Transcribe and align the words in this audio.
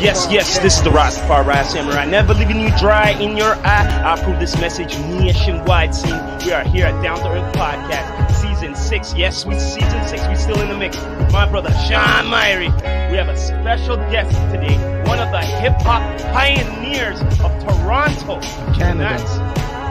Yes, 0.00 0.26
yes, 0.30 0.58
this 0.60 0.78
is 0.78 0.82
the 0.82 0.88
Rastafari 0.88 1.62
Samurai. 1.66 2.06
Never 2.06 2.32
leaving 2.32 2.58
you 2.58 2.70
dry 2.78 3.10
in 3.10 3.36
your 3.36 3.54
eye. 3.56 4.02
I 4.02 4.18
approve 4.18 4.40
this 4.40 4.58
message 4.58 4.96
nationwide. 4.98 5.94
See, 5.94 6.10
we 6.46 6.52
are 6.52 6.64
here 6.64 6.86
at 6.86 7.02
Down 7.02 7.18
to 7.18 7.28
Earth 7.28 7.54
Podcast, 7.54 8.32
season 8.34 8.74
six. 8.74 9.12
Yes, 9.14 9.44
we 9.44 9.58
season 9.58 10.02
six. 10.08 10.26
We 10.26 10.36
still 10.36 10.58
in 10.62 10.70
the 10.70 10.76
mix. 10.78 10.96
My 11.32 11.46
brother 11.46 11.70
Sean 11.86 12.24
Myrie. 12.32 12.72
We 13.10 13.18
have 13.18 13.28
a 13.28 13.36
special 13.36 13.96
guest 14.10 14.32
today, 14.50 14.78
one 15.04 15.18
of 15.18 15.30
the 15.32 15.42
hip 15.42 15.74
hop 15.82 16.00
pioneers 16.32 17.20
of 17.44 17.52
Toronto, 17.60 18.40
Canada. 18.72 19.20
That's, 19.20 19.36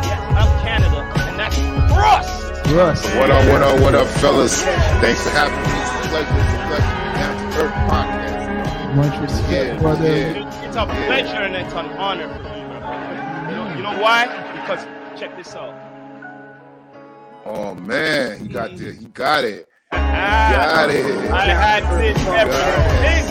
yes, 0.07 0.19
of 0.41 0.50
Canada, 0.65 1.01
and 1.29 1.37
that's 1.37 1.55
Thrust. 1.93 2.65
Thrust. 2.65 3.05
What 3.15 3.29
up, 3.29 3.46
what 3.47 3.61
up, 3.61 3.79
what 3.79 3.93
up, 3.93 4.07
fellas? 4.07 4.64
Thanks 4.64 5.21
for 5.21 5.29
having 5.29 5.54
me. 5.54 5.69
It's 5.69 6.05
a 6.05 6.10
pleasure, 6.10 6.33
it's 6.33 6.54
a 6.54 6.65
pleasure. 6.65 6.96
Down 7.14 7.51
to 7.51 7.60
Earth 7.60 7.73
Podcast. 7.91 8.08
Much 8.96 9.20
respect, 9.21 9.52
Yeah, 9.52 9.79
brother. 9.79 10.07
yeah. 10.07 10.66
It's 10.68 10.75
a 10.75 10.86
pleasure 10.86 11.43
and 11.43 11.56
it's 11.56 11.74
an 11.74 11.86
honor 11.98 12.28
for 12.28 12.43
me, 12.43 12.61
my 12.64 12.79
brother. 12.79 13.52
You 13.52 13.56
know, 13.56 13.75
you 13.78 13.84
know 13.84 14.02
why? 14.02 14.25
Because 14.62 14.86
check 15.20 15.36
this 15.38 15.54
out. 15.56 15.75
Oh 17.46 17.75
man, 17.75 18.39
he 18.39 18.48
got 18.48 18.75
the, 18.75 18.92
he 18.93 19.06
got 19.06 19.43
it. 19.43 19.68
Ah, 19.92 20.52
got 20.86 20.89
it. 20.89 21.06
I 21.32 21.46
had 21.46 21.84
this 22.00 22.18
everything. 22.28 23.25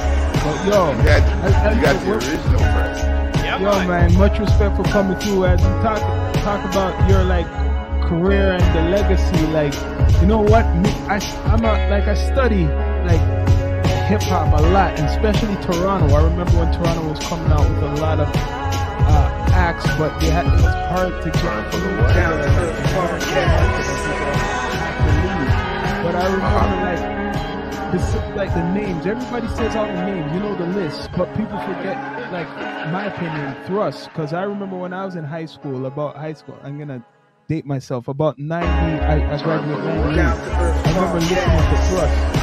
But 0.45 0.67
yo, 0.67 0.91
You 0.93 1.03
got, 1.03 1.23
I- 1.23 1.69
I- 1.69 1.73
you 1.73 1.83
got 1.83 2.05
the 2.05 2.12
original 2.12 2.59
press. 2.61 3.03
Yeah, 3.45 3.59
yo, 3.61 3.70
man. 3.70 3.89
man, 3.89 4.19
much 4.19 4.39
respect 4.39 4.77
for 4.77 4.84
coming 4.84 5.19
through 5.19 5.47
as 5.47 5.61
you 5.61 5.69
talk 5.83 6.01
talk 6.45 6.65
about 6.70 7.11
your 7.11 7.25
like 7.25 7.47
career 8.09 8.53
and 8.53 8.62
the 8.77 8.83
legacy. 8.97 9.47
Like, 9.48 9.75
you 10.20 10.27
know 10.29 10.41
what? 10.41 10.65
Me, 10.77 10.91
I 11.09 11.19
I'm 11.47 11.65
a, 11.65 11.89
like 11.91 12.06
I 12.09 12.15
study 12.15 12.65
like 12.65 12.98
hip 14.09 14.23
hop 14.23 14.59
a 14.59 14.62
lot, 14.73 14.98
and 14.98 15.07
especially 15.07 15.55
Toronto. 15.57 16.14
I 16.14 16.25
remember 16.25 16.53
when 16.56 16.73
Toronto 16.73 17.11
was 17.11 17.19
coming 17.27 17.53
out 17.53 17.69
with 17.69 17.83
a 17.83 18.01
lot 18.01 18.19
of 18.19 18.28
uh, 18.34 19.53
acts, 19.53 19.84
but 19.98 20.19
they 20.19 20.31
had, 20.31 20.47
it 20.47 20.53
was 20.53 20.75
hard 20.89 21.12
to 21.23 21.31
get 21.31 21.70
the 21.70 21.77
to 21.77 21.92
But 26.03 26.15
I 26.17 26.25
remember 26.33 26.77
like 26.89 27.03
the, 27.92 27.98
like 28.34 28.55
the 28.55 28.65
names. 28.73 29.05
Everybody 29.05 29.47
says 29.48 29.77
all 29.77 29.87
the 29.87 29.92
names. 29.92 30.33
You 30.33 30.41
know 30.41 30.56
the 30.56 30.67
list, 30.69 31.11
but 31.15 31.28
people 31.37 31.59
forget. 31.61 31.97
Like 32.33 32.48
my 32.91 33.06
opinion, 33.12 33.62
Thrust. 33.67 34.09
Because 34.09 34.33
I 34.33 34.43
remember 34.45 34.78
when 34.78 34.95
I 34.95 35.05
was 35.05 35.17
in 35.17 35.25
high 35.25 35.47
school. 35.47 35.84
About 35.84 36.17
high 36.17 36.33
school, 36.33 36.59
I'm 36.62 36.78
gonna 36.78 37.05
date 37.47 37.67
myself. 37.67 38.09
About 38.09 38.39
ninety, 38.39 39.05
I, 39.05 39.34
I 39.34 39.43
graduated 39.43 39.84
ninety. 39.84 40.50
I 40.50 40.95
remember 40.95 41.20
listening 41.20 41.37
to 41.37 41.77
Thrust. 41.89 42.38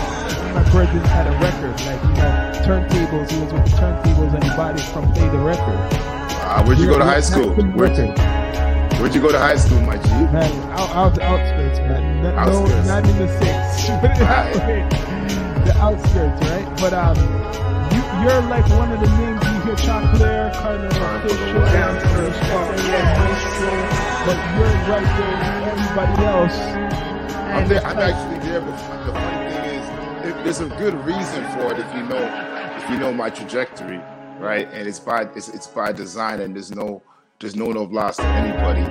My 0.55 0.63
brother 0.71 0.99
had 1.11 1.27
a 1.27 1.31
record, 1.43 1.75
like 1.85 2.01
you 2.01 2.15
know, 2.15 2.51
turntables. 2.63 3.29
He 3.29 3.39
was 3.43 3.51
with 3.51 3.65
the 3.65 3.71
turntables 3.75 4.33
and 4.33 4.43
he 4.43 4.49
bought 4.55 4.79
it 4.79 4.83
from 4.87 5.11
Play 5.11 5.27
the 5.27 5.37
Record. 5.37 5.75
Uh, 6.47 6.63
where'd 6.63 6.79
you 6.79 6.87
go 6.87 6.97
to 6.97 7.03
high 7.03 7.19
school? 7.19 7.51
Where'd 7.75 7.97
you, 7.97 8.07
where'd 8.99 9.13
you 9.13 9.19
go 9.19 9.31
to 9.33 9.37
high 9.37 9.57
school, 9.57 9.81
my 9.81 9.97
G? 9.97 10.07
Man, 10.31 10.47
out, 10.71 10.89
out 10.95 11.15
the 11.15 11.23
outskirts, 11.23 11.79
man. 11.79 12.23
No, 12.23 12.29
Outskirts. 12.39 12.87
not 12.87 13.03
in 13.03 13.17
the 13.17 13.27
six. 13.27 13.89
Put 13.99 14.11
it 14.11 14.17
that 14.23 14.55
way. 14.63 14.87
the 15.65 15.75
outskirts, 15.77 16.39
right? 16.47 16.67
But 16.79 16.93
um, 16.93 17.17
you, 17.91 18.01
you're 18.23 18.41
like 18.47 18.67
one 18.79 18.93
of 18.93 18.99
the 19.03 19.11
names 19.11 19.43
you 19.43 19.59
hear 19.59 19.75
Choclair, 19.75 20.53
Kardinal 20.55 20.89
Time 20.91 21.21
for 21.21 21.27
the 21.27 21.35
Offishall, 21.35 21.59
Wes. 21.59 21.73
Down 21.75 21.95
to 21.99 22.07
Earth, 22.15 22.39
but 24.23 24.37
you're 24.55 24.71
right 24.87 25.09
there 25.19 25.35
with 25.35 25.67
everybody 25.67 26.15
else. 26.23 26.57
I'm, 27.55 27.67
there, 27.67 27.85
I'm 27.85 27.97
actually 27.99 28.39
there, 28.47 28.61
but 28.61 28.71
the 29.05 29.11
funny 29.11 29.51
thing 29.51 29.64
there's 30.43 30.59
a 30.59 30.67
good 30.67 30.93
reason 31.05 31.43
for 31.53 31.73
it 31.73 31.79
if 31.79 31.93
you 31.95 32.03
know 32.03 32.75
if 32.77 32.89
you 32.89 32.97
know 32.97 33.13
my 33.13 33.29
trajectory, 33.29 33.99
right? 34.39 34.67
And 34.73 34.87
it's 34.87 34.99
by 34.99 35.23
it's, 35.35 35.49
it's 35.49 35.67
by 35.67 35.91
design, 35.91 36.39
and 36.41 36.55
there's 36.55 36.71
no 36.71 37.01
there's 37.39 37.55
no 37.55 37.71
no 37.71 37.83
lost 37.83 38.19
to 38.19 38.25
anybody. 38.25 38.81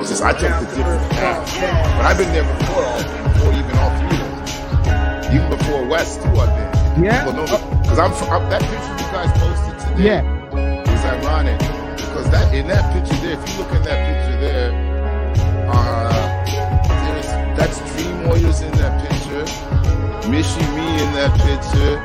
It's 0.00 0.10
just 0.10 0.22
I 0.22 0.32
took 0.32 0.50
the 0.68 0.76
different 0.76 1.10
path, 1.12 1.60
but 1.96 2.04
I've 2.04 2.18
been 2.18 2.32
there 2.32 2.44
before, 2.58 2.84
all, 2.84 3.02
before 3.02 3.52
even 3.52 3.78
all 3.78 3.98
three 3.98 5.34
even 5.34 5.50
before 5.50 5.84
Wes 5.86 6.16
too. 6.16 6.28
I've 6.28 6.94
been. 6.94 7.04
Yeah? 7.04 7.24
because 7.24 7.98
I'm, 7.98 8.12
from 8.12 8.28
I'm 8.30 8.48
that 8.50 8.62
picture 8.62 8.76
you 8.76 9.12
guys 9.12 9.30
posted 9.38 9.96
today 9.96 10.04
yeah, 10.04 10.94
is 10.94 11.04
ironic 11.04 11.58
because 11.96 12.30
that 12.30 12.54
in 12.54 12.68
that 12.68 12.92
picture 12.92 13.20
there, 13.20 13.32
if 13.40 13.50
you 13.50 13.58
look 13.58 13.72
in 13.72 13.82
that 13.82 13.98
picture 14.06 14.40
there, 14.40 15.68
uh, 15.68 16.44
there's 16.86 17.26
that's 17.58 17.78
Dream 17.96 18.28
Warriors 18.28 18.60
in 18.60 18.70
that 18.78 18.94
picture, 19.02 19.44
Michie 20.30 20.60
Mee 20.74 21.02
in 21.02 21.10
that 21.14 21.32
picture, 21.44 21.98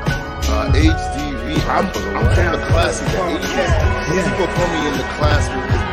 uh, 0.52 0.72
HDV. 0.72 1.56
I'm, 1.68 1.86
I'm 2.16 2.34
from 2.34 2.52
the 2.60 2.66
class 2.66 3.00
of 3.00 3.06
the 3.06 3.18
80s. 3.18 3.50
People 4.10 4.46
call 4.54 4.68
me 4.68 4.88
in 4.88 4.94
the 4.98 5.06
class 5.18 5.48
because 5.48 5.84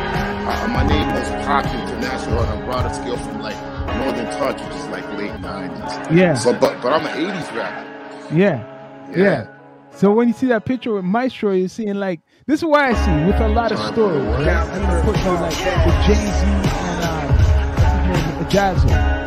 uh, 0.48 0.68
my 0.68 0.86
name 0.86 1.08
was 1.14 1.28
Pop 1.46 1.64
International 1.66 2.38
on 2.40 2.62
a 2.62 2.64
broader 2.64 2.92
scale 2.94 3.16
from 3.18 3.40
like 3.40 3.56
Northern 3.96 4.26
Touch, 4.38 4.60
which 4.60 4.74
is 4.76 4.86
like 4.88 5.06
late 5.16 5.30
90s. 5.40 6.16
yeah, 6.16 6.34
So, 6.34 6.52
but 6.52 6.80
but 6.82 6.92
I'm 6.92 7.06
an 7.06 7.32
80s 7.32 7.56
rapper. 7.56 8.34
yeah, 8.34 9.10
yeah. 9.16 9.46
So 9.90 10.12
when 10.12 10.28
you 10.28 10.34
see 10.34 10.46
that 10.48 10.64
picture 10.64 10.92
with 10.92 11.04
Maestro, 11.04 11.52
you're 11.52 11.68
seeing 11.68 11.94
like 11.94 12.20
this 12.46 12.60
is 12.60 12.64
why 12.64 12.90
I 12.90 12.94
see 12.94 13.24
with 13.26 13.40
a 13.40 13.48
lot 13.48 13.72
of 13.72 13.78
stories. 13.78 14.22
Right? 14.24 14.48
I'm 14.48 14.82
gonna 14.82 15.02
put 15.02 15.16
you 15.18 15.32
like 15.32 15.86
with 15.86 16.06
Jay 16.06 16.14
Z 16.14 16.44
and 16.46 17.04
uh, 17.04 18.08
what's 18.08 18.20
his 18.20 18.34
name, 18.36 18.46
Jaz-O. 18.48 19.17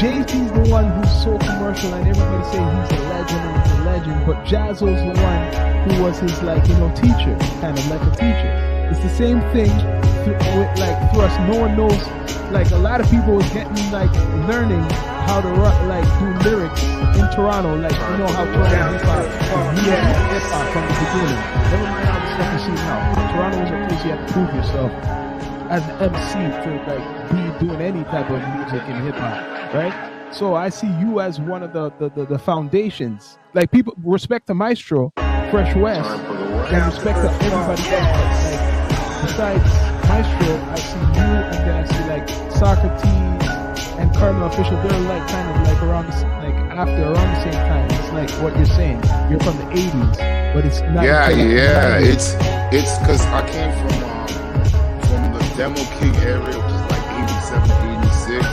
Jay 0.00 0.22
Z's 0.26 0.50
the 0.52 0.66
one 0.70 0.90
who's 0.90 1.22
so 1.22 1.38
commercial, 1.38 1.94
and 1.94 2.08
everybody 2.08 2.44
say 2.50 2.58
he's 2.58 2.98
a 2.98 3.08
legend 3.08 3.40
and 3.46 3.62
he's 3.62 3.72
a 3.78 3.84
legend. 3.84 4.26
But 4.26 4.44
Jaz-O's 4.44 5.00
the 5.00 5.14
one 5.22 5.88
who 5.88 6.02
was 6.02 6.18
his 6.18 6.42
like 6.42 6.66
you 6.66 6.74
know 6.78 6.90
teacher, 6.94 7.36
kind 7.60 7.78
of 7.78 7.86
like 7.88 8.02
a 8.02 8.10
teacher. 8.10 8.50
It's 8.90 9.00
the 9.00 9.08
same 9.08 9.40
thing 9.54 9.70
th- 10.26 10.36
with 10.58 10.70
like 10.82 10.98
Thrust. 11.14 11.38
No 11.46 11.60
one 11.60 11.76
knows. 11.76 12.02
Like 12.50 12.70
a 12.72 12.78
lot 12.78 13.00
of 13.00 13.08
people 13.10 13.34
was 13.36 13.48
getting 13.50 13.74
like 13.92 14.12
learning 14.50 14.82
how 15.30 15.40
to 15.40 15.48
like 15.86 16.04
do 16.18 16.50
lyrics 16.50 16.82
in 16.82 17.26
Toronto. 17.34 17.76
Like 17.76 17.92
you 17.94 18.18
know 18.18 18.26
how 18.26 18.44
Toronto 18.44 18.92
hip 18.98 19.02
hop, 19.02 19.24
yeah, 19.86 20.32
hip 20.34 20.42
hop 20.50 20.66
from 20.74 20.84
the 20.90 20.94
beginning. 21.06 21.40
Never 21.70 21.86
mind 21.86 22.08
all 22.08 22.20
the 22.20 22.34
stuff 22.34 22.52
you 22.52 22.60
see 22.66 22.74
now. 22.82 23.32
Toronto 23.32 23.58
is 23.62 23.70
a 23.70 23.88
place 23.88 24.04
you 24.04 24.10
have 24.10 24.26
to 24.26 24.32
prove 24.32 24.54
yourself 24.54 25.23
as 25.70 25.82
MC 26.00 26.34
to 26.64 26.84
like 26.86 27.30
be 27.30 27.66
doing 27.66 27.80
any 27.80 28.04
type 28.04 28.28
of 28.30 28.40
music 28.56 28.86
in 28.88 29.02
hip 29.04 29.14
hop, 29.14 29.74
right? 29.74 30.10
So 30.32 30.54
I 30.54 30.68
see 30.68 30.88
you 30.98 31.20
as 31.20 31.40
one 31.40 31.62
of 31.62 31.72
the 31.72 31.90
the, 31.98 32.10
the, 32.10 32.26
the 32.26 32.38
foundations. 32.38 33.38
Like 33.54 33.70
people 33.70 33.94
respect 34.02 34.46
to 34.48 34.54
Maestro, 34.54 35.12
Fresh 35.50 35.74
Wes, 35.76 36.06
Time 36.06 36.26
for 36.26 36.34
the 36.34 36.50
Wes. 36.56 36.72
and 36.72 36.84
respect 36.92 37.18
to 37.18 37.30
everybody 37.46 37.82
else. 37.94 38.50
Like 38.50 39.22
besides 39.22 39.64
Maestro, 40.08 40.56
I 40.70 40.74
see 40.76 40.98
you, 40.98 41.30
and 41.44 41.54
then 41.54 41.84
I 41.84 41.86
see 41.86 42.04
like 42.08 42.28
Socrates 42.52 43.48
and 43.98 44.14
Kardinal 44.14 44.48
Offishall. 44.50 44.82
They're 44.88 45.00
like 45.00 45.26
kind 45.28 45.48
of 45.50 45.66
like 45.66 45.82
around 45.82 46.06
the, 46.06 46.26
like 46.42 46.54
after 46.76 47.02
around 47.04 47.34
the 47.34 47.42
same 47.42 47.52
time. 47.52 47.86
It's 47.90 48.12
like 48.12 48.42
what 48.42 48.56
you're 48.56 48.66
saying. 48.66 49.02
You're 49.30 49.40
from 49.40 49.56
the 49.58 49.64
'80s, 49.72 50.52
but 50.54 50.64
it's 50.66 50.80
not. 50.82 51.04
Yeah, 51.04 51.30
yeah. 51.30 51.98
It's 51.98 52.34
it's 52.74 52.98
because 52.98 53.22
I 53.26 53.48
came 53.48 53.72
from 53.78 54.00
the 54.00 54.23
Demo 55.56 55.76
King 56.00 56.16
area, 56.16 56.42
which 56.42 56.56
is 56.56 56.82
like 56.90 57.06
87, 57.14 57.70
86. 58.02 58.46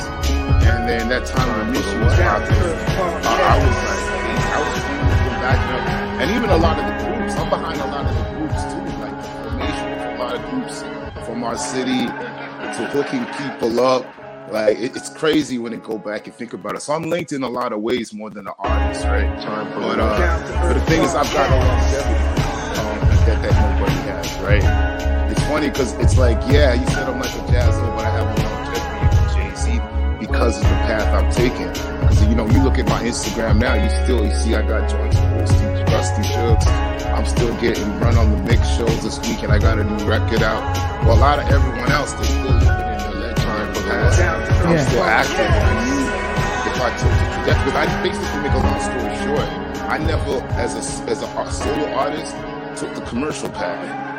And 0.69 0.87
then 0.87 1.09
that 1.09 1.25
time 1.25 1.49
when 1.57 1.71
Michie 1.71 1.97
was 1.97 2.13
popular, 2.13 2.73
uh, 2.77 3.25
I 3.25 3.57
was 3.57 3.77
like, 3.89 4.05
I 4.45 4.59
was 4.61 4.77
from 4.85 5.35
backing 5.41 5.73
up. 5.73 6.21
And 6.21 6.29
even 6.37 6.49
a 6.51 6.57
lot 6.57 6.77
of 6.77 6.85
the 6.85 7.17
groups, 7.17 7.35
I'm 7.37 7.49
behind 7.49 7.81
a 7.81 7.87
lot 7.87 8.05
of 8.05 8.15
the 8.15 8.23
groups 8.37 8.61
too, 8.69 8.85
like 9.01 9.17
the 9.17 9.29
formation 9.41 9.91
of 9.93 10.13
a 10.13 10.23
lot 10.23 10.35
of 10.35 10.49
groups 10.51 11.25
from 11.25 11.43
our 11.43 11.57
city 11.57 12.05
to 12.05 12.87
hooking 12.93 13.25
people 13.33 13.79
up. 13.79 14.05
Like 14.51 14.77
it, 14.77 14.95
it's 14.95 15.09
crazy 15.09 15.57
when 15.57 15.73
it 15.73 15.81
go 15.83 15.97
back 15.97 16.27
and 16.27 16.35
think 16.35 16.53
about 16.53 16.75
it. 16.75 16.83
So 16.83 16.93
I'm 16.93 17.09
linked 17.09 17.31
in 17.31 17.41
a 17.41 17.49
lot 17.49 17.73
of 17.73 17.81
ways 17.81 18.13
more 18.13 18.29
than 18.29 18.45
the 18.45 18.53
artist, 18.59 19.05
right? 19.05 19.25
But 19.73 19.99
uh, 19.99 20.67
but 20.67 20.73
the 20.73 20.81
thing 20.81 21.01
is, 21.01 21.15
I've 21.15 21.33
got 21.33 21.49
a 21.49 21.55
longevity 21.65 22.13
um, 22.79 23.25
that 23.25 23.41
that 23.41 23.79
nobody 23.79 23.95
has, 24.11 24.39
right? 24.41 24.90
It's 25.51 25.59
funny 25.59 25.69
because 25.69 25.91
it's 25.99 26.17
like, 26.17 26.39
yeah, 26.47 26.79
you 26.79 26.87
said 26.87 27.09
I'm 27.09 27.19
like 27.19 27.27
a 27.35 27.43
jazzer, 27.51 27.83
but 27.93 28.05
I 28.05 28.11
have 28.15 28.23
a 28.23 28.35
longevity 28.39 29.03
with 29.03 29.35
Jay 29.35 29.51
Z 29.59 30.23
because 30.23 30.55
of 30.55 30.63
the 30.63 30.79
path 30.87 31.11
I'm 31.11 31.29
taking. 31.29 31.67
Because 31.67 32.23
you 32.23 32.35
know, 32.35 32.47
you 32.47 32.63
look 32.63 32.79
at 32.79 32.87
my 32.87 33.03
Instagram 33.03 33.59
now, 33.59 33.75
you 33.75 33.89
still 34.05 34.23
you 34.23 34.33
see 34.33 34.55
I 34.55 34.61
got 34.65 34.89
joints 34.89 35.19
with 35.19 35.43
Rusty, 35.43 35.91
Rusty 35.91 36.23
Shooks. 36.23 36.67
I'm 37.11 37.25
still 37.25 37.51
getting 37.59 37.83
run 37.99 38.15
on 38.15 38.31
the 38.31 38.37
mix 38.47 38.63
shows 38.79 39.03
this 39.03 39.19
week, 39.27 39.43
and 39.43 39.51
I 39.51 39.59
got 39.59 39.77
a 39.77 39.83
new 39.83 39.99
record 40.07 40.41
out. 40.41 40.63
Well, 41.03 41.17
a 41.17 41.19
lot 41.19 41.37
of 41.37 41.49
everyone 41.51 41.91
else, 41.91 42.13
they're 42.13 42.23
still 42.23 42.55
living 42.55 42.71
in 42.71 43.11
the 43.11 43.17
electronic 43.19 43.75
past. 43.75 44.21
I'm 44.63 44.71
Yeah. 44.71 44.85
still 44.87 45.03
active. 45.03 45.51
I 45.51 45.73
knew 45.83 46.01
if 46.71 46.79
I 46.79 46.89
took 46.95 47.11
the 47.11 47.27
trajectory, 47.35 47.73
I 47.75 48.03
basically 48.07 48.39
make 48.39 48.55
a 48.55 48.63
long 48.63 48.79
story 48.79 49.15
short, 49.27 49.49
I 49.91 49.97
never, 49.97 50.39
as 50.55 50.79
a 50.79 51.11
as 51.11 51.21
a 51.21 51.51
solo 51.51 51.91
artist, 51.91 52.31
took 52.79 52.95
the 52.95 53.01
commercial 53.01 53.49
path. 53.49 54.10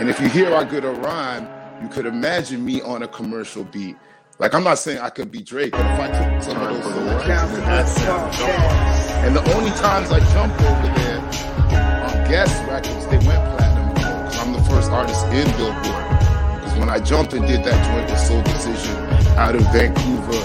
And 0.00 0.08
if 0.08 0.18
you 0.18 0.30
hear 0.30 0.48
how 0.48 0.64
good 0.64 0.86
a 0.86 0.92
rhyme, 0.92 1.46
you 1.82 1.86
could 1.86 2.06
imagine 2.06 2.64
me 2.64 2.80
on 2.80 3.02
a 3.02 3.08
commercial 3.08 3.64
beat. 3.64 3.98
Like 4.38 4.54
I'm 4.54 4.64
not 4.64 4.78
saying 4.78 4.98
I 4.98 5.10
could 5.10 5.30
be 5.30 5.42
Drake, 5.42 5.72
but 5.72 5.82
if 5.82 6.00
I 6.00 6.06
took 6.06 6.42
some 6.42 6.56
of 6.56 6.68
those 6.72 6.94
selections 6.94 7.58
in 7.58 7.64
that 7.66 7.86
sound, 7.86 8.32
jump 8.32 8.48
and 9.26 9.36
the 9.36 9.54
only 9.54 9.70
times 9.72 10.10
I 10.10 10.20
jump 10.32 10.58
over 10.58 10.88
there 10.96 11.20
on 11.20 12.30
guest 12.30 12.66
records, 12.66 13.06
they 13.08 13.18
went 13.28 13.44
platinum 13.52 13.92
I'm 14.40 14.54
the 14.54 14.62
first 14.70 14.90
artist 14.90 15.22
in 15.26 15.44
Billboard. 15.58 15.84
Because 15.84 16.78
when 16.78 16.88
I 16.88 16.98
jumped 16.98 17.34
and 17.34 17.46
did 17.46 17.62
that 17.64 17.76
joint 17.84 18.08
with 18.08 18.20
soulDecision 18.20 19.36
out 19.36 19.54
of 19.54 19.60
Vancouver, 19.70 20.40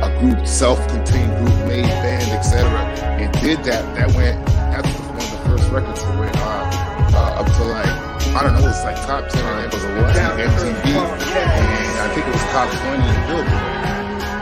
a 0.00 0.18
group, 0.18 0.46
self-contained 0.46 1.36
group, 1.36 1.58
made 1.68 1.84
band, 1.84 2.32
etc., 2.32 2.64
and 3.20 3.30
did 3.42 3.62
that, 3.64 3.84
that 3.96 4.16
went. 4.16 4.46
That 4.46 4.82
was 4.86 4.94
one 4.96 5.16
of 5.18 5.30
the 5.30 5.38
first 5.44 5.70
records 5.72 6.02
that 6.02 6.18
went 6.18 6.36
uh, 6.38 6.70
uh, 7.14 7.42
up 7.42 7.46
to 7.46 7.64
like 7.64 7.87
I 8.36 8.42
don't 8.42 8.52
know, 8.54 8.60
it 8.60 8.70
was 8.70 8.84
like 8.84 8.96
top 8.96 9.28
ten 9.28 9.44
on 9.44 9.70
MTV, 9.70 10.84
and 10.84 11.98
I 12.00 12.14
think 12.14 12.26
it 12.26 12.32
was 12.32 12.42
top 12.52 12.70
twenty 12.70 13.08
in 13.08 13.26
Billboard. 13.26 13.78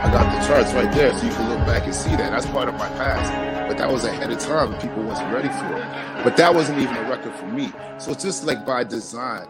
I 0.07 0.11
got 0.11 0.39
the 0.39 0.47
charts 0.47 0.73
right 0.73 0.91
there, 0.93 1.13
so 1.17 1.25
you 1.25 1.31
can 1.31 1.49
look 1.49 1.65
back 1.65 1.85
and 1.85 1.93
see 1.93 2.11
that. 2.11 2.31
That's 2.31 2.45
part 2.45 2.69
of 2.69 2.75
my 2.75 2.87
past. 2.89 3.31
But 3.67 3.77
that 3.79 3.91
was 3.91 4.05
ahead 4.05 4.31
of 4.31 4.39
time, 4.39 4.71
and 4.73 4.81
people 4.81 5.03
wasn't 5.03 5.33
ready 5.33 5.49
for 5.49 5.75
it. 5.75 6.23
But 6.23 6.37
that 6.37 6.53
wasn't 6.53 6.79
even 6.79 6.95
a 6.95 7.09
record 7.09 7.33
for 7.33 7.47
me. 7.47 7.71
So 7.97 8.11
it's 8.11 8.23
just 8.23 8.45
like 8.45 8.65
by 8.65 8.83
design. 8.83 9.47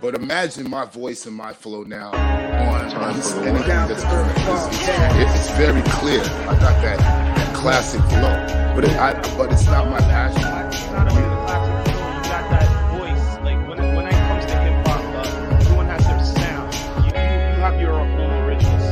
But 0.00 0.14
imagine 0.14 0.70
my 0.70 0.86
voice 0.86 1.26
and 1.26 1.36
my 1.36 1.52
flow 1.52 1.82
now 1.82 2.12
on, 2.12 2.94
on 2.94 3.14
anything 3.46 3.68
that's 3.68 4.02
it's, 4.02 5.34
it's, 5.34 5.50
very 5.58 5.82
clear. 5.82 6.22
I 6.22 6.56
got 6.58 6.80
that, 6.80 6.98
that 6.98 7.54
classic 7.54 8.00
flow, 8.02 8.74
but 8.74 8.84
it, 8.84 8.96
I, 8.96 9.12
but 9.36 9.52
it's 9.52 9.66
not 9.66 9.90
my 9.90 9.98
passion. 9.98 11.79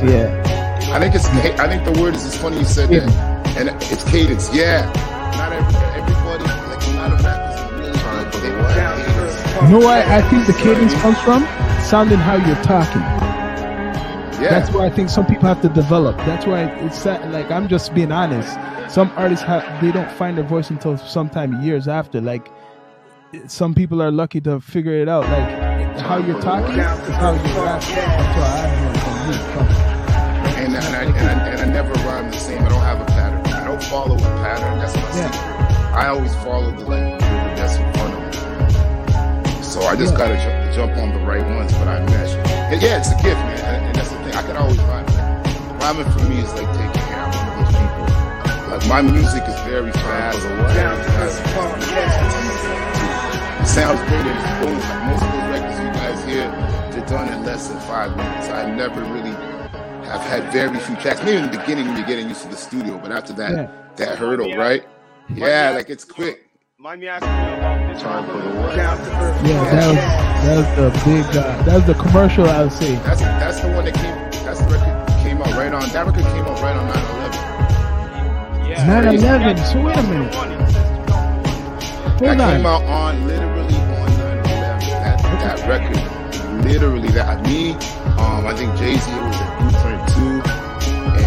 Yeah. 0.03 0.59
I 0.93 0.99
think 0.99 1.13
it's. 1.13 1.25
I 1.25 1.67
think 1.67 1.83
the 1.85 2.01
word 2.01 2.15
is. 2.15 2.25
It's 2.25 2.37
funny 2.37 2.57
you 2.57 2.65
said 2.65 2.89
that, 2.89 3.57
and 3.57 3.69
it's 3.91 4.03
cadence. 4.05 4.53
Yeah, 4.55 4.85
not 5.37 5.51
every, 5.53 5.75
everybody. 5.75 6.43
Like 6.43 6.87
a 6.87 6.91
lot 6.97 7.13
of 7.13 7.23
rappers 7.23 7.71
really 7.73 7.91
want 7.91 8.33
cadence. 8.33 9.61
You 9.61 9.67
know 9.69 9.79
what 9.79 10.07
I 10.07 10.27
think 10.29 10.47
the 10.47 10.53
cadence 10.53 10.93
comes 10.95 11.19
from? 11.19 11.43
Sounding 11.83 12.17
how 12.17 12.35
you're 12.35 12.63
talking. 12.63 13.01
Yeah, 14.41 14.51
That's 14.51 14.71
why 14.73 14.85
I 14.85 14.89
think 14.89 15.09
some 15.09 15.25
people 15.25 15.47
have 15.47 15.61
to 15.63 15.69
develop. 15.69 16.15
That's 16.19 16.45
why 16.45 16.63
it's 16.63 17.05
like 17.05 17.51
I'm 17.51 17.67
just 17.67 17.93
being 17.93 18.11
honest. 18.11 18.57
Some 18.91 19.11
artists 19.17 19.45
have 19.45 19.81
they 19.81 19.91
don't 19.91 20.09
find 20.13 20.37
their 20.37 20.45
voice 20.45 20.69
until 20.69 20.97
sometime 20.97 21.61
years 21.61 21.87
after. 21.89 22.21
Like 22.21 22.49
some 23.47 23.75
people 23.75 24.01
are 24.01 24.11
lucky 24.11 24.39
to 24.41 24.61
figure 24.61 24.93
it 24.93 25.09
out. 25.09 25.23
Like 25.29 25.99
how 25.99 26.17
you're 26.17 26.41
talking 26.41 26.79
is 26.79 27.15
how 27.15 27.33
you 27.33 27.63
rap. 27.63 27.81
That's 27.81 28.37
why 28.39 28.65
I 28.65 28.93
know 28.93 29.67
from 29.67 29.83
me. 29.83 29.88
From- 30.75 30.75
and, 30.75 30.85
and, 30.85 30.95
I, 30.95 31.19
and, 31.19 31.41
I, 31.41 31.47
and 31.49 31.61
I 31.61 31.65
never 31.65 31.93
rhyme 32.05 32.31
the 32.31 32.37
same. 32.37 32.63
I 32.63 32.69
don't 32.69 32.81
have 32.81 33.01
a 33.01 33.05
pattern. 33.05 33.41
I 33.53 33.63
don't 33.65 33.83
follow 33.83 34.15
a 34.15 34.19
pattern. 34.19 34.79
That's 34.79 34.95
my 34.95 35.01
Yeah. 35.01 35.31
secret. 35.31 35.95
I 35.95 36.07
always 36.07 36.35
follow 36.35 36.71
the 36.71 36.85
like 36.85 37.19
that's 37.57 37.75
in 37.75 37.93
front 37.93 38.13
of 38.13 38.19
me. 38.21 39.63
So 39.63 39.81
I 39.81 39.95
just 39.95 40.13
Yeah. 40.13 40.19
gotta 40.19 40.37
jump, 40.37 40.73
jump 40.93 40.97
on 41.03 41.13
the 41.13 41.19
right 41.25 41.45
ones, 41.45 41.73
but 41.73 41.87
I 41.87 41.99
mesh. 42.05 42.33
And 42.71 42.81
yeah, 42.81 42.99
it's 42.99 43.11
a 43.11 43.15
gift, 43.15 43.39
man. 43.49 43.59
And, 43.59 43.85
and 43.87 43.95
that's 43.95 44.09
the 44.09 44.17
thing. 44.23 44.33
I 44.35 44.41
can 44.43 44.57
always 44.57 44.77
rhyme. 44.79 45.05
Like, 45.05 45.81
rhyming 45.81 46.11
for 46.11 46.23
me 46.29 46.39
is 46.39 46.53
like 46.53 46.69
taking 46.77 47.01
care. 47.01 47.17
I'm 47.17 47.31
one 47.31 47.49
of 47.49 47.65
those 47.65 47.75
people. 47.81 48.05
Like 48.71 48.85
my 48.87 49.01
music 49.01 49.43
is 49.47 49.59
very 49.61 49.91
fast. 49.91 50.39
Very 50.39 51.03
fast. 51.03 52.49
It 53.61 53.67
sounds 53.67 53.99
great 54.07 54.25
and 54.25 54.37
it's 54.37 54.53
boom. 54.61 54.77
Like 54.79 55.03
most 55.09 55.23
of 55.23 55.31
those 55.33 55.49
records 55.53 55.79
you 55.79 55.89
guys 55.99 56.19
hear, 56.25 56.47
they're 56.91 57.05
done 57.09 57.27
in 57.33 57.43
less 57.45 57.67
than 57.67 57.79
five 57.81 58.15
minutes. 58.15 58.47
I 58.49 58.69
never 58.71 59.01
really 59.01 59.28
I've 60.09 60.21
had 60.21 60.51
very 60.51 60.77
few 60.79 60.95
tracks. 60.95 61.21
Maybe 61.23 61.37
in 61.37 61.49
the 61.51 61.57
beginning 61.57 61.87
when 61.87 61.97
you're 61.97 62.07
getting 62.07 62.27
used 62.29 62.41
to 62.41 62.47
the 62.49 62.55
studio, 62.55 62.97
but 62.97 63.11
after 63.11 63.33
that, 63.33 63.51
Yeah. 63.51 63.67
that 63.97 64.17
hurdle, 64.17 64.47
Yeah. 64.47 64.55
right? 64.55 64.83
Yeah, 65.33 65.71
like 65.75 65.89
it's 65.89 66.03
quick. 66.03 66.45
Mind 66.79 67.01
me 67.01 67.07
asking 67.09 67.29
you 67.29 67.35
about 67.57 67.93
this 67.93 68.01
Time 68.01 68.25
for 68.25 68.37
the 68.37 68.49
work. 68.61 68.75
Yeah, 68.75 68.95
that 68.95 69.87
was 69.87 69.97
that 70.45 70.55
was 70.57 70.67
the 70.77 70.89
big 71.05 71.25
uh, 71.37 71.61
that 71.63 71.75
was 71.75 71.85
the 71.85 71.93
commercial 71.95 72.49
I 72.49 72.63
would 72.63 72.71
say. 72.71 72.95
That's 73.03 73.19
that's 73.21 73.59
the 73.59 73.67
one 73.71 73.83
that 73.85 73.93
came. 73.93 74.15
That's 74.45 74.61
the 74.61 74.69
record 74.73 75.07
came 75.21 75.41
out 75.41 75.53
right 75.55 75.73
on. 75.73 75.81
That 75.89 76.05
record 76.07 76.23
came 76.23 76.45
out 76.45 76.59
right 76.61 76.75
on 76.77 76.87
9/11. 76.89 78.69
Yeah. 78.69 78.85
9/11, 78.87 79.57
so 79.65 79.81
wait 79.83 79.97
a 79.97 80.03
minute. 80.03 80.31
That 82.19 82.37
Hold 82.37 82.37
came 82.39 82.65
on. 82.65 82.65
out 82.65 82.83
on 82.83 83.27
literally 83.27 83.75
on 83.75 84.09
9/11. 84.17 84.79
That 85.03 85.57
that 85.57 85.67
record, 85.67 86.65
literally 86.65 87.09
that 87.09 87.43
me. 87.45 87.73
Um, 88.17 88.47
I 88.47 88.53
think 88.55 88.73
Jay 88.77 88.95
Z 88.95 89.11
was 89.11 89.35
at 89.59 89.71
Blueprint 89.71 90.07
too, 90.09 90.41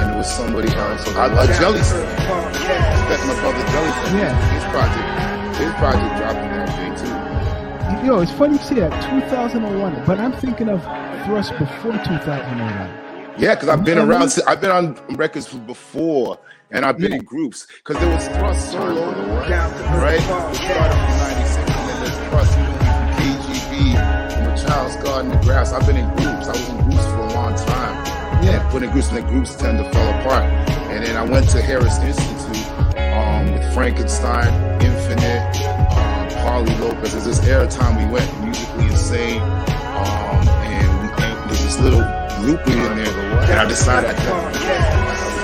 and 0.01 0.11
it 0.13 0.17
was 0.17 0.35
somebody 0.35 0.69
else. 0.75 1.09
I, 1.15 1.27
uh, 1.27 1.47
Jelly. 1.59 1.79
That's 1.81 3.27
my 3.27 3.35
brother 3.41 3.65
Jelly. 3.73 3.93
Yeah. 4.19 4.33
His 4.53 4.65
project. 4.73 5.59
His 5.59 5.73
project 5.75 6.17
dropping 6.19 6.51
that 6.51 6.69
thing 6.77 8.01
too. 8.01 8.07
Yo, 8.07 8.21
it's 8.21 8.33
funny 8.33 8.55
you 8.55 8.63
say 8.63 8.75
that 8.77 8.91
2001, 9.11 10.05
but 10.07 10.19
I'm 10.19 10.33
thinking 10.33 10.69
of 10.69 10.83
Thrust 11.27 11.53
before 11.59 11.93
2001. 11.93 13.39
Yeah, 13.39 13.55
because 13.55 13.69
I've 13.69 13.85
been 13.85 13.99
around. 13.99 14.31
si- 14.31 14.43
I've 14.47 14.61
been 14.61 14.71
on 14.73 14.95
records 15.17 15.47
before, 15.53 16.39
and 16.71 16.85
I've 16.85 16.99
been 16.99 17.13
Yeah. 17.13 17.19
in 17.19 17.25
groups. 17.25 17.67
Because 17.85 18.03
there 18.03 18.13
was 18.15 18.27
Thrust 18.29 18.73
solo, 18.73 19.13
right? 19.13 20.15
It 20.15 20.23
started 20.23 20.53
from 20.53 21.19
'96, 21.19 21.71
and 21.71 21.89
then 21.89 22.01
there's 22.03 22.19
Thrust, 22.29 22.59
you 22.59 22.65
know, 22.65 22.73
from 22.73 23.09
KGB, 23.17 24.33
from 24.35 24.53
a 24.53 24.57
Child's 24.67 24.97
Garden 24.97 25.31
to 25.31 25.39
Grass. 25.47 25.73
I've 25.73 25.87
been 25.87 25.97
in 25.97 26.09
groups. 26.17 26.47
I 26.49 26.53
was 26.53 26.69
in 26.69 26.77
groups 26.91 27.05
for 27.07 27.19
a 27.19 27.33
long 27.35 27.55
time. 27.55 28.02
Yeah. 28.43 28.61
And 28.61 28.71
put 28.71 28.83
in 28.83 28.91
groups, 28.91 29.09
and 29.11 29.19
the 29.19 29.23
groups 29.23 29.55
tend 29.55 29.79
to 29.79 29.85
fall 29.85 30.09
apart. 30.21 30.45
And 30.91 31.05
then 31.05 31.17
I 31.17 31.23
went 31.23 31.49
to 31.51 31.63
Harris 31.63 31.99
Institute 31.99 32.67
um, 32.99 33.53
with 33.53 33.75
Frankenstein, 33.75 34.51
Infinite, 34.83 35.57
um, 35.95 36.31
Harley 36.43 36.75
Lopez. 36.77 37.13
There's 37.13 37.25
this 37.25 37.47
era 37.47 37.69
time 37.69 37.97
we 38.05 38.13
went 38.13 38.29
musically 38.43 38.87
insane, 38.87 39.41
um, 39.41 40.49
and 40.69 41.03
we 41.03 41.25
and 41.25 41.51
there's 41.51 41.63
this 41.65 41.79
little 41.81 42.05
looping 42.43 42.79
in 42.79 42.97
there. 42.97 43.15
And 43.51 43.61
I 43.61 43.65
decided 43.69 44.11
I 44.11 44.15
was 44.15 44.59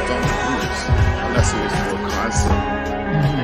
done 0.09 0.23
with 0.27 0.39
groups 0.45 0.81
unless 1.27 1.55
it 1.55 1.61
was 1.63 1.73
for 1.73 1.95
a 1.95 2.11
concert. 2.11 2.53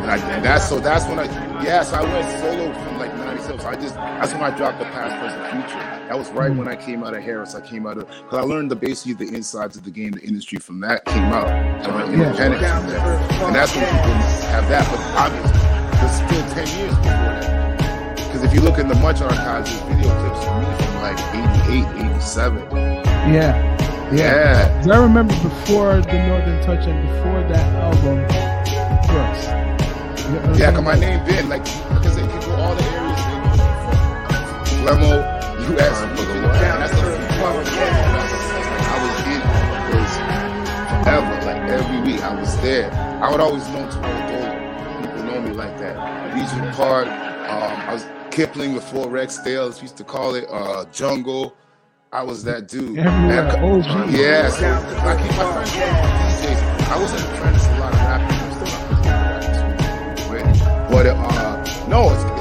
And, 0.05 0.11
I, 0.11 0.17
and 0.35 0.45
that's 0.45 0.69
so 0.69 0.81
that's 0.81 1.07
when 1.07 1.19
I 1.19 1.25
yeah 1.63 1.83
so 1.85 1.97
I 1.97 2.03
went 2.03 2.41
solo 2.41 2.73
from 2.73 2.84
like 2.84 2.84
'97. 2.84 2.84
So 3.65 3.71
I 3.71 3.77
just 3.77 3.95
that's 3.95 4.31
when 4.35 4.43
I 4.43 4.55
dropped 4.55 4.79
the 4.79 4.85
past, 4.85 5.17
present, 5.19 5.43
future. 5.51 5.83
That 6.09 6.19
was 6.19 6.29
right 6.33 6.55
when 6.55 6.69
I 6.69 6.77
came 6.77 7.03
out 7.03 7.15
of 7.15 7.23
Harris. 7.23 7.55
I 7.55 7.63
came 7.63 7.87
out 7.87 7.97
of 7.97 8.07
because 8.07 8.35
I 8.35 8.43
learned 8.43 8.71
the 8.71 8.77
basically 8.77 9.15
the 9.15 9.35
insides 9.35 9.75
of 9.79 9.85
the 9.85 9.91
game, 9.91 10.11
the 10.11 10.21
industry 10.21 10.59
from 10.59 10.81
that 10.81 11.03
came 11.07 11.33
out. 11.33 11.49
And 11.49 11.87
I 11.87 11.97
went 11.97 12.11
Yeah. 12.11 12.27
independent 12.27 12.61
from 12.63 12.89
there, 12.91 13.01
and 13.47 13.55
that's 13.57 13.75
when 13.75 13.87
people 13.87 14.13
have 14.53 14.69
that. 14.69 14.85
But 14.91 15.01
obviously, 15.17 15.61
there's 15.97 16.13
still 16.13 16.45
ten 16.53 16.79
years 16.79 16.95
before 16.95 17.33
that. 17.41 18.17
Because 18.19 18.43
if 18.45 18.53
you 18.53 18.61
look 18.61 18.79
in 18.79 18.87
the 18.89 18.97
Much 18.97 19.23
archives, 19.23 19.71
there's 19.71 19.97
video 19.97 20.11
clips 20.21 20.45
of 20.45 20.61
me 20.61 20.69
from 20.85 20.95
like 21.01 21.19
88, 21.33 21.87
87. 22.17 22.69
Yeah. 23.33 23.33
Yeah. 24.13 24.85
Yeah. 24.85 24.93
I 24.93 24.99
remember 24.99 25.33
before 25.43 26.03
the 26.03 26.27
Northern 26.29 26.61
Touch 26.63 26.87
and 26.87 27.01
before 27.09 27.41
that 27.49 27.67
album. 27.83 28.19
You- 30.29 30.59
Yeah, 30.59 30.71
cause 30.73 30.83
my 30.85 30.99
name 30.99 31.25
been 31.25 31.49
like 31.49 31.63
because 31.65 32.17
you 32.19 32.27
go 32.27 32.55
all 32.57 32.75
the 32.75 32.83
areas 32.85 33.14
they 33.14 33.14
from 34.87 34.99
Flemo, 34.99 35.79
US, 35.79 36.03
and 36.03 36.19
that's 36.81 36.93
the 36.93 37.07
I 38.87 38.97
was 39.03 39.19
in 39.33 39.41
those 39.93 40.15
forever, 41.05 41.47
like 41.47 41.63
every 41.71 42.13
week 42.13 42.23
I 42.23 42.35
was 42.39 42.57
there. 42.61 42.91
I 43.23 43.31
would 43.31 43.41
always 43.41 43.67
know 43.69 43.89
to 43.91 43.97
Dola. 43.97 45.01
People 45.01 45.23
know 45.25 45.41
me 45.41 45.51
like 45.53 45.79
that. 45.79 46.35
Regent 46.35 46.75
Park, 46.75 47.07
um, 47.07 47.81
I 47.89 47.95
was 47.95 48.07
Kipling 48.31 48.75
before 48.75 49.09
Rex 49.09 49.39
Dales 49.39 49.81
used 49.81 49.97
to 49.99 50.05
call 50.05 50.35
it 50.35 50.47
uh, 50.51 50.85
Jungle. 50.93 51.55
I 52.13 52.23
was 52.23 52.45
that 52.45 52.69
dude. 52.69 52.99
Everywhere, 52.99 53.41
And- 53.57 53.85
OG. 53.87 54.11
Yeah, 54.11 54.49
so 54.51 54.67
I 54.67 55.17
keep 55.17 55.37
my 55.37 55.53
friends 55.53 56.91
I 56.91 56.99
wasn't 57.01 57.21
friends 57.39 57.67
with 57.67 57.77
a 57.77 57.81
lot 57.81 57.93
of 57.95 58.01
rappers. 58.01 58.39
I'm 58.41 58.53
still 58.53 58.81
not 58.81 59.05
friends 59.41 59.59
with 60.29 60.61
rappers. 60.61 60.91
But 60.91 61.07
uh, 61.07 61.89
no, 61.89 62.11
it's, 62.13 62.34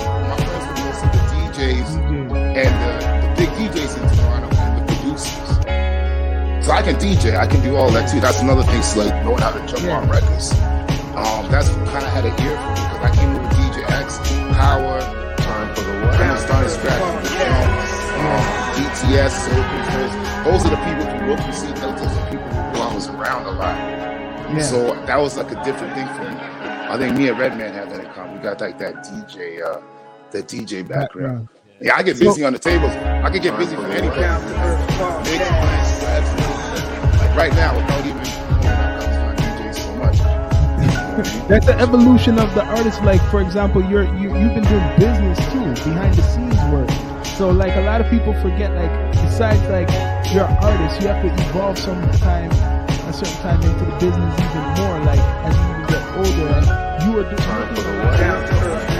can 6.83 6.95
DJ, 6.95 7.35
I 7.37 7.47
can 7.47 7.61
do 7.63 7.75
all 7.75 7.89
that 7.91 8.09
too. 8.11 8.19
That's 8.19 8.41
another 8.41 8.63
thing, 8.63 8.81
so 8.83 8.99
like 9.03 9.23
knowing 9.23 9.39
how 9.39 9.51
to 9.51 9.59
jump 9.67 9.83
Yeah. 9.83 9.97
on 9.97 10.09
records. 10.09 10.51
Um, 11.15 11.49
that's 11.51 11.69
kind 11.69 12.03
of 12.03 12.11
had 12.11 12.25
an 12.25 12.33
ear 12.43 12.57
for 12.57 12.69
me 12.73 12.81
because 12.83 13.03
I 13.03 13.11
came 13.15 13.33
with 13.33 13.43
DJ 13.53 13.83
X, 14.01 14.17
Power, 14.57 14.99
Time 15.37 15.75
for 15.75 15.81
the 15.81 15.91
World. 15.91 16.15
I 16.15 16.37
started 16.39 16.69
scratching 16.69 17.15
the 17.23 17.29
drum, 17.29 17.69
um, 18.19 18.43
DTS, 18.75 19.33
Soul. 19.45 19.63
Those 20.43 20.65
are 20.65 20.71
the 20.71 20.81
people 20.83 21.05
who 21.05 21.17
look 21.31 21.39
and 21.39 21.53
see. 21.55 21.67
Those 21.67 22.01
are 22.01 22.09
the 22.15 22.25
people 22.31 22.47
who 22.49 22.81
I 22.81 22.93
was 22.93 23.07
around 23.07 23.45
a 23.45 23.51
lot. 23.51 23.77
Yeah. 24.53 24.61
So 24.61 24.93
that 25.05 25.17
was 25.19 25.37
like 25.37 25.51
a 25.51 25.63
different 25.63 25.93
thing 25.95 26.07
for 26.15 26.23
me. 26.29 26.35
I 26.37 26.97
think 26.97 27.15
me 27.17 27.27
and 27.29 27.39
Redman 27.39 27.73
have 27.73 27.89
that 27.91 28.03
in 28.03 28.11
common. 28.11 28.35
We 28.37 28.43
got 28.43 28.59
like 28.59 28.77
that 28.79 29.03
DJ, 29.05 29.61
uh, 29.63 29.79
that 30.31 30.47
DJ 30.47 30.81
background. 30.87 31.47
Background. 31.47 31.47
Yeah, 31.81 31.95
I 31.97 32.03
get 32.03 32.19
busy 32.19 32.43
on 32.43 32.53
the 32.53 32.59
tables. 32.59 32.91
I 32.91 33.29
can 33.29 33.41
get 33.41 33.57
busy 33.57 33.75
for 33.75 33.85
anything. 33.87 34.23
Right 37.35 37.53
now, 37.53 37.75
without 37.75 38.05
even 38.05 38.17
knowing 38.17 38.67
I 38.67 38.97
was 38.97 39.17
on 39.17 39.35
DJ 39.35 39.73
so. 39.73 41.47
That's 41.47 41.65
the 41.65 41.77
evolution 41.79 42.39
of 42.39 42.53
the 42.53 42.63
artist. 42.65 43.01
Like 43.03 43.21
for 43.29 43.41
example, 43.41 43.83
you're 43.83 44.05
you, 44.15 44.35
you've 44.37 44.53
been 44.53 44.63
doing 44.63 44.99
business 44.99 45.39
too, 45.51 45.73
behind 45.89 46.13
the 46.15 46.23
scenes 46.23 46.61
work. 46.71 46.89
So 47.37 47.49
like 47.49 47.75
a 47.75 47.81
lot 47.81 48.01
of 48.01 48.09
people 48.09 48.33
forget 48.41 48.73
like 48.73 49.11
besides 49.11 49.61
like 49.69 49.89
you're 50.33 50.45
an 50.45 50.57
artist, 50.63 51.01
you 51.01 51.07
have 51.07 51.21
to 51.23 51.29
evolve 51.49 51.77
sometime 51.77 52.51
a 52.51 53.13
certain 53.13 53.41
time 53.41 53.61
into 53.61 53.85
the 53.85 53.91
business 53.99 54.39
even 54.39 54.63
more. 54.77 54.99
Like 55.05 55.19
as 55.45 55.55
you 55.57 55.85
get 55.89 56.03
older, 56.15 56.53
and 56.53 57.03
you 57.03 57.19
are 57.19 57.23
doing, 57.23 57.43
you're 57.75 57.75
doing 57.75 58.01
a 58.01 58.93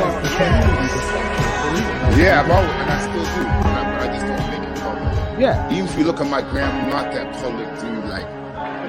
yeah, 5.39 5.71
Even 5.71 5.85
if 5.85 5.97
you 5.97 6.03
look 6.03 6.19
at 6.19 6.29
my 6.29 6.41
gram, 6.41 6.85
I'm 6.85 6.89
not 6.89 7.11
that 7.13 7.33
public 7.41 7.67
dude. 7.79 8.05
Like, 8.05 8.27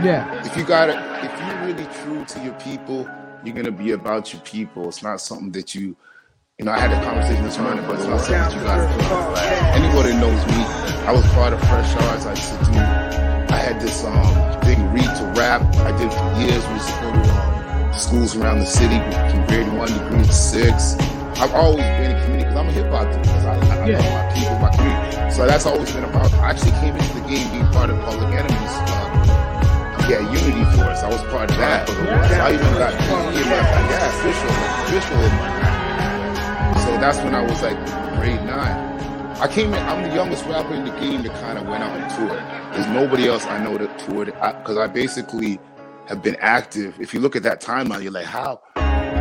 yeah, 0.05 0.45
if 0.45 0.57
you 0.57 0.65
got 0.65 0.91
it, 0.91 0.97
if 1.25 1.33
you're 1.41 1.67
really 1.67 1.87
true 2.03 2.25
to 2.25 2.45
your 2.45 2.55
people, 2.61 3.09
you're 3.45 3.55
gonna 3.55 3.71
be 3.71 3.93
about 3.93 4.33
your 4.33 4.43
people. 4.43 4.89
It's 4.89 5.03
not 5.03 5.21
something 5.21 5.53
that 5.53 5.75
you, 5.75 5.97
you 6.59 6.65
know. 6.65 6.73
I 6.73 6.79
had 6.79 6.93
a 6.93 7.05
conversation 7.05 7.45
this 7.45 7.59
morning, 7.59 7.85
but 7.87 7.97
it's 7.97 8.07
not 8.07 8.21
something 8.21 8.39
that 8.39 8.55
you 8.55 8.61
gotta 8.61 8.93
put 8.95 9.13
on. 9.13 9.37
Anybody 9.75 10.13
that 10.13 10.21
knows 10.21 10.47
me, 10.47 10.61
I 11.07 11.13
was 11.13 11.27
part 11.33 11.53
of 11.53 11.61
Fresh 11.61 11.95
Arts. 12.05 12.27
I 12.27 12.31
used 12.31 12.49
to 12.51 12.73
do. 12.73 12.79
I 13.55 13.59
had 13.59 13.81
this 13.81 14.05
um 14.05 14.61
thing 14.63 14.81
read 14.93 15.05
to 15.05 15.33
rap. 15.37 15.63
I 15.77 15.93
did 15.97 16.13
for 16.13 16.41
years. 16.41 16.67
We 16.67 16.75
used 16.75 16.89
to 16.89 17.01
go 17.01 17.13
to 17.13 17.31
um, 17.31 17.93
schools 17.93 18.37
around 18.37 18.59
the 18.61 18.67
city 18.67 18.99
from 19.31 19.47
grade 19.47 19.73
one 19.73 19.89
to 19.89 20.09
grade 20.09 20.33
six. 20.33 20.97
I've 21.37 21.53
always 21.53 21.85
been 21.99 22.17
a 22.17 22.25
community 22.25 22.44
because 22.55 22.61
I'm 22.61 22.69
a 22.69 22.73
hip 22.73 22.93
hop 22.93 23.13
dude. 23.13 23.25
'cause 23.25 23.45
I, 23.45 23.55
I, 23.55 23.85
I 23.85 23.89
Yeah. 23.89 23.99
love 23.99 24.13
my 24.15 24.33
people, 24.35 24.59
my 24.59 24.71
community. 24.71 25.31
So 25.35 25.47
that's 25.47 25.67
always 25.67 25.93
been 25.93 26.05
about. 26.05 26.33
I 26.35 26.51
actually 26.51 26.71
came 26.73 26.95
into 26.97 27.15
the 27.15 27.27
game 27.29 27.51
being 27.51 27.67
part 27.73 27.91
of 27.91 27.99
Public 28.03 28.31
Enemies. 28.31 28.75
Uh, 28.87 30.07
yeah, 30.09 30.21
Unity 30.21 30.65
Force. 30.77 31.03
I 31.03 31.09
was 31.09 31.23
part 31.33 31.51
of 31.51 31.57
that. 31.59 31.89
So 31.89 31.95
I 31.95 32.53
even 32.55 32.73
got 32.79 32.93
PE 32.95 33.43
in 33.43 33.49
my 33.49 33.59
yeah, 33.91 34.09
official, 34.09 34.51
official 34.87 35.19
in 35.25 35.33
my. 35.35 36.85
So 36.85 36.91
that's 36.99 37.19
when 37.19 37.35
I 37.35 37.43
was 37.43 37.61
like 37.63 37.77
grade 38.17 38.43
nine. 38.45 38.93
I 39.41 39.49
came 39.49 39.75
in, 39.75 39.83
I'm 39.89 40.09
the 40.09 40.15
youngest 40.15 40.45
rapper 40.47 40.75
in 40.75 40.85
the 40.85 40.93
game 41.01 41.23
that 41.25 41.35
kind 41.41 41.59
of 41.59 41.67
went 41.67 41.83
out 41.83 41.91
on 42.01 42.09
tour. 42.17 42.37
There's 42.73 42.87
nobody 42.87 43.27
else 43.29 43.45
I 43.47 43.59
know 43.63 43.77
that 43.77 43.99
toured 43.99 44.29
it. 44.29 44.35
because 44.35 44.79
I, 44.79 44.87
basically 44.87 45.59
have 46.07 46.23
been 46.23 46.37
active. 46.37 47.01
If 47.01 47.13
you 47.13 47.19
look 47.21 47.35
at 47.35 47.43
that 47.43 47.61
timeline, 47.61 48.03
you're 48.05 48.13
like, 48.13 48.27
how? 48.27 48.61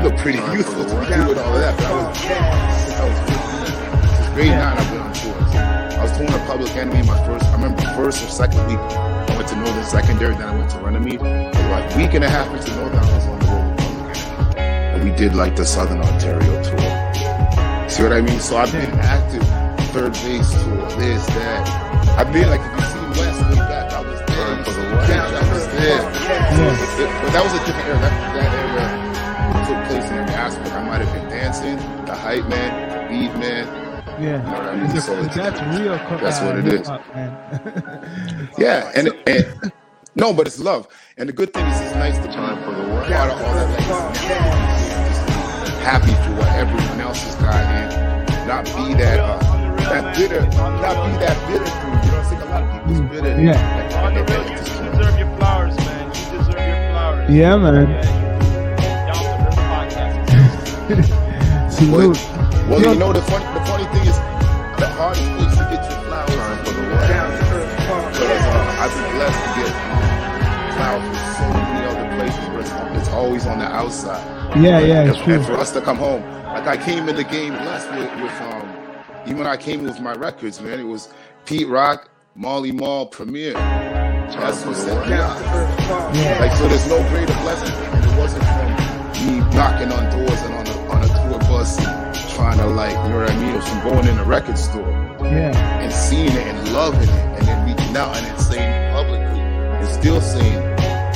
Look 0.03 0.17
pretty 0.17 0.39
youthful 0.51 0.83
to 0.83 0.99
be 0.99 1.05
doing 1.07 1.39
all 1.39 1.55
of 1.55 1.61
that. 1.63 1.77
But 1.77 1.85
I 1.85 1.95
was, 1.95 2.19
I 2.91 3.07
was 3.07 3.19
15, 4.03 4.15
since 4.17 4.29
grade 4.35 4.51
nine, 4.51 4.75
I've 4.75 4.91
been 4.91 4.99
on 4.99 5.13
tours. 5.13 5.55
I 5.55 6.03
was 6.03 6.11
touring 6.17 6.33
a 6.33 6.45
Public 6.45 6.75
Enemy 6.75 7.07
my 7.07 7.25
first, 7.25 7.45
I 7.45 7.53
remember 7.53 7.81
first 7.95 8.21
or 8.21 8.27
second 8.27 8.67
week. 8.67 8.79
I 8.79 9.37
went 9.37 9.47
to 9.47 9.55
Northern 9.55 9.85
Secondary, 9.85 10.35
then 10.35 10.49
I 10.49 10.57
went 10.57 10.71
to 10.71 10.79
Runnymede. 10.79 11.19
But 11.19 11.55
like 11.71 11.95
a 11.95 11.97
week 11.97 12.13
and 12.15 12.23
a 12.25 12.29
half 12.29 12.51
into 12.51 12.75
Northern, 12.75 12.99
I 12.99 13.15
was 13.15 13.25
on 13.27 13.39
the 13.39 13.45
road 13.47 13.69
with 13.69 13.79
Public 13.79 14.17
Enemy. 14.57 14.91
And 14.91 15.03
we 15.09 15.15
did 15.15 15.35
like 15.35 15.55
the 15.55 15.63
Southern 15.63 16.01
Ontario 16.01 16.51
tour. 16.67 17.87
See 17.87 18.03
what 18.03 18.11
I 18.11 18.19
mean? 18.19 18.41
So 18.41 18.57
I've 18.57 18.73
been 18.73 18.91
active, 18.99 19.47
third 19.95 20.11
base 20.19 20.51
tour, 20.51 20.83
this, 20.99 21.25
that. 21.27 22.19
I've 22.19 22.33
been 22.33 22.49
like, 22.49 22.59
if 22.59 22.75
you 22.75 22.85
see 22.91 23.21
Wes 23.23 23.39
way 23.39 23.55
back, 23.55 23.93
I 23.93 24.01
was 24.03 24.19
there. 24.27 24.51
You 24.51 24.65
see 24.67 24.83
Catch, 25.07 25.31
I 25.31 25.53
was 25.53 25.67
there. 25.79 26.03
but 27.23 27.31
that 27.31 27.41
was 27.41 27.53
a 27.53 27.65
different 27.65 27.87
era. 27.87 27.99
That, 28.03 28.35
that 28.35 28.53
era 28.53 28.62
took 29.67 29.79
place 29.87 30.05
in 30.09 30.17
every 30.17 30.35
aspect. 30.35 30.71
I 30.73 30.83
might 30.83 31.01
have 31.01 31.13
been 31.13 31.29
dancing, 31.29 31.77
the 32.05 32.15
hype 32.15 32.47
man, 32.47 32.69
the 32.89 32.97
beat 33.09 33.33
man. 33.39 33.65
yeah. 34.21 34.37
You 34.37 34.37
know 34.37 34.43
what 34.51 34.61
I 34.61 34.75
mean? 34.75 34.95
It's 34.95 35.05
So 35.05 35.13
it's- 35.13 35.35
that's 35.35 35.79
real. 35.79 35.97
co- 35.99 36.17
That's 36.17 36.39
uh, 36.39 36.45
what 36.45 36.57
it 36.59 36.67
is. 36.67 36.87
hip-hop, 36.87 37.15
man. 37.15 38.49
Yeah, 38.57 38.91
and 38.95 39.09
and 39.27 39.71
no, 40.15 40.31
but 40.33 40.45
it's 40.47 40.59
love. 40.59 40.87
And 41.17 41.27
the 41.29 41.33
good 41.33 41.53
thing 41.53 41.65
is, 41.65 41.81
it's 41.81 41.95
nice 41.95 42.17
to 42.17 42.27
be 42.27 42.33
part 42.33 42.51
of 43.31 43.41
all 43.41 43.53
that. 43.55 44.53
Just 45.65 45.79
happy 45.81 46.13
for 46.23 46.31
what 46.39 46.47
everyone 46.53 47.01
else 47.01 47.21
has 47.23 47.35
got, 47.35 47.55
and 47.55 48.47
not 48.47 48.65
be 48.65 48.93
that 48.95 49.19
uh, 49.19 49.39
that 49.89 50.15
bitter, 50.15 50.41
not 50.41 50.95
be 51.05 51.17
that 51.23 51.37
bitter 51.47 51.65
dude. 51.65 52.05
You 52.05 52.11
know, 52.11 52.19
I 52.19 52.23
think 52.29 52.41
a 52.41 52.45
lot 52.45 52.63
of 52.63 52.87
people's 52.87 53.09
bitter. 53.11 53.41
Yeah. 53.41 53.53
Like, 53.75 54.03
On 54.05 54.13
the 54.13 54.23
they- 54.23 54.33
real, 54.33 54.43
they 54.43 54.51
you 54.51 54.57
deserve 54.91 55.19
your 55.19 55.37
flowers, 55.37 55.75
man. 55.77 56.05
You 56.07 56.37
deserve 56.37 56.47
your 56.47 56.89
flowers. 56.91 57.29
Yeah, 57.31 57.55
man. 57.57 57.89
Yeah, 57.89 58.22
podcast. 60.87 61.71
Salute. 61.71 62.17
Well, 62.69 62.81
Yo- 62.81 62.93
you 62.93 62.99
know 62.99 63.13
the 63.13 63.21
funny 63.23 63.45
the 63.59 63.65
funny 63.65 63.85
thing 63.85 64.07
is 64.07 64.17
the 64.79 64.87
hardest 64.87 65.23
place 65.37 65.57
to 65.57 65.63
get 65.71 65.89
your 65.89 65.99
flowers 66.03 66.29
is 66.29 66.67
for 66.67 66.73
the 66.73 66.81
world. 66.81 66.99
Because 68.13 68.45
uh, 68.45 68.81
I've 68.81 68.93
been 68.93 69.15
blessed 69.15 69.41
to 69.43 69.49
get 69.59 69.71
flowers 70.75 71.03
from 71.03 71.15
so 71.37 71.53
many 71.53 71.85
other 71.87 72.15
places 72.15 72.49
where 72.49 72.59
it's, 72.61 72.71
it's 72.99 73.09
always 73.09 73.45
on 73.45 73.59
the 73.59 73.65
outside. 73.65 74.23
Yeah, 74.61 74.79
yeah, 74.79 75.03
it's 75.09 75.17
And, 75.17 75.25
true. 75.25 75.33
and 75.35 75.45
for 75.45 75.53
us 75.53 75.71
to 75.71 75.81
come 75.81 75.97
home, 75.97 76.21
like 76.45 76.67
I 76.67 76.77
came 76.77 77.09
in 77.09 77.15
the 77.15 77.23
game 77.23 77.53
blessed 77.53 77.89
with, 77.91 78.21
with 78.21 78.41
um, 78.41 78.75
even 79.25 79.37
when 79.39 79.47
I 79.47 79.57
came 79.57 79.79
in 79.81 79.85
with 79.85 79.99
my 79.99 80.13
records, 80.13 80.61
man, 80.61 80.79
it 80.79 80.83
was 80.87 81.09
Pete 81.45 81.67
Rock, 81.67 82.09
Marley 82.35 82.71
Marl, 82.71 83.07
Premier. 83.07 83.53
That's 83.53 84.65
what 84.65 84.75
set 84.75 85.07
me 85.07 85.13
up. 85.13 85.39
Yeah. 86.15 86.37
Like 86.39 86.55
so, 86.57 86.67
there's 86.67 86.87
no 86.87 86.97
greater 87.09 87.33
blessing, 87.41 87.75
and 87.75 88.05
it 88.05 88.17
wasn't 88.17 88.43
from 88.43 88.82
me 89.25 89.39
knocking 89.55 89.91
on 89.91 90.03
doors 90.11 90.41
and 90.41 90.53
on 90.53 90.67
a 90.67 90.75
on 90.93 91.03
a 91.03 91.07
tour 91.07 91.39
bus 91.49 91.77
trying 92.35 92.57
to 92.57 92.65
like, 92.67 92.91
you 92.91 93.09
know 93.09 93.19
what 93.21 93.31
I 93.31 93.37
mean? 93.39 93.61
From 93.61 93.79
going 93.83 94.07
in 94.07 94.17
a 94.17 94.23
record 94.23 94.57
store 94.57 94.89
Yeah. 95.21 95.53
and 95.81 95.91
seeing 95.91 96.27
it 96.31 96.47
and 96.47 96.73
loving 96.73 97.01
it, 97.07 97.09
and 97.37 97.47
then 97.47 97.65
reaching 97.67 97.95
out 97.95 98.15
and 98.17 98.25
then 98.25 98.39
saying 98.39 98.69
it 98.69 98.93
publicly 98.93 99.39
and 99.39 99.87
still 99.87 100.21
saying. 100.21 100.61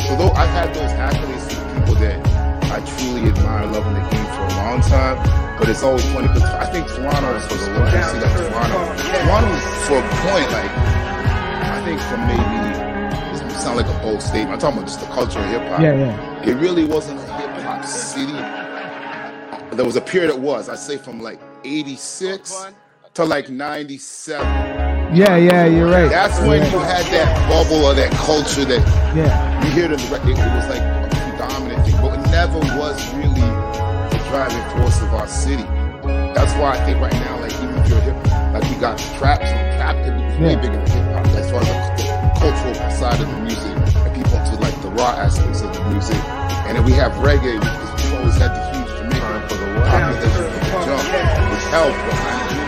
So 0.08 0.16
though 0.16 0.32
I've 0.32 0.50
had 0.50 0.74
those 0.74 0.92
accolades 0.94 1.52
from 1.52 1.80
people 1.80 1.96
that 1.96 2.18
I 2.72 2.80
truly 2.98 3.30
admire, 3.30 3.66
loving 3.68 3.94
the 3.94 4.04
game 4.10 4.26
for 4.36 4.44
a 4.46 4.56
long 4.62 4.82
time, 4.82 5.18
but 5.60 5.68
it's 5.70 5.84
always 5.84 6.06
funny 6.14 6.28
because 6.28 6.44
I 6.44 6.66
think 6.72 6.88
Toronto 6.88 7.36
is 7.36 7.44
for 7.48 7.56
the 7.56 7.72
one. 7.72 7.86
That 7.92 8.14
Toronto, 8.38 8.80
Toronto 9.04 9.52
for 9.88 9.98
a 9.98 10.08
point 10.24 10.50
like 10.54 10.72
I 11.76 11.82
think 11.84 12.00
from 12.08 12.22
maybe 12.28 12.58
this 13.32 13.64
sound 13.64 13.78
like 13.78 13.88
a 13.88 14.00
bold 14.04 14.22
statement. 14.22 14.54
I'm 14.54 14.60
talking 14.60 14.78
about 14.80 14.88
just 14.88 15.00
the 15.02 15.08
culture 15.08 15.40
of 15.40 15.46
hip 15.50 15.62
hop. 15.68 15.82
Yeah, 15.82 15.96
yeah. 15.96 16.44
It 16.50 16.56
really 16.56 16.86
wasn't 16.86 17.20
city. 17.86 18.32
There 19.76 19.86
was 19.86 19.96
a 19.96 20.02
period 20.02 20.30
it 20.32 20.40
was. 20.40 20.70
I'd 20.70 20.80
say 20.80 20.98
from 20.98 21.22
like 21.22 21.40
'86 21.64 22.68
to 23.16 23.26
like 23.26 23.50
'97. 23.50 24.46
Yeah, 25.16 25.38
yeah, 25.38 25.66
you're 25.66 25.90
right. 25.90 26.10
That's 26.10 26.40
when 26.42 26.62
yeah. 26.62 26.72
you 26.72 26.80
had 26.80 27.06
that 27.08 27.50
bubble 27.50 27.86
or 27.86 27.94
that 27.94 28.12
culture 28.12 28.66
that 28.66 28.82
Yeah, 29.16 29.64
you 29.64 29.72
hear 29.72 29.86
it 29.86 29.92
in 29.92 29.98
the 29.98 30.10
record. 30.12 30.32
It 30.32 30.38
was 30.38 30.68
like 30.68 30.82
a 30.82 31.10
predominant 31.12 31.86
thing, 31.86 31.96
but 32.02 32.20
it 32.20 32.32
never 32.32 32.60
was 32.78 32.98
really 33.16 33.40
the 34.12 34.20
driving 34.30 34.64
force 34.78 35.02
of 35.02 35.14
our 35.14 35.28
city. 35.28 35.64
That's 36.34 36.54
why 36.54 36.78
I 36.78 36.86
think 36.86 37.00
right 37.00 37.14
now, 37.14 37.40
like 37.40 37.54
even 37.54 37.76
if 37.78 37.90
you're 37.90 38.02
hip, 38.02 38.16
like 38.54 38.64
we 38.64 38.76
got 38.82 38.98
trap 39.18 39.40
zone, 39.40 39.78
trap 39.78 39.96
is 39.98 40.40
way 40.40 40.52
Yeah. 40.54 40.62
bigger 40.62 40.78
than 40.78 40.88
hip 40.88 41.06
hop 41.16 41.28
as 41.38 41.52
far 41.52 41.62
as 41.62 42.02
the, 42.02 42.08
the 42.08 42.40
cultural 42.40 42.92
side 42.92 43.20
of 43.22 43.28
the 43.30 43.40
music, 43.42 43.74
and 43.96 44.16
people 44.16 44.32
to 44.32 44.56
like 44.62 44.82
the 44.82 44.90
raw 44.92 45.16
aspects 45.18 45.62
of 45.62 45.74
the 45.74 45.84
music. 45.90 46.18
And 46.68 46.78
then 46.78 46.86
we 46.86 46.92
have 46.94 47.14
reggae 47.14 47.60
because 47.60 48.12
we 48.12 48.18
always 48.18 48.36
had 48.36 48.52
the 48.52 48.64
huge 48.76 48.92
Jamaican 48.98 49.42
population 49.48 50.14
from 50.20 50.52
the 50.52 50.60
jump, 50.86 51.52
which 51.52 51.66
helped 51.72 51.98
behind 52.08 52.44
the 52.50 52.68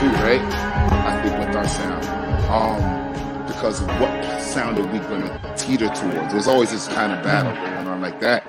too, 0.00 0.12
right? 0.24 0.40
I 0.40 1.22
think 1.22 1.38
with 1.38 1.56
our 1.56 1.68
sound. 1.68 2.04
Um, 2.50 3.46
because 3.46 3.82
of 3.82 3.88
what 4.00 4.40
sound 4.40 4.78
are 4.78 4.86
we 4.86 4.98
gonna 5.00 5.54
teeter 5.56 5.88
towards? 5.88 6.32
There's 6.32 6.46
always 6.46 6.70
this 6.70 6.88
kind 6.88 7.12
of 7.12 7.22
battle 7.22 7.52
going 7.52 7.86
on 7.86 8.00
like 8.00 8.20
that. 8.20 8.42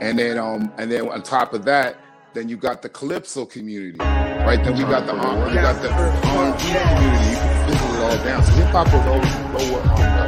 And 0.00 0.18
then 0.18 0.36
um 0.36 0.70
and 0.76 0.92
then 0.92 1.08
on 1.08 1.22
top 1.22 1.54
of 1.54 1.64
that, 1.64 1.96
then 2.34 2.48
you 2.50 2.58
got 2.58 2.82
the 2.82 2.88
calypso 2.90 3.46
community, 3.46 3.98
right? 3.98 4.62
Then 4.62 4.76
we 4.76 4.82
got 4.82 5.06
the 5.06 5.14
um, 5.14 5.48
we 5.48 5.54
got 5.54 5.80
the 5.80 5.90
R&B 5.90 6.58
community. 6.58 7.30
You 7.30 7.36
can 7.36 7.68
fizzle 7.70 7.94
it 7.94 8.02
all 8.02 8.24
down. 8.24 8.42
So 8.44 8.52
hip 8.52 8.66
hop 8.66 8.86
was 8.92 9.06
always 9.06 9.70
lower 9.70 9.80
on 9.80 9.88
on 9.90 10.27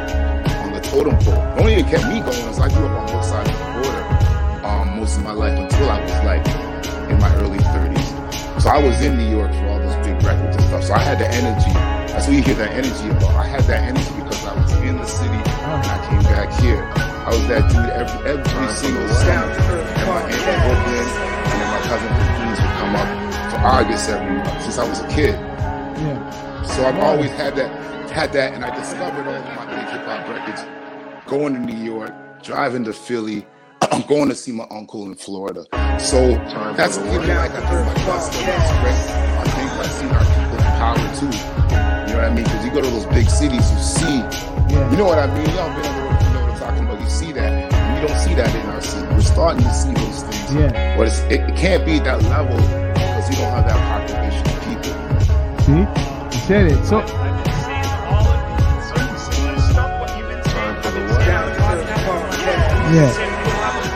totem 0.91 1.15
pole. 1.23 1.39
The 1.55 1.59
only 1.63 1.75
thing 1.75 1.85
that 1.87 1.91
kept 1.95 2.05
me 2.11 2.19
going 2.19 2.51
is 2.51 2.59
I 2.59 2.67
grew 2.67 2.83
up 2.83 2.99
on 2.99 3.07
both 3.07 3.23
sides 3.23 3.47
of 3.47 3.55
the 3.55 3.67
border 3.79 4.03
um, 4.67 4.99
most 4.99 5.15
of 5.15 5.23
my 5.23 5.31
life 5.31 5.55
until 5.57 5.87
I 5.87 6.03
was 6.03 6.19
like 6.27 6.43
in 7.07 7.15
my 7.15 7.31
early 7.39 7.63
30s. 7.63 8.59
So 8.59 8.67
I 8.69 8.77
was 8.83 8.99
in 8.99 9.17
New 9.17 9.31
York 9.31 9.55
for 9.55 9.71
all 9.71 9.79
those 9.79 9.95
big 10.03 10.19
records 10.21 10.59
and 10.59 10.65
stuff. 10.67 10.83
So 10.83 10.93
I 10.93 10.99
had 10.99 11.17
the 11.17 11.31
energy. 11.31 11.71
That's 12.11 12.27
what 12.27 12.35
you 12.35 12.43
hear 12.43 12.59
that 12.59 12.75
energy 12.75 13.07
about. 13.07 13.39
I 13.39 13.47
had 13.47 13.63
that 13.71 13.87
energy 13.87 14.11
because 14.19 14.43
I 14.43 14.53
was 14.59 14.71
in 14.83 14.97
the 14.99 15.07
city 15.07 15.39
and 15.39 15.87
I 15.87 15.97
came 16.11 16.23
back 16.27 16.51
here. 16.59 16.83
I 16.83 17.29
was 17.31 17.47
that 17.47 17.63
dude 17.71 17.87
every 17.95 18.19
every 18.27 18.67
single 18.75 19.07
summer. 19.15 19.47
And 19.95 20.07
my 20.11 20.19
aunt 20.27 20.43
in 20.43 20.59
Brooklyn 20.59 21.07
and 21.07 21.55
then 21.55 21.69
my 21.71 21.81
cousin 21.87 22.11
from 22.11 22.27
Queens 22.35 22.59
would 22.59 22.75
come 22.83 22.93
up 22.99 23.09
for 23.47 23.59
August 23.63 24.09
every 24.11 24.35
month 24.43 24.59
since 24.59 24.77
I 24.77 24.83
was 24.83 24.99
a 24.99 25.07
kid. 25.07 25.39
yeah. 26.03 26.19
So 26.67 26.83
I've 26.83 26.99
always 26.99 27.31
had 27.31 27.55
that, 27.55 27.71
had 28.11 28.33
that, 28.33 28.53
and 28.53 28.63
I 28.65 28.75
discovered 28.75 29.25
all 29.25 29.39
of 29.39 29.55
my 29.55 29.65
big 29.71 29.87
hip 29.87 30.03
hop 30.03 30.27
records 30.27 30.80
going 31.31 31.53
to 31.53 31.59
New 31.61 31.81
York, 31.81 32.13
driving 32.43 32.83
to 32.83 32.91
Philly. 32.91 33.47
I'm 33.93 34.01
going 34.01 34.27
to 34.27 34.35
see 34.35 34.51
my 34.51 34.67
uncle 34.69 35.05
in 35.05 35.15
Florida. 35.15 35.65
So 35.97 36.31
that's 36.75 36.97
given 36.97 37.21
me 37.21 37.33
like 37.33 37.51
I 37.51 37.61
think 37.71 37.87
my 37.87 38.15
and 38.15 38.49
express. 38.59 39.09
I 39.09 39.43
think 39.55 39.71
I've 39.71 39.91
seen 39.93 40.09
our 40.09 40.25
people 40.27 40.57
in 40.57 40.73
power 40.75 40.97
too. 41.15 41.31
You 41.31 42.11
know 42.11 42.19
what 42.19 42.25
I 42.25 42.33
mean? 42.35 42.43
Because 42.43 42.65
you 42.65 42.71
go 42.71 42.81
to 42.81 42.89
those 42.89 43.05
big 43.05 43.29
cities, 43.29 43.71
you 43.71 43.79
see, 43.79 44.17
you 44.91 44.97
know 44.97 45.05
what 45.05 45.19
I 45.19 45.27
mean? 45.27 45.47
Y'all 45.55 45.73
been 45.73 45.85
on 45.85 45.95
the 45.95 46.03
road, 46.03 46.21
you 46.21 46.33
know 46.33 46.41
what 46.41 46.51
I'm 46.51 46.59
talking 46.59 46.83
about. 46.83 46.99
You 46.99 47.09
see 47.09 47.31
that. 47.31 47.71
You 47.71 48.01
you 48.01 48.07
don't 48.09 48.19
see 48.19 48.35
that 48.35 48.53
in 48.53 48.69
our 48.69 48.81
city. 48.81 49.07
We're 49.13 49.21
starting 49.21 49.63
to 49.63 49.73
see 49.73 49.93
those 49.93 50.23
things. 50.23 50.53
Yeah. 50.53 50.97
But 50.97 51.07
it's, 51.07 51.19
it, 51.31 51.39
it 51.49 51.55
can't 51.55 51.85
be 51.85 51.99
that 51.99 52.21
level 52.23 52.57
because 52.57 53.29
we 53.29 53.35
don't 53.35 53.51
have 53.55 53.67
that 53.69 53.79
population 53.87 54.43
of 54.51 54.59
people. 54.67 54.93
See, 55.63 55.79
you 55.79 56.45
said 56.45 56.71
it. 56.73 56.85
So 56.85 56.99
Yeah. 62.93 63.11
Saying 63.13 63.31
we 63.31 63.43
don't 63.43 63.55
have 63.55 63.75
a 63.75 63.87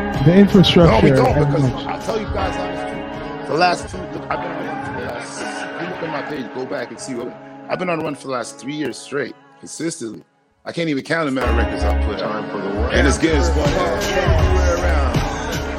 population. 0.00 0.24
the 0.26 0.34
infrastructure. 0.38 0.90
No, 0.90 1.00
we 1.02 1.10
don't 1.16 1.34
because. 1.48 1.64
I'll 1.86 2.02
tell 2.02 2.20
you 2.20 2.26
guys 2.26 2.56
honestly. 2.56 3.46
The 3.48 3.54
last 3.54 3.88
two, 3.88 3.98
I've 3.98 4.12
been 4.12 4.50
on 4.52 4.62
the 4.62 4.70
run 4.70 4.84
for 4.86 4.92
the 5.00 5.06
last. 5.06 5.40
You 5.80 5.86
look 5.88 6.02
at 6.02 6.10
my 6.10 6.22
page, 6.30 6.54
go 6.54 6.66
back 6.66 6.90
and 6.90 7.00
see 7.00 7.14
what 7.14 7.28
I've 7.68 7.78
been 7.78 7.88
on 7.88 7.98
the 7.98 8.04
run 8.04 8.14
for 8.14 8.26
the 8.28 8.32
last 8.34 8.58
three 8.58 8.74
years 8.74 8.98
straight, 8.98 9.34
consistently. 9.60 10.22
I 10.66 10.72
can't 10.72 10.88
even 10.90 11.02
count 11.04 11.24
the 11.24 11.28
amount 11.40 11.50
of 11.50 11.56
records 11.56 11.82
I 11.82 11.96
put 12.06 12.20
out. 12.20 12.92
And 12.94 13.06
it's 13.08 13.16
getting 13.18 13.42
spun 13.42 13.66
everywhere 13.68 14.76
around. 14.76 15.16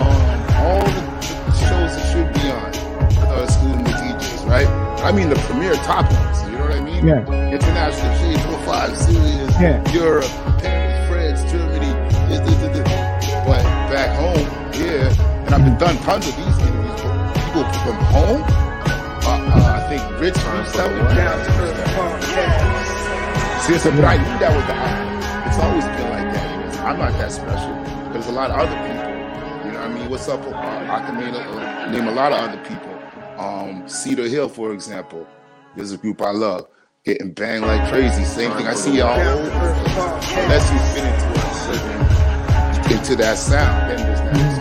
Um, 0.02 0.56
all 0.66 0.80
the, 0.84 1.52
shows 1.54 1.96
that 1.96 2.06
should 2.12 2.34
be 2.34 2.50
on, 2.50 2.74
uh, 3.28 3.44
excluding 3.44 3.84
the 3.84 3.92
DJs, 3.92 4.48
right? 4.50 4.68
I 5.04 5.12
mean 5.12 5.30
the 5.30 5.36
premier 5.36 5.76
top 5.76 6.12
ones. 6.12 6.42
You 6.46 6.52
know 6.58 6.62
what 6.64 6.72
I 6.72 6.82
mean? 6.82 7.06
Yeah. 7.08 7.52
International 7.54 8.16
Shade 8.18 8.42
45, 8.42 8.98
Sirius, 8.98 9.62
Yeah. 9.62 9.92
Europe, 9.94 10.26
And 15.52 15.62
I've 15.62 15.68
been 15.68 15.78
done 15.78 15.98
tons 16.06 16.26
of 16.30 16.36
these 16.38 16.58
interviews. 16.60 17.02
But 17.52 17.68
people 17.74 17.84
from 17.84 17.96
home, 18.08 18.42
uh, 18.42 19.36
uh, 19.52 19.76
I 19.76 19.90
think 19.90 20.02
Rich 20.22 20.36
to 20.36 20.40
me. 20.48 20.64
See, 23.60 23.74
it's 23.76 23.86
a, 23.86 23.92
but 23.92 24.06
I 24.06 24.16
knew 24.16 24.40
that 24.40 24.56
was 24.56 24.64
the. 24.64 24.76
It's 25.50 25.60
always 25.60 25.84
been 25.84 26.10
like 26.10 26.32
that. 26.34 26.80
I'm 26.86 26.98
not 26.98 27.12
that 27.20 27.34
special. 27.34 27.74
There's 28.14 28.28
a 28.28 28.32
lot 28.32 28.50
of 28.50 28.60
other 28.62 28.78
people. 28.88 29.12
You 29.66 29.74
know 29.74 29.82
what 29.82 29.92
I 29.92 29.94
mean? 29.94 30.10
What's 30.10 30.30
up? 30.30 30.40
Uh, 30.40 30.56
I 30.56 31.06
can 31.06 31.20
name 31.20 31.36
a, 31.36 31.92
name 31.92 32.08
a 32.08 32.12
lot 32.14 32.32
of 32.32 32.40
other 32.40 32.64
people. 32.64 32.98
Um, 33.38 33.90
Cedar 33.90 34.30
Hill, 34.30 34.48
for 34.48 34.72
example. 34.72 35.28
There's 35.76 35.92
a 35.92 35.98
group 35.98 36.22
I 36.22 36.32
love. 36.32 36.68
Getting 37.04 37.34
banged 37.34 37.66
like 37.66 37.92
crazy. 37.92 38.24
Same 38.24 38.54
thing 38.54 38.68
I 38.68 38.74
see 38.74 39.00
y'all 39.00 39.20
over. 39.20 39.50
Unless 39.50 40.72
you 40.72 40.80
fit 40.96 41.04
into 41.04 41.28
a 41.36 41.54
certain 41.56 42.12
into 42.92 43.16
that 43.16 43.38
sound, 43.38 43.90
then 43.90 43.98
there's 43.98 44.20
that? 44.20 44.61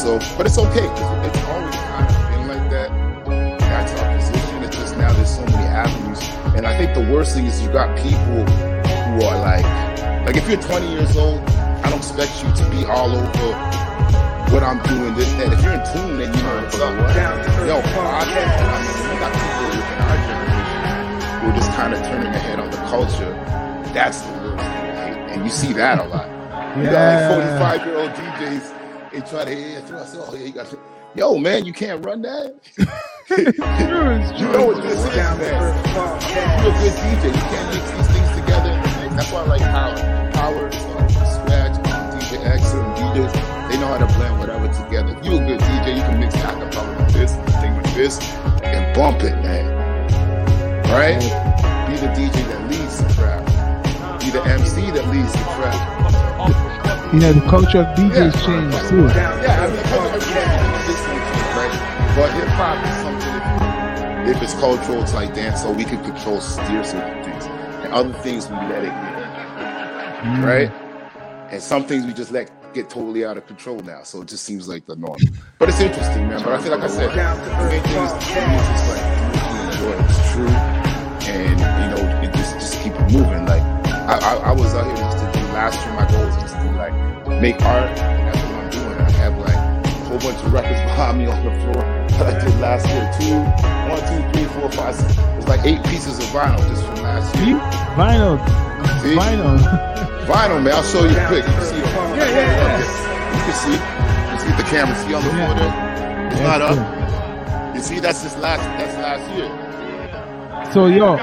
So, 0.00 0.18
but 0.38 0.46
it's 0.46 0.56
okay 0.56 0.88
it's 0.88 1.44
always 1.44 1.76
kind 1.76 2.08
of 2.08 2.30
been 2.32 2.48
like 2.48 2.70
that. 2.70 2.88
That's 3.60 4.00
our 4.00 4.16
position. 4.16 4.62
It's 4.64 4.76
just 4.78 4.96
now 4.96 5.12
there's 5.12 5.36
so 5.36 5.44
many 5.44 5.68
avenues, 5.68 6.18
and 6.56 6.66
I 6.66 6.74
think 6.78 6.94
the 6.94 7.12
worst 7.12 7.34
thing 7.34 7.44
is 7.44 7.60
you 7.60 7.68
got 7.68 7.94
people 7.98 8.16
who 8.16 9.26
are 9.28 9.38
like, 9.44 9.64
like 10.24 10.36
if 10.36 10.48
you're 10.48 10.56
20 10.56 10.90
years 10.90 11.18
old, 11.18 11.40
I 11.84 11.90
don't 11.90 11.98
expect 11.98 12.32
you 12.42 12.48
to 12.48 12.70
be 12.70 12.86
all 12.86 13.12
over 13.12 13.52
what 14.48 14.62
I'm 14.62 14.80
doing. 14.88 15.14
This, 15.16 15.30
that. 15.36 15.52
If 15.52 15.62
you're 15.62 15.76
in 15.76 15.84
tune, 15.92 16.16
then 16.16 16.32
you 16.32 16.42
know 16.48 16.62
what's 16.62 16.80
up. 16.80 16.96
Yo, 17.68 17.76
I, 17.76 18.24
I 18.24 18.80
mean, 18.80 19.04
we 19.04 19.20
got 19.20 19.32
people 19.36 19.68
in 19.68 20.00
our 20.00 20.16
generation 20.24 21.44
who 21.44 21.46
are 21.52 21.56
just 21.60 21.72
kind 21.76 21.92
of 21.92 22.00
turning 22.08 22.32
their 22.32 22.40
head 22.40 22.58
on 22.58 22.70
the 22.70 22.80
culture. 22.88 23.34
That's 23.92 24.22
the 24.22 24.32
worst 24.32 24.64
thing 24.64 24.64
I 24.64 25.12
hate, 25.12 25.36
and 25.36 25.44
you 25.44 25.50
see 25.50 25.74
that 25.74 25.98
a 25.98 26.08
lot. 26.08 26.24
You 26.78 26.84
got 26.88 27.36
like 27.36 27.76
45 27.76 27.86
year 27.86 27.96
old 27.98 28.10
DJs. 28.12 28.79
They 29.12 29.20
try 29.22 29.44
to 29.44 29.54
hear 29.54 29.80
through. 29.80 29.98
I 29.98 30.04
said, 30.04 30.20
"Oh 30.22 30.34
yeah, 30.36 30.46
you 30.46 30.52
got." 30.52 30.72
Yo, 31.16 31.36
man, 31.36 31.64
you 31.64 31.72
can't 31.72 32.04
run 32.04 32.22
that. 32.22 32.54
You 33.30 34.46
know 34.46 34.66
what 34.66 34.82
this 34.82 34.98
is, 34.98 35.14
man. 35.14 35.38
You're 36.62 36.70
a 36.70 36.78
good 36.78 36.94
DJ. 36.94 37.26
You 37.26 37.42
can't 37.50 37.74
mix 37.74 37.90
these 37.90 38.08
things 38.14 38.40
together. 38.40 38.70
And 38.70 39.18
that's 39.18 39.30
why 39.32 39.40
I 39.40 39.46
like 39.46 39.62
Power. 39.62 40.30
Power, 40.32 40.66
uh, 40.66 41.08
Scratch, 41.08 41.76
DJ 42.14 42.44
X, 42.44 42.62
certain 42.70 42.94
DJs, 42.94 43.70
they 43.70 43.78
know 43.78 43.86
how 43.86 43.98
to 43.98 44.06
blend 44.16 44.38
whatever 44.38 44.68
together. 44.68 45.16
If 45.18 45.24
you 45.24 45.36
a 45.36 45.38
good 45.38 45.60
DJ, 45.60 45.96
you 45.96 46.02
can 46.02 46.20
mix 46.20 46.34
acapella 46.36 46.96
with 46.98 47.12
this, 47.12 47.32
the 47.32 47.52
thing 47.60 47.76
with 47.76 47.94
this, 47.94 48.20
and 48.62 48.94
bump 48.94 49.22
it, 49.22 49.34
man. 49.42 49.66
Right? 50.90 51.20
Be 51.88 51.96
the 51.96 52.08
DJ 52.14 52.46
that 52.48 52.70
leads 52.70 53.02
the 53.02 53.12
crowd. 53.14 53.49
Be 54.30 54.38
the 54.38 54.44
MC 54.44 54.92
that 54.92 55.08
leads 55.08 55.32
the 55.32 55.38
crowd. 55.40 55.74
Yeah, 57.20 57.32
the 57.32 57.40
culture 57.50 57.78
of 57.78 57.98
DJs 57.98 58.46
changed 58.46 58.88
too. 58.88 59.02
Yeah, 59.08 59.34
I 59.58 59.66
mean, 59.66 59.82
everything 59.90 60.38
is 60.86 61.02
change, 61.02 61.34
right? 61.58 62.14
But 62.14 62.30
hip 62.38 62.46
hop 62.54 62.78
is 62.86 62.94
something. 63.02 64.30
If, 64.30 64.36
if 64.36 64.42
it's 64.44 64.54
cultural, 64.54 65.02
it's 65.02 65.14
like 65.14 65.34
dance, 65.34 65.62
so 65.62 65.72
we 65.72 65.82
can 65.82 66.00
control, 66.04 66.40
steer 66.40 66.84
certain 66.84 67.24
things, 67.24 67.46
and 67.82 67.92
other 67.92 68.12
things 68.20 68.48
we 68.48 68.54
let 68.54 68.84
it 68.84 68.94
get, 68.94 70.22
mm. 70.22 70.44
right? 70.44 70.70
And 71.50 71.60
some 71.60 71.82
things 71.82 72.06
we 72.06 72.12
just 72.12 72.30
let 72.30 72.52
get 72.72 72.88
totally 72.88 73.24
out 73.24 73.36
of 73.36 73.48
control 73.48 73.80
now. 73.80 74.04
So 74.04 74.22
it 74.22 74.28
just 74.28 74.44
seems 74.44 74.68
like 74.68 74.86
the 74.86 74.94
norm. 74.94 75.18
But 75.58 75.70
it's 75.70 75.80
interesting, 75.80 76.28
man. 76.28 76.40
But 76.44 76.52
I 76.52 76.62
feel 76.62 76.70
like 76.70 76.82
I 76.82 76.86
said, 76.86 77.10
the 77.10 77.64
main 77.68 77.82
thing 77.82 78.04
is, 78.04 78.12
to 78.12 78.46
me, 78.46 78.58
is 78.76 78.86
like 78.90 79.18
do 79.34 79.88
you 79.88 79.90
enjoy. 79.90 80.04
It's 80.04 80.30
true, 80.30 80.46
and 81.26 81.58
you 81.58 82.04
know, 82.04 82.20
it 82.22 82.32
just 82.32 82.54
just 82.54 82.80
keep 82.80 82.92
it 82.92 83.12
moving. 83.12 83.44
Like 83.44 83.59
I, 84.10 84.18
I, 84.18 84.34
I 84.50 84.52
was 84.52 84.74
out 84.74 84.86
here 84.86 84.96
just 84.96 85.18
to 85.22 85.38
do 85.38 85.46
last 85.54 85.78
year. 85.86 85.94
My 85.94 86.02
goal 86.10 86.26
was 86.26 86.34
just 86.42 86.54
to 86.58 86.66
like 86.74 86.90
make 87.40 87.62
art, 87.62 87.94
and 87.94 88.26
that's 88.26 88.42
what 88.42 88.58
I'm 88.58 88.70
doing. 88.74 88.98
I 88.98 89.10
have 89.22 89.38
like 89.38 89.54
a 89.54 89.98
whole 90.10 90.18
bunch 90.18 90.42
of 90.42 90.52
records 90.52 90.82
behind 90.90 91.18
me 91.18 91.26
on 91.30 91.38
the 91.46 91.54
floor 91.62 91.86
that 92.18 92.26
I 92.26 92.44
did 92.44 92.58
last 92.58 92.90
year. 92.90 93.06
Two, 93.14 93.38
one, 93.86 94.02
two, 94.10 94.18
three, 94.34 94.50
four, 94.50 94.66
five. 94.72 94.96
Six. 94.96 95.14
It 95.14 95.46
like 95.46 95.62
eight 95.62 95.78
pieces 95.86 96.18
of 96.18 96.24
vinyl 96.34 96.58
just 96.66 96.82
from 96.86 96.96
last 97.06 97.30
year. 97.38 97.54
Vinyl. 97.94 98.34
See? 98.98 99.14
Vinyl. 99.14 99.62
Vinyl, 100.26 100.58
man. 100.58 100.74
I'll 100.74 100.82
show 100.82 101.06
you 101.06 101.14
quick. 101.30 101.46
You 101.46 101.54
can 101.54 101.62
see. 101.70 101.78
Yeah, 101.78 102.18
yeah, 102.18 102.50
yeah. 102.50 102.82
You 103.30 103.42
can 103.46 103.54
see. 103.62 103.78
You 103.78 104.38
see 104.42 104.54
the 104.58 104.66
camera. 104.74 104.96
See 105.06 105.14
on 105.14 105.22
the 105.22 105.30
floor 105.30 105.54
there? 105.54 106.30
It's 106.34 106.40
not 106.42 106.62
up. 106.62 107.76
You 107.76 107.80
see, 107.80 108.00
that's 108.00 108.24
just 108.24 108.36
last. 108.40 108.58
That's 108.74 108.96
last 108.98 109.22
year. 109.38 109.54
So 110.74 110.86
yo, 110.86 111.16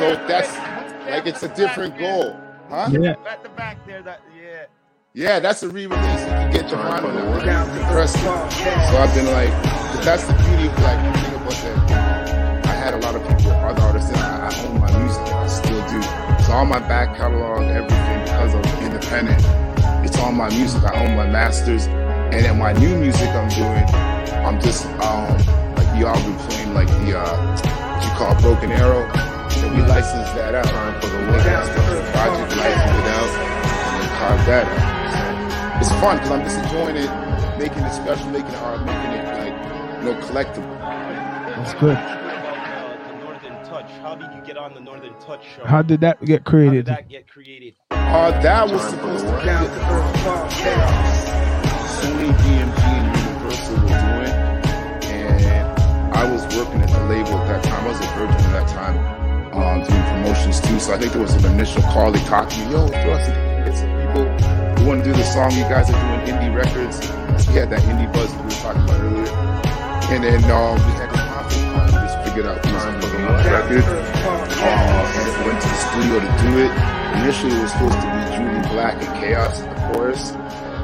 So 0.00 0.16
that's 0.26 0.69
like 1.10 1.26
it's 1.26 1.42
a 1.42 1.48
different 1.54 1.98
goal, 1.98 2.36
huh? 2.70 2.90
yeah, 2.92 3.14
At 3.28 3.42
the 3.42 3.50
back 3.50 3.86
there, 3.86 4.02
that 4.02 4.22
yeah. 4.36 4.66
Yeah, 5.14 5.40
that's 5.40 5.62
a 5.64 5.68
re-release. 5.68 6.20
You 6.22 6.26
can 6.28 6.52
get 6.52 6.70
the 6.70 6.76
vinyl 6.76 7.44
now. 7.44 7.66
Compressed 7.66 8.16
it. 8.16 8.22
So 8.22 8.96
I've 8.98 9.14
been 9.14 9.26
like, 9.26 9.50
that's 10.04 10.24
the 10.26 10.34
beauty 10.34 10.68
of 10.68 10.78
like 10.80 11.02
the 11.14 11.20
thing 11.20 11.34
about 11.36 11.52
that. 11.88 12.66
I 12.66 12.72
had 12.74 12.94
a 12.94 12.98
lot 12.98 13.16
of 13.16 13.22
people, 13.28 13.52
other 13.52 13.82
artists, 13.82 14.10
and 14.10 14.20
I, 14.20 14.48
I 14.50 14.66
own 14.66 14.80
my 14.80 14.98
music, 15.02 15.22
I 15.22 15.46
still 15.48 15.82
do. 15.88 16.02
So 16.44 16.52
all 16.52 16.64
my 16.66 16.80
back 16.80 17.16
catalog, 17.16 17.62
everything, 17.62 18.20
because 18.24 18.54
I'm 18.54 18.84
independent, 18.84 19.42
it's 20.06 20.18
all 20.18 20.32
my 20.32 20.48
music. 20.50 20.82
I 20.84 21.04
own 21.06 21.16
my 21.16 21.26
masters, 21.28 21.86
and 21.88 22.34
then 22.44 22.58
my 22.58 22.72
new 22.74 22.96
music 22.96 23.28
I'm 23.30 23.48
doing, 23.50 23.84
I'm 24.46 24.60
just 24.60 24.86
um 24.86 25.36
like 25.76 26.00
y'all 26.00 26.14
been 26.22 26.38
playing 26.48 26.74
like 26.74 26.88
the 26.88 27.18
uh 27.18 27.56
what 27.96 28.04
you 28.04 28.10
call 28.12 28.40
Broken 28.40 28.72
Arrow. 28.72 29.29
And 29.62 29.76
we 29.76 29.82
license 29.82 30.30
that 30.38 30.54
out 30.54 30.66
for 30.66 31.08
the 31.08 31.16
project, 32.12 32.56
license 32.56 32.94
it 33.00 33.08
out, 33.10 33.30
and 33.30 34.02
then 34.02 34.10
carve 34.18 34.46
that 34.46 34.64
out. 34.66 35.84
So 35.84 35.94
it's 35.94 36.00
fun 36.00 36.16
because 36.16 36.30
I'm 36.30 36.42
just 36.44 36.58
enjoying 36.64 36.96
it, 36.96 37.10
making 37.58 37.82
it 37.82 37.92
special, 37.92 38.26
making 38.30 38.50
it 38.52 38.56
art, 38.56 38.80
making 38.84 39.12
it 39.12 39.24
like 39.38 39.54
you 39.98 40.04
know 40.06 40.14
collectible. 40.26 40.78
that's 41.56 41.74
good. 41.74 41.96
The 41.96 43.24
Northern 43.24 43.64
Touch. 43.64 43.90
How 44.02 44.14
did 44.14 44.32
you 44.34 44.42
get 44.46 44.56
on 44.56 44.74
the 44.74 44.80
Northern 44.80 45.14
Touch 45.20 45.42
show? 45.56 45.64
How 45.66 45.82
did 45.82 46.00
that 46.00 46.20
get 46.24 46.28
How 46.30 46.36
did 46.36 46.44
created? 46.44 46.86
that 46.86 47.08
get 47.08 47.28
created? 47.28 47.74
Uh, 47.90 48.30
that 48.42 48.68
was 48.70 48.82
supposed 48.88 49.24
to 49.24 49.32
be 49.32 49.48
it. 49.48 49.70
Sony, 50.90 52.30
DMG, 52.32 52.82
and 52.82 53.06
Universal 53.18 53.76
were 53.76 53.88
doing, 53.88 54.34
and 55.12 56.14
I 56.16 56.24
was 56.30 56.42
working 56.56 56.80
at 56.82 56.88
the 56.88 57.04
label 57.04 57.36
at 57.38 57.46
that 57.48 57.62
time. 57.64 57.84
I 57.84 57.88
was 57.88 57.98
a 58.00 58.02
virgin 58.16 58.34
at 58.36 58.52
that 58.52 58.68
time, 58.68 58.96
um, 59.52 59.82
doing 59.82 60.02
promotions 60.02 60.60
too. 60.60 60.78
So 60.78 60.94
I 60.94 60.98
think 60.98 61.12
there 61.12 61.22
was 61.22 61.34
an 61.34 61.52
initial 61.52 61.82
call. 61.82 62.12
They 62.12 62.20
talked 62.20 62.52
to 62.52 62.58
me, 62.64 62.72
yo, 62.72 62.88
throw 62.88 63.12
us 63.12 63.26
get 63.64 63.76
some 63.76 63.90
people 63.90 64.24
who 64.78 64.88
want 64.88 65.04
to 65.04 65.10
do 65.10 65.16
the 65.16 65.24
song. 65.24 65.50
You 65.52 65.62
guys 65.64 65.90
are 65.90 65.98
doing 65.98 66.36
indie 66.36 66.54
records. 66.54 67.00
We 67.48 67.54
had 67.54 67.70
that 67.70 67.82
indie 67.82 68.12
buzz 68.12 68.32
we 68.34 68.42
were 68.42 68.50
talking 68.50 68.82
about 68.82 69.00
earlier. 69.00 69.60
And 70.10 70.24
then 70.24 70.44
um, 70.50 70.74
we 70.74 70.92
had 70.98 71.10
this 71.10 71.20
conference 71.20 71.62
call. 71.62 71.86
We 71.86 71.92
just 71.92 72.18
figured 72.26 72.46
out 72.46 72.62
this 72.62 72.72
was 72.72 73.12
the 73.12 73.18
record. 73.50 73.84
Uh, 74.62 74.90
and 75.16 75.46
went 75.46 75.60
to 75.62 75.68
the 75.68 75.74
studio 75.74 76.20
to 76.20 76.30
do 76.42 76.58
it. 76.58 76.72
Initially, 77.22 77.52
it 77.52 77.62
was 77.62 77.72
supposed 77.72 77.94
to 77.94 78.00
be 78.00 78.06
Jully 78.34 78.70
Black 78.70 79.02
and 79.02 79.20
Chaos 79.20 79.60
in 79.60 79.68
the 79.68 79.92
chorus, 79.92 80.32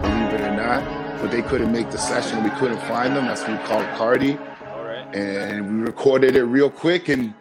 believe 0.03 0.33
it 0.35 0.41
or 0.41 0.57
not. 0.57 1.21
But 1.21 1.31
they 1.31 1.43
couldn't 1.43 1.73
make 1.73 1.91
the 1.91 1.99
session. 1.99 2.43
We 2.45 2.51
couldn't 2.51 2.81
find 2.83 3.17
them. 3.17 3.27
That's 3.27 3.43
when 3.43 3.59
we 3.59 3.65
called 3.65 3.87
Cardi. 3.97 4.37
All 4.37 4.85
right. 4.85 5.15
And 5.15 5.79
we 5.79 5.83
recorded 5.83 6.37
it 6.37 6.45
real 6.45 6.71
quick. 6.71 7.09
And 7.09 7.35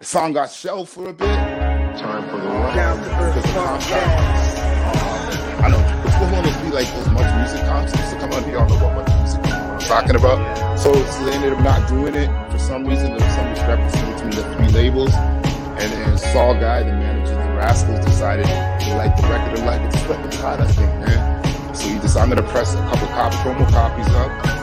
the 0.00 0.06
song 0.06 0.32
got 0.32 0.50
shelved 0.50 0.88
for 0.88 1.10
a 1.10 1.12
bit. 1.12 1.28
Time 1.28 2.24
for 2.30 2.40
the 2.40 2.48
one. 2.48 2.72
Because 2.72 3.36
of 3.36 3.52
contract. 3.52 4.56
Um, 4.96 5.64
I 5.64 5.68
know. 5.68 6.02
It's 6.08 6.16
one 6.16 6.34
of 6.34 6.44
those 6.44 6.56
be 6.64 6.70
like 6.72 6.88
those 6.94 7.10
much 7.10 7.28
music 7.36 7.60
concerts 7.68 8.10
to 8.10 8.18
come 8.18 8.32
out 8.32 8.42
here. 8.44 8.58
I 8.58 8.66
don't 8.66 8.80
know 8.80 8.86
what 8.86 9.04
much 9.04 9.14
music 9.20 9.40
I'm 9.44 9.78
talking 9.80 10.16
about. 10.16 10.78
So, 10.78 10.94
so 10.94 11.24
they 11.26 11.32
ended 11.34 11.52
up 11.52 11.62
not 11.62 11.86
doing 11.86 12.14
it 12.14 12.30
for 12.50 12.58
some 12.58 12.86
reason. 12.86 13.12
There 13.12 13.26
was 13.26 13.34
some 13.36 13.52
discrepancy 13.52 14.00
between 14.10 14.30
the 14.30 14.56
three 14.56 14.68
labels. 14.68 15.12
And 15.12 15.92
then 15.92 16.16
Sol 16.16 16.54
Guy, 16.54 16.82
the 16.82 16.92
manager 16.92 17.34
of 17.34 17.44
the 17.44 17.52
Rascalz, 17.60 18.02
decided 18.02 18.46
to 18.46 18.96
like 18.96 19.14
the 19.16 19.28
record 19.28 19.58
of 19.58 19.64
like 19.66 19.82
it's 19.82 20.00
fucking 20.04 20.32
hot, 20.40 20.60
I 20.60 20.66
think, 20.72 20.88
man. 21.04 21.74
So 21.74 21.88
he 21.88 21.98
decided 21.98 22.36
gonna 22.36 22.48
press 22.48 22.72
a 22.72 22.78
couple 22.88 23.06
cop 23.08 23.34
promo 23.34 23.68
copies 23.68 24.08
up 24.14 24.30
and 24.30 24.48
then 24.48 24.59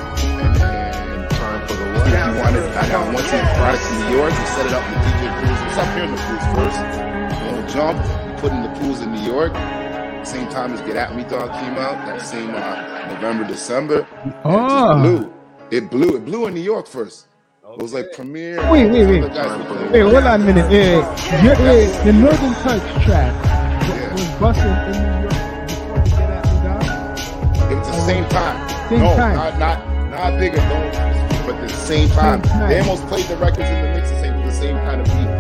Time 2.12 2.34
for 2.36 2.52
the 2.52 2.54
if 2.54 2.54
what? 2.54 2.54
you 2.54 2.62
wanted 2.62 2.63
I 2.78 2.89
got 2.89 3.13
once 3.13 3.30
he 3.32 3.38
brought 3.58 3.76
it 3.76 3.82
to 3.82 3.93
New 4.00 4.17
York, 4.17 4.32
we 4.32 4.46
set 4.46 4.65
it 4.65 4.74
up 4.74 4.84
in 4.88 4.93
the 4.93 5.00
DJ 5.08 5.22
pools. 5.39 5.60
It's 5.67 5.78
up 5.78 5.89
here 5.96 6.04
in 6.04 6.12
the 6.12 6.22
pools 6.26 6.46
first. 6.56 6.78
Then 6.78 7.54
we'll 7.56 7.67
jump, 7.67 7.98
put 8.39 8.52
in 8.52 8.62
the 8.63 8.70
pools 8.80 9.02
in 9.02 9.12
New 9.13 9.22
York. 9.22 9.54
Same 10.26 10.48
time 10.50 10.74
as 10.74 10.82
Get 10.82 10.96
At 10.98 11.15
Me 11.15 11.24
Dog 11.24 11.52
came 11.54 11.76
out, 11.78 12.06
that 12.06 12.22
same 12.22 12.50
uh, 12.54 13.13
November, 13.13 13.46
December. 13.48 14.06
And 14.24 14.32
it 14.32 14.38
Oh, 14.46 15.00
blew. 15.00 15.34
It 15.72 15.89
blew. 15.91 16.15
It 16.17 16.26
blew 16.26 16.48
in 16.48 16.54
New 16.54 16.62
York 16.62 16.88
first. 16.88 17.28
It 17.63 17.82
was 17.82 17.93
like 17.93 18.12
premiere. 18.13 18.58
Wait, 18.72 18.89
wait, 18.89 19.06
wait. 19.06 19.24
Other 19.24 19.34
guys 19.34 19.58
were 19.58 19.65
playing. 19.65 19.91
wait, 19.91 20.02
hold 20.02 20.24
on 20.24 20.41
a 20.41 20.43
minute. 20.43 20.70
Wait, 20.70 20.98
wait. 20.98 21.43
Your- 21.43 21.56
wait, 21.67 22.04
the 22.06 22.13
Northern 22.13 22.54
Touch 22.63 23.04
track 23.06 23.34
Yeah. 23.88 24.12
was 24.13 24.30
busting 24.39 24.65
in 24.67 24.91
New 24.91 25.22
York 25.22 25.67
before 25.67 25.98
the 26.00 26.10
Get 26.10 26.30
At 26.30 26.46
Me 26.46 26.56
Dog. 26.63 27.72
It 27.72 27.76
was 27.78 27.88
the 27.88 28.02
same 28.06 28.26
time. 28.30 28.70
Same 28.89 29.00
no, 29.00 29.15
time. 29.15 29.36
not 29.36 29.60
not 29.60 30.10
not 30.10 30.39
bigger, 30.39 30.58
don't. 30.58 31.16
But 31.47 31.62
the 31.62 31.69
same 31.69 32.10
time. 32.10 32.41
time. 32.41 32.69
They 32.69 32.79
almost 32.79 33.07
played 33.07 33.25
the 33.25 33.38
records 33.38 33.69
in 33.69 33.81
the 33.83 33.89
mix 33.95 34.10
the 34.12 34.19
same, 34.19 34.36
the 34.45 34.51
same 34.51 34.75
kind 34.83 34.99
of 34.99 35.07
beat. 35.07 35.31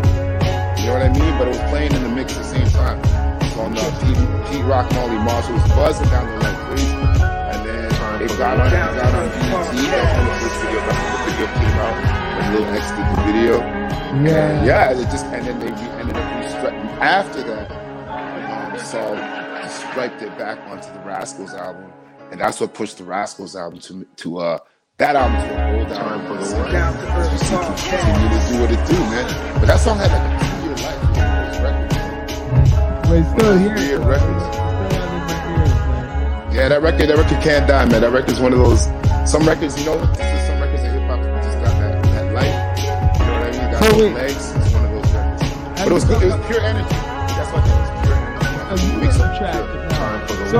You 0.79 0.87
know 0.87 0.93
what 0.95 1.03
I 1.03 1.11
mean? 1.11 1.37
But 1.37 1.47
it 1.49 1.59
was 1.59 1.69
playing 1.69 1.91
in 1.91 2.03
the 2.03 2.09
mix 2.09 2.31
at 2.37 2.43
the 2.43 2.49
same 2.55 2.69
time. 2.71 3.03
So 3.51 3.59
on 3.59 3.77
uh, 3.77 3.83
Pete, 3.99 4.15
Pete 4.47 4.63
Rock, 4.63 4.87
Molly 4.93 5.19
Marshall 5.19 5.55
was 5.55 5.67
buzzing 5.75 6.07
down 6.07 6.31
the 6.31 6.39
like 6.47 6.55
crazy. 6.63 6.87
And 6.95 7.59
then 7.67 7.91
they 8.19 8.27
got 8.39 8.57
on, 8.57 8.71
they 8.71 8.77
got 8.77 9.15
on 9.19 9.27
BET. 9.27 9.67
That's 9.91 10.15
when 10.15 10.25
the 10.27 10.35
first 10.39 10.57
video, 10.63 10.79
that's 10.87 11.03
when 11.03 11.11
the 11.11 11.23
video 11.27 11.47
came 11.59 11.77
out. 11.83 11.95
And 12.39 12.55
Lil 12.55 12.65
X 12.71 12.85
did 12.95 13.07
the 13.11 13.21
video. 13.27 13.59
Yeah. 13.59 13.87
Yeah, 14.23 14.49
and 14.49 14.65
yeah, 14.65 14.91
it 14.91 15.11
just 15.11 15.25
and 15.25 15.45
then 15.45 15.59
they 15.59 15.67
re- 15.67 15.89
ended 15.99 16.15
up 16.15 16.43
restricting 16.43 16.89
after 17.03 17.43
that. 17.43 17.67
Um, 18.07 18.79
so 18.79 19.15
just 19.61 19.81
striped 19.91 20.21
it 20.21 20.37
back 20.37 20.57
onto 20.69 20.87
the 20.93 20.99
Rascalz 20.99 21.53
album, 21.53 21.91
and 22.31 22.39
that's 22.39 22.61
what 22.61 22.73
pushed 22.73 22.97
the 22.97 23.03
Rascalz 23.03 23.59
album 23.59 23.79
to 23.81 24.07
to 24.23 24.37
uh 24.37 24.59
that 24.97 25.15
album 25.15 25.37
to 25.37 25.53
a 25.53 25.77
gold 25.77 25.89
Time 25.93 26.25
for 26.25 26.33
the 26.33 26.45
So 26.45 26.57
what? 26.57 26.73
you 27.31 27.37
see, 27.37 27.53
continue 27.53 28.29
to 28.33 28.39
do 28.49 28.53
what 28.61 28.71
it 28.73 28.81
do, 28.89 28.97
man. 29.13 29.27
But 29.61 29.67
that 29.67 29.79
song 29.79 29.97
had 29.99 30.09
like 30.09 30.25
a 30.25 30.41
two 30.41 30.57
year 30.65 30.73
life. 30.81 31.01
You 31.13 31.21
know, 31.21 31.37
those 31.45 31.61
records. 31.61 31.93
But 33.05 33.13
it's 33.21 33.29
still 33.29 33.57
here. 33.61 33.75
Weird 33.77 34.01
so 34.01 34.09
records. 34.09 34.43
It's 34.49 34.57
still 34.57 34.89
out 34.97 35.13
in 35.13 35.21
my 35.29 35.37
ears, 35.53 35.73
man. 35.85 36.49
Yeah, 36.49 36.69
that 36.69 36.81
record, 36.81 37.09
that 37.09 37.17
record 37.17 37.41
can't 37.45 37.67
die, 37.67 37.85
man. 37.85 38.01
That 38.01 38.11
record's 38.11 38.39
one 38.39 38.53
of 38.53 38.59
those. 38.59 38.89
Some 39.29 39.45
records, 39.45 39.77
you 39.77 39.85
know, 39.85 40.01
some 40.49 40.57
records 40.65 40.81
in 40.81 40.89
hip 40.97 41.05
hop 41.05 41.21
just 41.45 41.57
got 41.61 41.77
that 41.77 42.01
that 42.17 42.33
life. 42.33 42.57
You 42.81 42.89
know 42.89 43.37
what 43.37 43.43
I 43.45 43.51
mean? 43.53 43.69
Got 43.69 43.77
So 43.77 43.91
those 43.93 44.01
wait. 44.01 44.13
legs. 44.17 44.49
It's 44.57 44.73
one 44.73 44.81
of 44.85 44.91
those 44.97 45.11
records. 45.13 45.45
But 45.77 45.85
it 45.85 45.93
was 45.93 46.05
good. 46.09 46.23
It 46.23 46.29
was 46.33 46.41
pure 46.49 46.61
energy. 46.65 46.89
That's 47.37 47.53
what 47.53 47.61
it 47.61 47.69
was. 47.69 47.89
Pure 48.01 48.17
energy. 48.17 48.65
A 48.65 48.75
new 48.81 48.97
Mix 49.05 49.13
of 49.21 49.29
track. 49.37 49.61
pure- 49.61 49.93
Time 49.93 50.25
for 50.25 50.33
the 50.33 50.49
So 50.49 50.57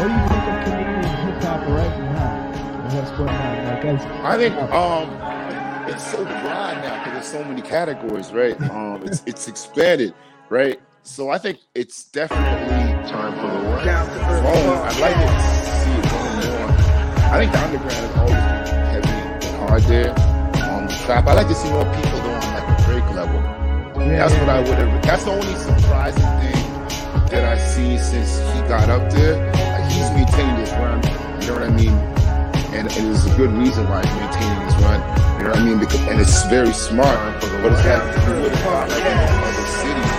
what? 0.00 0.10
as 0.10 0.22
we 0.22 0.28
talk 0.28 0.28
about 0.28 0.28
Northern 0.28 0.28
Touch, 0.28 0.28
what 0.28 0.28
do 0.28 0.28
you, 0.28 0.28
what 0.28 0.28
do 0.28 0.28
you 0.28 0.28
think 0.28 0.46
of 0.48 0.64
Canadian 0.64 1.16
hip 1.16 1.42
hop 1.42 1.60
right 1.68 1.98
now? 2.00 2.40
And 2.84 2.92
What's 2.94 3.10
going 3.12 3.28
on? 3.28 3.64
Like, 3.66 3.84
I 4.24 4.36
think 4.38 4.54
um, 4.72 5.88
it's 5.88 6.10
so 6.10 6.24
broad 6.24 6.76
now 6.82 6.98
because 7.04 7.12
there's 7.12 7.26
so 7.28 7.44
many 7.44 7.62
categories, 7.62 8.32
right? 8.32 8.60
Um, 8.70 9.02
it's 9.04 9.22
it's 9.26 9.48
expanded, 9.48 10.14
right? 10.48 10.80
So 11.02 11.30
I 11.30 11.38
think 11.38 11.58
it's 11.74 12.04
definitely 12.04 12.78
Time 13.08 13.32
for 13.34 13.48
the 13.48 13.70
what? 13.70 13.82
growing. 13.82 14.78
I'd 14.86 15.00
like 15.00 15.16
to 15.16 15.28
see 15.80 15.92
it 15.92 16.12
more. 16.12 16.68
I 17.32 17.38
think 17.40 17.52
the 17.52 17.58
underground 17.64 17.92
has 17.92 18.16
always 18.16 18.70
heavy 18.92 19.46
and 19.48 19.56
hard 19.68 19.82
there. 19.84 20.10
Um, 20.70 20.86
the 20.86 20.94
trap. 21.06 21.26
I 21.26 21.34
like 21.34 21.48
to 21.48 21.54
see 21.54 21.70
more 21.70 21.84
people 21.94 22.20
go 22.20 22.30
on 22.30 22.54
like 22.54 22.68
a 22.68 22.82
break 22.84 23.04
level. 23.16 23.40
yeah, 24.06 24.28
That's 24.28 24.34
what 24.34 24.48
I 24.50 24.60
would 24.60 24.78
have. 24.78 25.02
That's 25.02 25.24
the 25.24 25.30
only 25.32 25.54
surprising 25.54 26.22
thing 26.22 27.28
that 27.30 27.44
I 27.44 27.58
see 27.58 27.96
since 27.98 28.38
he 28.38 28.60
got 28.68 28.88
up 28.90 29.10
there 29.12 29.69
he's 29.90 30.10
maintaining 30.10 30.56
this 30.56 30.70
run. 30.72 31.02
You 31.40 31.46
know 31.48 31.54
what 31.54 31.62
I 31.62 31.70
mean? 31.70 31.96
And, 32.72 32.86
and 32.86 33.06
there's 33.06 33.26
a 33.26 33.36
good 33.36 33.52
reason 33.52 33.88
why 33.88 34.06
he's 34.06 34.14
maintaining 34.14 34.66
this 34.66 34.76
run. 34.82 35.00
You 35.38 35.44
know 35.44 35.50
what 35.50 35.58
I 35.58 35.64
mean? 35.64 35.78
Because, 35.80 36.00
and 36.06 36.20
it's 36.20 36.46
very 36.46 36.72
smart, 36.72 37.18
but 37.40 37.72
it's 37.72 37.82
got 37.82 38.00
to 38.14 38.20
do 38.26 38.42
with. 38.42 38.52
Like 38.60 39.02
in 39.02 39.18
other 39.18 39.66
cities, 39.82 40.10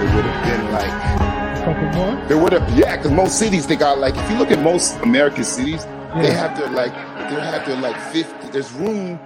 it 0.00 0.08
would 0.14 0.24
have 0.24 0.40
been 0.48 0.72
like. 0.72 2.28
there 2.28 2.38
would 2.38 2.52
have, 2.52 2.78
yeah, 2.78 2.96
because 2.96 3.12
most 3.12 3.38
cities 3.38 3.66
they 3.66 3.76
got 3.76 3.98
like, 3.98 4.16
if 4.16 4.30
you 4.30 4.38
look 4.38 4.50
at 4.50 4.62
most 4.62 4.96
American 5.00 5.44
cities, 5.44 5.84
yeah. 5.84 6.22
they 6.22 6.32
have 6.32 6.56
their 6.56 6.70
like, 6.70 6.92
they 6.92 7.40
have 7.40 7.66
their 7.66 7.76
like 7.76 7.96
50, 8.12 8.48
there's 8.48 8.72
room 8.72 9.18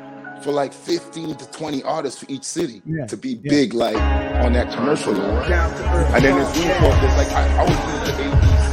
for 0.42 0.50
like 0.50 0.72
15 0.72 1.36
to 1.36 1.50
20 1.52 1.82
artists 1.84 2.22
for 2.22 2.30
each 2.30 2.44
city 2.44 2.82
yeah, 2.84 3.06
to 3.06 3.16
be 3.16 3.40
yeah. 3.42 3.50
big, 3.50 3.72
like 3.72 3.96
on 4.44 4.52
that 4.54 4.72
commercial. 4.74 5.12
Line. 5.14 5.52
And 5.52 6.24
then 6.24 6.36
there's 6.36 6.56
room 6.58 6.68
for 6.78 7.00
this, 7.00 7.16
like 7.16 7.32
I, 7.32 7.56
I 7.56 7.64
was 7.64 8.16
doing 8.16 8.30
the 8.30 8.36
80s 8.36 8.63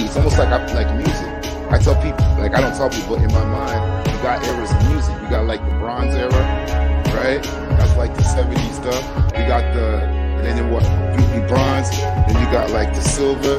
it's 0.00 0.16
almost 0.16 0.38
like 0.38 0.48
I 0.48 0.64
like 0.72 0.94
music. 0.96 1.28
I 1.70 1.78
tell 1.78 1.94
people, 2.00 2.24
like 2.38 2.54
I 2.54 2.60
don't 2.60 2.74
tell 2.74 2.88
people, 2.88 3.16
in 3.16 3.32
my 3.32 3.44
mind, 3.44 4.08
you 4.08 4.16
got 4.22 4.44
eras 4.46 4.70
of 4.72 4.88
music. 4.88 5.14
You 5.22 5.28
got 5.28 5.46
like 5.46 5.64
the 5.64 5.74
Bronze 5.76 6.14
era, 6.14 6.30
right? 7.12 7.42
That's 7.76 7.96
like 7.96 8.14
the 8.16 8.22
'70s 8.22 8.74
stuff. 8.74 9.04
You 9.36 9.46
got 9.46 9.74
the 9.74 10.22
and 10.42 10.58
then 10.58 10.70
what? 10.70 10.82
You 11.34 11.40
bronze. 11.46 11.90
Then 11.90 12.34
you 12.34 12.50
got 12.50 12.70
like 12.70 12.92
the 12.94 13.00
silver, 13.00 13.58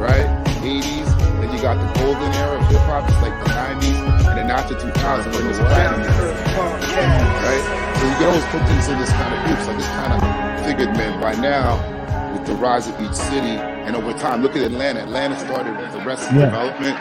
right? 0.00 0.26
80s. 0.64 1.04
Then 1.40 1.52
you 1.52 1.60
got 1.60 1.76
the 1.76 2.00
golden 2.00 2.32
era 2.32 2.58
of 2.58 2.66
hip 2.68 2.80
hop. 2.88 3.04
It's 3.08 3.20
like 3.20 3.36
the 3.44 3.50
90s. 3.50 4.28
And 4.28 4.38
then 4.38 4.50
after 4.50 4.78
2000, 4.78 5.34
it 5.34 5.44
was 5.44 5.58
platinum 5.58 6.00
right? 6.00 7.64
So 7.98 8.06
you 8.08 8.14
can 8.16 8.26
always 8.26 8.44
put 8.46 8.66
things 8.66 8.88
in 8.88 8.98
this 8.98 9.12
kind 9.12 9.34
of 9.34 9.44
groups. 9.44 9.68
I 9.68 9.74
just 9.76 9.92
kind 9.92 10.12
of 10.14 10.64
figured, 10.64 10.96
man, 10.96 11.20
by 11.20 11.34
now, 11.34 11.76
with 12.32 12.46
the 12.46 12.54
rise 12.54 12.88
of 12.88 12.98
each 13.00 13.14
city, 13.14 13.58
and 13.86 13.96
over 13.96 14.12
time, 14.14 14.42
look 14.42 14.56
at 14.56 14.62
Atlanta. 14.62 15.00
Atlanta 15.02 15.38
started 15.40 15.76
with 15.78 15.92
the 15.92 16.00
rest 16.00 16.30
of 16.30 16.36
Yeah. 16.36 16.46
development. 16.46 16.98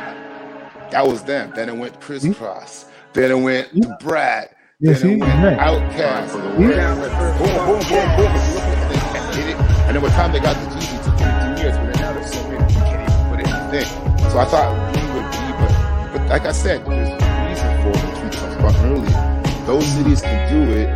That 0.92 1.08
was 1.08 1.24
them. 1.24 1.54
Then 1.56 1.70
it 1.70 1.78
went 1.78 1.96
hmm? 1.96 2.02
Kris 2.02 2.26
Kross. 2.26 2.86
Then 3.14 3.32
it 3.32 3.40
went 3.40 3.70
Yeah. 3.74 3.86
Brad. 4.02 4.50
Yeah, 4.80 4.94
then 4.94 5.02
see? 5.02 5.14
it 5.14 5.20
went 5.22 5.44
Right. 5.44 5.60
Outkast. 5.60 6.30
For 6.30 6.38
the 6.40 6.50
Then 6.50 6.98
what? 6.98 6.98
it 6.98 7.02
went 7.02 7.38
boom, 7.40 7.50
boom, 7.68 7.80
boom, 7.90 8.18
boom. 8.18 8.32
If 8.36 8.56
look 8.56 8.64
at 8.64 8.78
it, 8.78 8.90
they 8.90 9.52
it. 9.52 9.58
And 9.88 9.96
then 9.96 10.04
by 10.04 10.10
time 10.10 10.32
they 10.34 10.40
got 10.40 10.56
the 10.58 10.68
Jeezy, 10.76 11.00
it 11.00 11.04
took 11.06 11.18
15 11.20 11.58
years. 11.58 11.78
But 11.78 11.88
then 11.94 12.02
now 12.02 12.14
there's 12.14 12.34
so 12.34 12.44
many, 12.50 12.74
you 12.74 12.82
can't 12.82 13.02
even 13.10 13.30
put 13.32 13.40
it 13.42 13.48
in 13.48 13.72
thing. 13.72 14.30
So 14.32 14.40
I 14.40 14.46
thought 14.46 14.72
we 14.96 15.04
would 15.14 15.32
be, 15.32 15.46
but, 15.62 16.14
but 16.14 16.30
like 16.30 16.46
I 16.46 16.54
said, 16.54 16.86
there's 16.86 17.10
a 17.10 17.50
reason 17.50 17.72
for 17.84 17.90
it, 17.90 18.06
which 18.14 18.24
we 18.24 18.30
talked 18.32 18.60
about 18.60 18.76
earlier. 18.86 19.66
Those 19.68 19.88
cities 19.88 20.22
can 20.22 20.40
do 20.52 20.72
it 20.74 20.90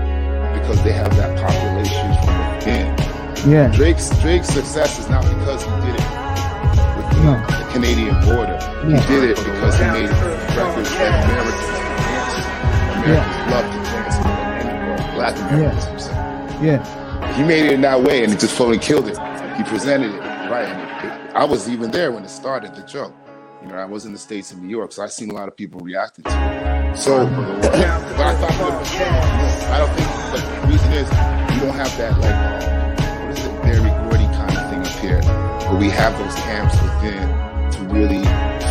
because 0.59 0.83
they 0.83 0.93
have 0.93 1.15
that 1.17 1.37
population 1.39 2.15
from 2.25 2.55
within. 2.55 3.04
Yeah. 3.45 3.67
Drake's 3.75 4.09
Drake's 4.21 4.47
success 4.49 4.97
is 4.99 5.07
not 5.09 5.23
because 5.23 5.63
he 5.63 5.69
did 5.69 5.95
it 5.95 6.05
with 6.97 7.09
the, 7.11 7.23
No. 7.23 7.45
the 7.47 7.69
Canadian 7.71 8.15
border. 8.25 8.57
Yeah. 8.87 8.99
He 9.01 9.07
did 9.07 9.23
it 9.31 9.35
because 9.37 9.75
he 9.77 9.85
made 9.85 10.09
records 10.09 10.89
that 10.89 11.25
Americans 11.25 11.61
could 11.65 11.85
dance 12.01 12.33
to. 12.35 12.41
Americans 13.05 13.51
love 13.51 13.65
to 13.71 13.77
dance 13.91 14.17
to 14.17 14.27
anywhere. 14.27 15.11
Black 15.15 15.35
Americans, 15.51 16.07
I'm. 16.07 16.63
Yeah. 16.65 17.33
He 17.35 17.43
made 17.43 17.65
it 17.65 17.71
in 17.73 17.81
that 17.81 18.01
way, 18.01 18.23
and 18.23 18.33
it 18.33 18.39
just 18.39 18.55
fucking 18.57 18.79
killed 18.79 19.07
it. 19.07 19.17
He 19.57 19.63
presented 19.63 20.13
it 20.13 20.19
right. 20.49 20.65
And 20.67 20.81
it, 20.81 21.11
it- 21.29 21.35
I 21.35 21.43
was 21.43 21.67
even 21.69 21.91
there 21.91 22.11
when 22.11 22.23
it 22.23 22.29
started. 22.29 22.73
The 22.75 22.81
joke. 22.83 23.13
You 23.61 23.67
know, 23.71 23.75
I 23.77 23.85
was 23.85 24.05
in 24.05 24.11
the 24.13 24.17
states 24.19 24.51
in 24.51 24.61
New 24.61 24.69
York, 24.69 24.91
so 24.91 25.03
I 25.03 25.07
seen 25.07 25.29
a 25.31 25.33
lot 25.33 25.47
of 25.47 25.57
people 25.57 25.79
reacting 25.81 26.23
to 26.25 26.29
it. 26.31 26.95
So, 26.97 27.25
but 27.25 27.65
I 27.75 28.35
thought, 28.35 28.51
it 28.51 28.63
would 28.63 28.83
be- 28.83 29.65
I 29.67 29.77
don't 29.79 29.93
think. 29.95 30.09
But 30.31 30.61
the 30.61 30.67
reason 30.67 30.91
is 30.93 31.09
you 31.55 31.61
don't 31.65 31.75
have 31.75 31.97
that 31.97 32.13
like 32.19 32.44
here, 35.05 35.21
where 35.69 35.79
we 35.79 35.89
have 35.89 36.13
those 36.17 36.35
camps 36.47 36.75
within 36.81 37.25
to 37.71 37.79
really 37.93 38.23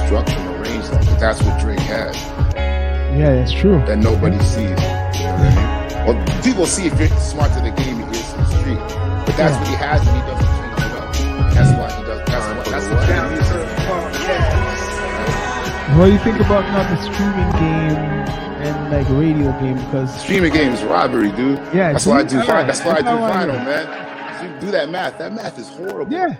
structure 0.06 0.38
and 0.38 0.48
arrange 0.60 0.86
that. 0.90 1.04
But 1.06 1.18
that's 1.20 1.40
what 1.42 1.60
Drake 1.60 1.78
has 1.80 2.16
Yeah, 3.18 3.34
that's 3.36 3.52
true. 3.52 3.78
that 3.86 3.98
nobody 3.98 4.38
sees. 4.40 4.58
You 4.62 4.74
know 4.74 4.74
what 4.74 5.40
I 5.40 6.06
mean? 6.06 6.16
Well, 6.16 6.42
people 6.42 6.66
see 6.66 6.86
if 6.86 6.98
you're 6.98 7.08
smart 7.20 7.52
to 7.54 7.60
the 7.60 7.70
game, 7.70 7.96
he 7.96 8.18
is 8.18 8.30
to 8.32 8.36
the 8.38 8.46
street. 8.58 8.78
But 9.26 9.34
that's 9.36 9.54
Yeah. 9.54 9.58
what 9.60 9.68
he 9.68 9.74
has, 9.76 10.00
and 10.08 10.16
he 10.16 10.22
doesn't 10.30 10.50
change 10.58 10.78
it 10.84 10.92
up. 11.00 11.08
That's 11.54 11.72
why 11.78 11.88
he 11.96 12.02
does. 12.04 12.20
That's 12.26 12.46
why. 12.50 12.72
That's 12.72 12.86
kind 13.06 13.26
of 13.26 13.32
music. 13.32 14.74
What 15.96 16.06
do 16.06 16.12
you 16.12 16.18
think 16.18 16.40
about 16.40 16.64
now 16.74 16.82
the 16.90 17.00
streaming 17.02 17.50
game 17.52 17.96
and 18.66 18.90
like 18.92 19.08
radio 19.10 19.52
game? 19.60 19.76
Because 19.76 20.10
Streaming 20.20 20.52
game 20.52 20.72
is 20.72 20.82
robbery, 20.82 21.30
dude. 21.32 21.58
Yeah, 21.72 21.92
that's 21.92 22.04
why 22.06 22.18
I 22.18 22.22
do. 22.24 22.40
Vinyl. 22.40 22.66
That's 22.66 22.84
why 22.84 22.94
I 22.96 23.02
do 23.02 23.08
vinyl, 23.08 23.64
man. 23.64 24.03
You 24.64 24.70
do 24.70 24.76
that 24.78 24.88
math. 24.88 25.18
That 25.18 25.34
math 25.34 25.58
is 25.58 25.68
horrible. 25.68 26.10
yeah, 26.10 26.36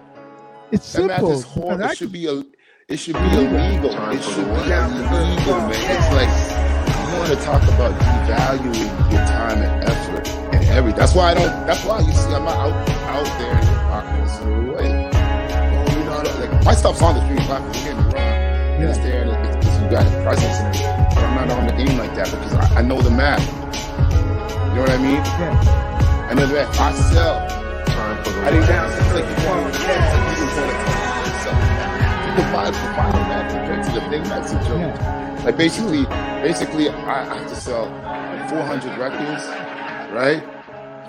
it's 0.72 0.90
That 0.94 1.06
math 1.08 1.22
is 1.24 1.44
horrible. 1.44 1.76
Because 1.76 1.90
I 1.90 1.92
It 1.92 1.98
should 1.98 2.12
be 2.12 2.26
a. 2.26 2.42
It 2.88 2.96
should 2.98 3.14
be 3.16 3.20
illegal. 3.36 3.90
Time 3.92 4.16
It 4.16 4.22
should 4.22 4.44
be 4.44 4.50
what? 4.50 4.64
illegal, 4.64 5.60
man. 5.60 5.72
It's 5.72 6.10
like 6.16 6.32
you 7.12 7.18
want 7.18 7.28
to 7.28 7.36
talk 7.44 7.62
about 7.64 7.92
devaluing 8.00 9.12
your 9.12 9.20
time 9.28 9.58
and 9.60 9.84
effort 9.84 10.28
and 10.54 10.64
everything. 10.70 10.98
That's 11.00 11.14
why 11.14 11.32
I 11.32 11.34
don't. 11.34 11.66
That's 11.66 11.84
why 11.84 12.00
you 12.00 12.12
see 12.12 12.32
I'm 12.32 12.44
not 12.44 12.56
out 12.56 12.88
out 13.12 13.38
there 13.38 13.58
in 13.60 13.66
your 13.66 13.80
pocket 13.92 14.20
in 14.20 14.28
some 14.28 14.68
way. 14.72 15.10
Oh, 15.12 15.98
you 15.98 16.04
know, 16.04 16.40
like 16.40 16.64
my 16.64 16.74
stuff's 16.74 17.02
on 17.02 17.14
the 17.16 17.24
street. 17.26 17.46
Don't 17.46 17.72
get 17.72 17.94
me 17.96 18.02
wrong. 18.04 18.14
Yeah. 18.14 18.88
It's 18.88 18.98
there 18.98 19.24
because 19.24 19.82
you 19.82 19.90
got 19.90 20.06
a 20.06 20.22
presence 20.24 20.60
in 20.60 20.66
it. 20.82 21.14
But 21.14 21.24
I'm 21.24 21.46
not 21.48 21.58
on 21.58 21.66
the 21.66 21.72
game 21.84 21.98
like 21.98 22.14
that 22.16 22.30
because 22.30 22.54
I, 22.54 22.78
I 22.78 22.82
know 22.82 23.02
the 23.02 23.10
math. 23.10 23.44
You 23.48 24.76
know 24.76 24.80
what 24.80 24.90
I 24.90 24.96
mean? 24.96 25.14
yeah, 25.16 26.30
And 26.30 26.38
then 26.38 26.50
if 26.50 26.80
I 26.80 26.92
sell, 27.12 27.63
I 28.44 28.50
didn't 28.50 28.64
have 28.64 28.92
to 28.92 29.14
like 29.14 29.24
you 29.24 29.46
want 29.48 29.72
to 29.72 29.80
you 29.80 29.86
just 30.36 30.56
want 30.58 30.70
to 30.70 31.04
the 32.36 32.42
vibe, 32.52 32.72
the 32.72 32.88
vibe 32.92 33.28
man 33.28 33.50
compared 33.50 33.84
to 33.84 33.92
the 33.92 34.00
thing 34.10 34.22
that's 34.24 34.52
a 34.52 34.58
joke. 34.68 34.80
Yeah. 34.80 35.42
Like 35.44 35.56
basically, 35.56 36.04
basically, 36.42 36.88
I 36.90 37.22
I 37.22 37.38
have 37.38 37.48
to 37.48 37.56
sell 37.56 37.86
400 38.50 38.98
records, 38.98 39.46
right? 40.12 40.42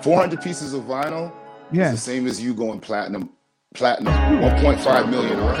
400 0.02 0.40
pieces 0.40 0.72
of 0.72 0.84
vinyl. 0.84 1.32
Yeah. 1.72 1.90
It's 1.92 2.04
the 2.04 2.10
same 2.10 2.26
as 2.26 2.40
you 2.40 2.54
going 2.54 2.80
platinum. 2.80 3.30
Platinum, 3.74 4.14
1.5 4.14 5.10
million. 5.10 5.38
Right? 5.38 5.60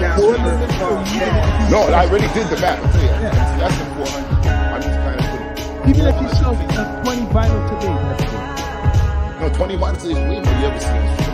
No, 1.70 1.80
I 1.92 2.06
already 2.06 2.28
did 2.32 2.46
the 2.48 2.58
math. 2.58 2.80
Yeah. 3.02 3.58
That's 3.58 3.76
the 3.76 3.84
400. 4.06 4.46
I'm 4.46 4.82
just 4.82 4.96
kind 4.96 5.20
of 5.20 5.26
putting. 5.26 5.90
Even 5.90 6.06
if 6.06 6.22
you 6.22 6.28
sell 6.38 6.54
uh, 6.54 7.04
20 7.04 7.20
vinyl 7.26 7.68
today, 7.68 7.94
that's 8.08 8.24
good. 8.24 9.40
No, 9.40 9.54
20 9.54 9.76
vinyl 9.76 9.96
is 9.96 10.04
way 10.04 10.14
more 10.14 10.32
you 10.32 10.66
ever 10.66 10.80
seen. 10.80 11.25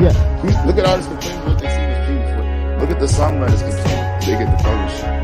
Yeah. 0.00 0.64
Look 0.66 0.78
at 0.78 0.86
artists 0.86 1.10
complain 1.10 1.38
what 1.44 1.58
they 1.58 1.68
see 1.68 1.84
the 1.84 2.04
street 2.04 2.24
for. 2.34 2.42
Look 2.80 2.90
at 2.90 3.00
the 3.00 3.06
songwriters 3.06 3.60
complain. 3.60 4.20
They 4.20 4.38
get 4.38 4.48
the 4.50 4.62
publishing. 4.64 5.22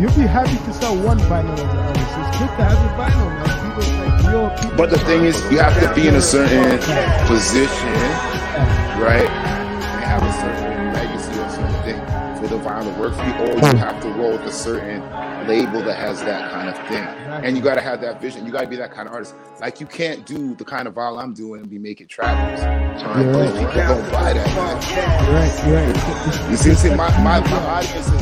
You'll 0.00 0.18
be 0.18 0.26
happy 0.26 0.56
to 0.56 0.72
sell 0.72 0.96
one 0.96 1.18
vinyl 1.20 1.52
as 1.54 1.60
an 1.60 1.78
artist. 1.78 2.18
It's 2.18 2.38
good 2.38 2.52
to 2.56 2.64
have 2.64 2.80
a 2.80 2.90
vinyl, 2.98 3.28
man. 3.38 3.48
People 3.62 3.86
like 4.00 4.32
real 4.32 4.50
people. 4.58 4.76
But 4.76 4.90
the 4.90 4.98
thing 4.98 5.24
is, 5.24 5.36
you 5.52 5.58
have 5.58 5.78
to 5.80 5.94
be 5.94 6.08
in 6.08 6.16
a 6.16 6.20
certain 6.20 6.78
position, 7.28 7.92
right? 8.98 9.61
For 12.62 12.68
the 12.84 12.90
vinyl 12.90 12.98
work 12.98 13.14
for 13.14 13.24
you, 13.24 13.32
or 13.32 13.54
you 13.54 13.70
hmm. 13.70 13.76
have 13.76 14.00
to 14.02 14.08
roll 14.10 14.32
with 14.32 14.42
a 14.42 14.52
certain 14.52 15.00
label 15.46 15.82
that 15.82 15.96
has 15.96 16.22
that 16.22 16.50
kind 16.50 16.68
of 16.68 16.76
thing. 16.88 17.06
And 17.44 17.56
you 17.56 17.62
got 17.62 17.74
to 17.74 17.80
have 17.80 18.00
that 18.02 18.20
vision. 18.20 18.46
You 18.46 18.52
got 18.52 18.62
to 18.62 18.66
be 18.66 18.76
that 18.76 18.92
kind 18.92 19.08
of 19.08 19.14
artist. 19.14 19.34
Like 19.60 19.80
you 19.80 19.86
can't 19.86 20.24
do 20.26 20.54
the 20.54 20.64
kind 20.64 20.88
of 20.88 20.94
vinyl 20.94 21.22
I'm 21.22 21.34
doing 21.34 21.60
and 21.60 21.70
be 21.70 21.78
making 21.78 22.08
trappers. 22.08 22.60
You're 22.60 23.26
Because 23.26 23.52
right. 23.52 23.74
people 23.74 23.94
don't 23.96 24.12
buy 24.12 24.32
that. 24.32 24.46
Man. 24.46 24.82
You're 25.24 25.34
right, 25.34 25.66
you're 25.66 26.40
right. 26.42 26.50
You 26.50 26.56
see, 26.56 26.74
see 26.74 26.90
my, 26.90 27.10
my, 27.22 27.40
my 27.40 27.56
audience 27.56 28.08
is, 28.08 28.12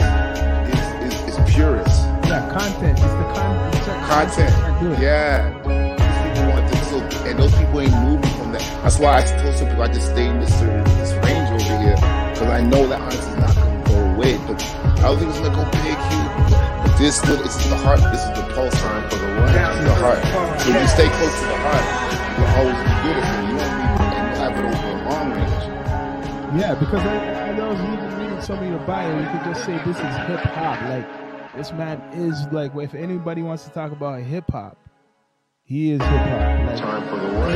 is, 1.05 1.29
is, 1.29 1.39
is 1.39 1.55
purists. 1.55 2.01
Yeah, 2.27 2.49
content. 2.53 2.99
It's 2.99 3.01
the 3.01 3.33
con- 3.35 3.69
it's 3.69 3.85
certain 3.85 4.05
content. 4.05 4.55
can't 4.55 4.81
do 4.81 4.93
it. 4.93 5.01
Yeah. 5.01 5.51
These 5.51 6.39
people 6.39 6.53
want 6.53 6.71
this, 6.71 6.91
so, 6.91 7.01
and 7.27 7.39
those 7.39 7.55
people 7.57 7.81
ain't 7.81 7.93
moving 8.05 8.31
from 8.39 8.53
that. 8.53 8.63
That's 8.83 8.99
why 8.99 9.19
I 9.19 9.23
told 9.43 9.55
some 9.57 9.69
people 9.69 9.83
I 9.83 9.89
just 9.89 10.11
stay 10.11 10.27
in 10.27 10.41
this 10.41 10.57
certain 10.59 10.85
this 10.99 11.13
range 11.25 11.51
over 11.51 11.83
here 11.83 11.97
because 12.41 12.49
I 12.49 12.63
know 12.63 12.87
that 12.87 13.01
honest 13.01 13.19
is 13.19 13.37
not 13.37 13.41
going 13.41 13.55
to 13.55 13.55
go 13.55 13.60
away. 14.21 14.37
But 14.47 14.61
I 15.01 15.09
don't 15.09 15.19
think 15.19 15.31
it's 15.31 15.41
to 15.41 15.51
big, 15.81 15.97
huge. 15.97 16.99
This, 17.01 17.25
little- 17.25 17.45
this 17.45 17.57
is 17.57 17.69
the 17.71 17.77
heart. 17.77 18.01
This 18.13 18.21
is 18.25 18.33
the 18.37 18.45
pulse 18.55 18.77
sign 18.79 19.09
for 19.09 19.17
the 19.17 19.27
one. 19.27 19.53
This 19.53 19.85
the 19.89 19.95
heart. 20.05 20.21
So 20.61 20.69
if 20.69 20.83
you 20.83 20.89
stay 20.89 21.09
close 21.09 21.37
to 21.41 21.47
the 21.49 21.57
heart, 21.65 21.85
you 22.37 22.45
will 22.45 22.53
always 22.61 22.79
be 22.85 22.93
beautiful. 23.01 23.37
You 23.49 23.57
won't 23.57 23.75
be, 23.81 23.85
and 24.05 24.25
you 24.29 24.35
have 24.37 24.53
it 24.53 24.65
over 24.69 24.91
a 24.93 25.09
long 25.09 25.27
range. 25.33 26.61
Yeah, 26.61 26.75
because 26.75 27.01
I, 27.01 27.49
I 27.49 27.57
know 27.57 27.73
even 27.73 28.19
reading 28.19 28.41
some 28.43 28.59
of 28.59 28.69
your 28.69 28.81
bio, 28.81 29.09
you 29.19 29.27
could 29.31 29.45
just 29.45 29.65
say 29.65 29.77
this 29.85 29.97
is 29.97 30.17
hip 30.29 30.41
hop. 30.53 30.79
Like 30.91 31.09
this 31.57 31.73
man 31.73 32.01
is 32.13 32.47
like, 32.53 32.75
if 32.77 32.95
anybody 32.95 33.43
wants 33.43 33.65
to 33.65 33.71
talk 33.71 33.93
about 33.93 34.21
hip 34.21 34.45
hop, 34.51 34.77
he 35.65 35.93
is 35.93 36.01
hip 36.03 36.09
hop. 36.11 36.67
Like, 36.69 36.77
Time 36.77 37.09
for 37.09 37.17
the 37.17 37.29
one. 37.39 37.53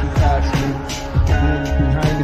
because 0.00 0.44
we 0.54 0.99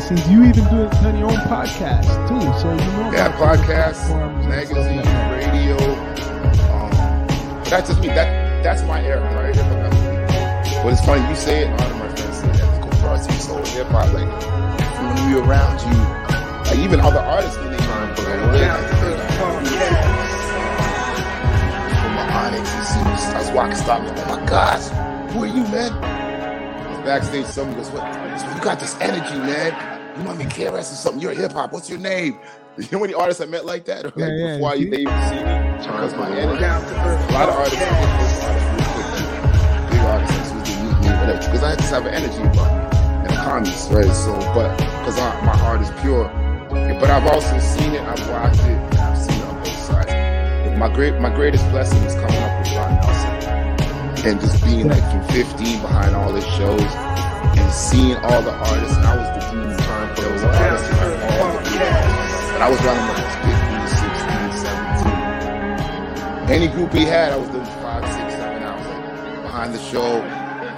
scenes. 0.01 0.29
You 0.29 0.45
even 0.45 0.65
do 0.65 0.83
it 0.83 0.95
on 1.05 1.19
your 1.19 1.31
own 1.31 1.39
podcast 1.49 2.07
too, 2.29 2.41
so 2.61 2.71
you 2.71 2.93
know. 2.93 3.13
Yeah, 3.13 3.33
podcasts, 3.37 4.07
platforms 4.07 4.45
and 4.45 4.49
magazine, 4.49 5.05
like 5.05 5.47
radio. 5.47 5.77
Um, 6.73 6.91
that's 7.65 7.89
just 7.89 8.01
me. 8.01 8.09
That 8.09 8.63
that's 8.63 8.83
my 8.83 9.03
era, 9.03 9.23
right? 9.35 9.55
That's. 9.55 10.83
But 10.83 10.93
it's 10.93 11.05
funny 11.05 11.29
you 11.29 11.37
say 11.37 11.65
it. 11.65 11.69
A 11.69 11.71
lot 11.77 11.91
of 11.91 11.97
my 11.99 12.09
friends 12.15 12.37
say 12.39 12.47
that. 12.49 12.57
They 12.57 12.81
go, 12.81 12.89
"Bro, 13.01 13.15
it's 13.15 13.45
so 13.45 13.57
hip 13.75 13.87
hop." 13.89 14.13
Like 14.13 14.31
when 14.99 15.33
we 15.33 15.39
around 15.41 15.81
you, 15.83 15.99
like 16.71 16.79
even 16.79 17.01
other 17.01 17.21
artists 17.21 17.57
when 17.59 17.71
they 17.73 17.79
time 17.79 18.15
for 18.17 18.23
that. 18.23 18.97
From 22.01 22.13
my 22.15 22.27
Onyx, 22.45 22.75
you 22.75 22.85
see, 22.85 23.03
me, 23.05 23.11
I 23.11 23.55
walking, 23.55 23.77
stop. 23.77 24.01
Oh 24.03 24.37
my 24.37 24.47
gosh, 24.47 24.89
who 25.33 25.45
are 25.45 25.47
you, 25.47 25.63
man? 25.69 26.26
Backstage, 27.07 27.47
someone 27.47 27.77
goes, 27.77 27.89
"What? 27.91 28.03
You 28.57 28.61
got 28.63 28.81
this 28.81 28.97
energy, 29.01 29.37
man. 29.39 30.19
You 30.19 30.25
might 30.25 30.39
be 30.39 30.45
KRS 30.45 30.91
or 30.93 30.97
something. 30.97 31.23
You're 31.23 31.35
hip 31.35 31.53
hop. 31.53 31.73
What's 31.73 31.89
your 31.89 32.01
name?" 32.01 32.39
You 32.79 32.87
know 32.93 33.05
any 33.05 33.15
artists 33.15 33.41
I 33.41 33.47
met 33.47 33.65
like 33.65 33.85
that? 33.87 34.05
Or 34.05 34.09
like 34.09 34.17
Yeah, 34.17 34.29
yeah, 34.37 34.57
before 34.57 34.75
you 34.77 34.85
see? 34.85 34.91
they 34.91 34.97
even 35.01 35.23
see 35.31 35.37
me? 35.37 35.77
Because 35.79 36.15
my 36.17 36.29
energy. 36.29 36.65
A 36.65 37.33
lot 37.33 37.49
of 37.49 37.55
artists 37.55 37.79
I 37.81 37.89
get 37.89 38.21
those 38.21 38.45
artists 38.45 38.69
real 38.75 38.91
quick. 38.93 39.91
Big 39.91 40.01
artists 40.01 40.37
as 40.37 40.53
meet 40.53 41.01
me, 41.01 41.09
whatever. 41.17 41.39
Because 41.39 41.63
I 41.63 41.77
just 41.77 41.91
have 41.91 42.05
an 42.05 42.13
energy 42.13 42.43
me. 42.43 42.59
And 42.59 43.31
the 43.31 43.37
comments, 43.37 43.89
right? 43.89 44.13
So, 44.13 44.35
but 44.53 44.77
because 44.77 45.17
my 45.17 45.57
heart 45.57 45.81
is 45.81 45.91
pure. 46.03 46.29
But 47.01 47.09
I've 47.09 47.27
also 47.29 47.57
seen 47.61 47.95
it, 47.95 48.03
I've 48.03 48.29
watched 48.29 48.61
it, 48.61 48.67
and 48.67 48.99
I've 48.99 49.17
seen 49.17 49.39
it 49.41 49.45
on 49.47 49.57
both 49.63 49.69
sides. 49.69 50.79
My 50.79 50.93
great 50.93 51.15
my 51.19 51.31
greatest 51.35 51.65
blessing 51.71 52.03
is 52.03 52.15
coming 52.15 52.37
up 52.37 52.59
with 52.61 52.75
Ron 52.77 52.95
Nelson. 53.01 53.36
And 54.27 54.41
just 54.41 54.65
being 54.65 54.89
like 54.89 55.09
from 55.09 55.23
15 55.29 55.83
behind 55.83 56.17
all 56.17 56.33
his 56.33 56.45
shows 56.45 56.83
and 56.83 57.73
seeing 57.73 58.17
all 58.17 58.43
the 58.43 58.51
artists. 58.51 58.97
And 58.97 59.07
I 59.07 59.17
was 59.17 59.29
the 59.39 59.51
dude 59.53 59.79
time 59.79 60.17
for 60.17 60.23
those 60.23 60.43
artists 60.43 60.89
behind 60.89 61.13
all 61.13 61.53
the 61.53 61.63
artists. 61.63 62.51
But 62.51 62.61
I 62.61 62.69
was 62.69 62.83
running 62.83 63.07
was 63.07 63.23
15, 63.47 63.87
16, 63.87 64.67
17. 64.67 66.51
Any 66.51 66.67
group 66.67 66.93
he 66.93 67.05
had, 67.05 67.35
I 67.35 67.37
was 67.37 67.49
doing 67.51 67.65
five, 67.67 68.03
six, 68.03 68.35
seven. 68.35 68.65
I 68.65 68.77
was 68.77 68.87
like 68.87 69.43
behind 69.43 69.73
the 69.73 69.79
show, 69.79 70.21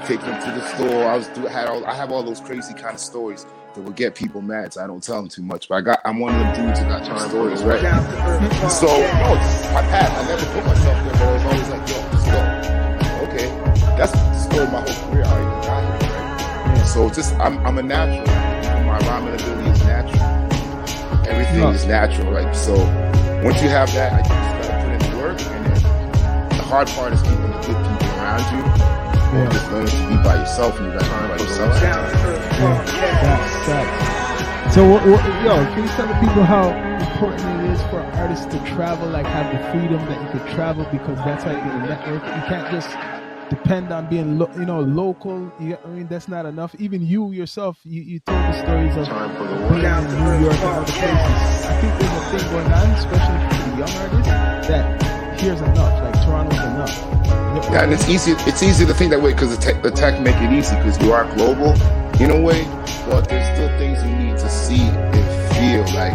taking 0.07 0.27
them 0.27 0.43
to 0.45 0.51
the 0.61 0.69
store. 0.75 1.07
I 1.07 1.17
was 1.17 1.29
had 1.51 1.69
all 1.69 1.87
I 1.87 1.95
have 1.95 2.13
all 2.13 2.23
those 2.23 2.41
crazy 2.41 2.75
kind 2.75 2.97
of 2.97 3.01
stories 3.01 3.47
that 3.73 3.81
would 3.81 3.97
get 3.97 4.15
people 4.15 4.43
mad, 4.43 4.75
so 4.75 4.85
I 4.85 4.87
don't 4.87 5.03
tell 5.03 5.17
them 5.17 5.31
too 5.31 5.41
much. 5.43 5.71
But 5.71 5.77
I 5.77 5.81
got 5.81 6.01
I'm 6.05 6.19
one 6.19 6.35
of 6.35 6.41
them 6.55 6.67
dudes 6.67 6.81
that 6.81 6.89
got 6.89 7.07
time 7.07 7.31
stories, 7.31 7.63
right? 7.63 7.81
So 8.71 8.89
it's 8.93 9.65
my 9.73 9.81
path. 9.89 10.13
I 10.13 10.29
never 10.29 10.45
put 10.53 10.67
myself 10.67 11.03
there, 11.03 11.13
but 11.13 11.23
I 11.23 11.33
was 11.33 11.45
always 11.45 11.69
like, 11.71 11.89
yo, 11.89 12.13
just 12.13 12.27
go. 12.27 12.58
Okay, 14.51 14.65
that's 14.65 14.65
the 14.65 14.65
story 14.65 14.65
of 14.65 14.73
my 14.73 14.81
whole 14.81 15.11
career. 15.13 15.25
I 15.25 15.41
even 15.41 15.61
got 15.63 15.83
here, 15.85 16.09
right? 16.19 16.77
Yeah. 16.77 16.85
So 16.85 17.09
just 17.11 17.35
I'm 17.37 17.59
I'm 17.67 17.79
a 17.79 17.83
natural. 17.83 18.27
My 18.87 18.99
rhyming 19.01 19.35
ability 19.35 19.71
is 19.71 19.85
natural. 19.85 20.23
Everything 21.29 21.61
Yeah. 21.61 21.71
is 21.71 21.85
natural, 21.87 22.33
right? 22.33 22.55
So 22.57 22.75
once 23.45 23.63
you 23.63 23.69
have 23.69 23.93
that, 23.95 24.13
I 24.13 24.19
just 24.19 24.31
gotta 24.69 24.85
put 24.85 24.93
in 24.93 25.11
the 25.11 25.17
work, 25.19 25.41
and 25.41 25.67
then 25.67 26.49
the 26.57 26.63
hard 26.65 26.89
part 26.89 27.13
is 27.13 27.23
keeping 27.23 27.43
the 27.43 27.59
good 27.67 27.77
people 27.77 28.09
around 28.19 28.45
you, 28.53 28.63
or 28.65 29.45
Yeah. 29.45 29.51
just 29.51 29.71
learning 29.71 29.91
to 29.93 30.09
be 30.09 30.17
by 30.25 30.37
yourself, 30.37 30.79
and 30.81 30.87
you 30.87 30.93
got 30.99 31.05
to 31.05 31.11
be 31.23 31.29
by 31.29 31.37
yourself. 31.45 31.73
sometimes. 31.79 32.13
Yeah, 32.59 32.85
facts, 33.21 33.67
facts. 33.69 34.75
So, 34.75 34.89
what, 34.89 35.03
what, 35.07 35.25
yo, 35.45 35.55
can 35.73 35.83
you 35.83 35.89
tell 35.91 36.07
the 36.07 36.15
people 36.15 36.45
how 36.45 36.69
important 37.01 37.65
it 37.65 37.71
is 37.73 37.81
for 37.91 38.01
artists 38.21 38.47
to 38.47 38.59
travel, 38.65 39.09
like 39.09 39.27
have 39.27 39.53
the 39.53 39.61
freedom 39.73 40.05
that 40.07 40.21
you 40.23 40.29
could 40.41 40.47
travel 40.55 40.87
because 40.91 41.17
that's 41.25 41.45
how 41.45 41.51
you 41.53 41.57
get 41.59 41.75
a 41.75 41.87
network. 41.89 42.23
You 42.25 42.43
can't 42.49 42.71
just 42.71 42.89
depend 43.51 43.93
on 43.93 44.09
being, 44.09 44.39
lo- 44.39 44.51
you 44.57 44.65
know, 44.65 44.81
local. 44.81 45.51
You, 45.61 45.77
I 45.85 45.89
mean, 45.89 46.09
that's 46.09 46.29
not 46.29 46.47
enough. 46.47 46.75
Even 46.79 47.05
you 47.05 47.33
yourself, 47.33 47.79
you, 47.85 48.03
you 48.03 48.21
told 48.21 48.39
the 48.39 48.63
stories 48.63 48.97
of 48.97 49.07
Time 49.07 49.35
the 49.35 49.45
being 49.69 49.85
in 49.85 50.41
New 50.41 50.47
York 50.47 50.57
and 50.59 50.65
other 50.65 50.93
places. 50.93 51.67
I 51.67 51.81
think 51.81 51.99
there's 51.99 52.13
a 52.13 52.39
thing 52.39 52.53
going 52.53 52.73
on, 52.73 52.91
especially 52.93 53.41
for 53.49 53.71
the 53.71 53.77
young 53.79 53.95
artists, 54.03 54.69
that 54.69 55.41
here's 55.41 55.61
enough, 55.61 56.03
like 56.03 56.25
Toronto's 56.25 56.59
enough. 56.59 57.19
Yeah, 57.73 57.85
and 57.85 57.93
it's 57.93 58.09
easy. 58.09 58.33
It's 58.47 58.63
easy 58.63 58.87
to 58.87 58.95
think 58.95 59.11
that 59.11 59.21
way 59.21 59.33
because 59.33 59.55
the 59.57 59.63
tech, 59.63 59.83
the 59.83 59.91
tech 59.91 60.21
make 60.21 60.37
it 60.37 60.53
easy 60.53 60.77
because 60.77 61.01
you 61.03 61.13
are 61.13 61.25
global 61.35 61.73
in 62.23 62.31
a 62.31 62.41
way. 62.41 62.65
But 63.09 63.29
there's 63.29 63.47
still 63.57 63.69
things 63.79 64.03
you 64.05 64.15
need 64.17 64.39
to 64.39 64.49
see 64.49 64.81
and 64.81 65.27
feel. 65.55 65.85
Like 65.95 66.15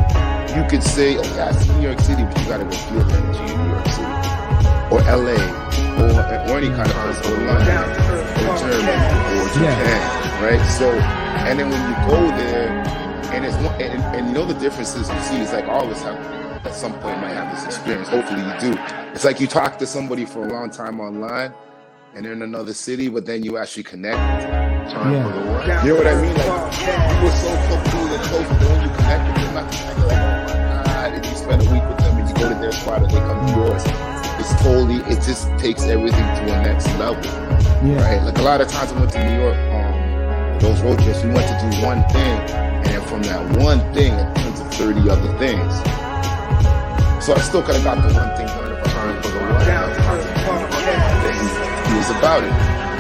you 0.56 0.64
could 0.70 0.84
say, 0.84 1.18
"Oh, 1.18 1.24
yeah, 1.36 1.50
I 1.50 1.52
see 1.54 1.74
New 1.74 1.82
York 1.82 2.00
City," 2.00 2.24
but 2.24 2.38
you 2.40 2.46
gotta 2.48 2.64
go 2.66 2.72
feel 2.72 3.04
the 3.04 3.16
energy 3.18 3.54
in 3.54 3.64
New 3.64 3.70
York 3.74 3.88
City, 3.88 4.14
or 4.92 5.00
LA, 5.10 5.73
or, 6.00 6.10
or 6.54 6.58
any 6.58 6.70
kind 6.70 6.90
of 6.90 6.96
place, 6.96 7.20
or 7.28 7.38
London, 7.38 7.78
or 8.48 8.58
Germany, 8.58 9.40
or 9.40 9.48
Japan, 9.54 10.44
right? 10.44 10.64
So, 10.78 10.90
and 11.48 11.60
then 11.60 11.70
when 11.70 11.82
you 11.90 11.96
go 12.08 12.28
there, 12.38 12.70
and 13.34 13.46
it's 13.46 13.56
and, 13.56 14.16
and 14.16 14.28
you 14.28 14.34
know 14.34 14.46
the 14.46 14.54
differences 14.60 15.10
you 15.10 15.20
see. 15.22 15.38
It's 15.38 15.54
like 15.54 15.66
all 15.66 15.90
us 15.90 16.02
have 16.04 16.18
at 16.66 16.74
some 16.76 16.94
point 17.00 17.20
might 17.20 17.34
have 17.34 17.56
this 17.56 17.66
experience. 17.66 18.08
Hopefully 18.10 18.42
you 18.42 18.74
do. 18.74 18.80
It's 19.14 19.26
like 19.26 19.40
you 19.40 19.48
talk 19.48 19.78
to 19.80 19.86
somebody 19.88 20.26
for 20.26 20.46
a 20.48 20.50
long 20.54 20.70
time 20.70 21.00
online 21.00 21.54
and 22.16 22.24
they're 22.26 22.34
in 22.34 22.42
another 22.44 22.74
city, 22.74 23.10
but 23.10 23.26
then 23.26 23.44
you 23.44 23.58
actually 23.58 23.84
connect. 23.84 24.18
Time 24.92 25.14
Yeah. 25.14 25.24
for 25.24 25.34
the. 25.34 25.88
You 25.88 25.94
know 25.94 25.96
what 25.98 26.08
I 26.08 26.22
mean? 26.22 26.34
Like 26.36 27.18
you 27.18 27.24
were 27.26 27.32
so 27.32 27.50
cool 27.90 28.08
and 28.14 28.24
close, 28.24 28.48
but 28.48 28.70
when 28.70 28.82
you 28.88 28.96
connect 28.96 29.24
with 29.28 29.46
them, 29.46 29.56
like, 29.56 29.74
oh 29.74 30.08
my 30.08 30.84
god, 30.84 31.14
and 31.14 31.26
you 31.26 31.36
spend 31.36 31.62
a 31.68 31.74
week 31.74 31.84
with 31.90 31.98
them 31.98 32.18
and 32.20 32.30
you 32.30 32.36
go 32.36 32.50
to 32.50 32.56
their 32.56 32.72
spot 32.72 33.02
and 33.02 33.10
they 33.12 33.18
come 33.20 33.46
to 33.48 33.54
yours. 33.56 34.13
It's 34.44 34.62
totally 34.62 35.00
it 35.08 35.24
just 35.24 35.48
takes 35.58 35.84
everything 35.84 36.20
to 36.20 36.44
a 36.52 36.62
next 36.68 36.88
level. 37.00 37.24
Yeah. 37.88 37.96
Right? 38.04 38.22
Like 38.28 38.38
a 38.40 38.42
lot 38.42 38.60
of 38.60 38.68
times 38.68 38.92
I 38.92 39.00
went 39.00 39.14
to 39.14 39.24
New 39.24 39.40
York, 39.40 39.56
um, 39.72 40.60
those 40.60 40.82
road 40.82 41.00
trips, 41.00 41.24
we 41.24 41.32
went 41.32 41.48
to 41.48 41.56
do 41.64 41.72
one 41.80 42.04
thing, 42.12 42.36
and 42.92 43.02
from 43.08 43.24
that 43.24 43.40
one 43.56 43.80
thing, 43.94 44.12
it 44.12 44.36
turns 44.36 44.60
to 44.60 44.66
30 44.84 45.10
other 45.10 45.32
things. 45.40 45.72
So 47.24 47.32
I 47.32 47.40
still 47.40 47.64
could 47.64 47.76
have 47.80 47.86
got 47.88 48.04
the 48.04 48.12
one 48.12 48.36
thing 48.36 48.48
done 48.52 48.72
if 48.76 48.84
I 48.84 49.22
for 49.24 49.32
the 49.32 49.40
one. 49.40 49.64
Then 51.24 51.40
he 51.88 51.96
was 51.96 52.10
about 52.12 52.44
it. 52.44 52.52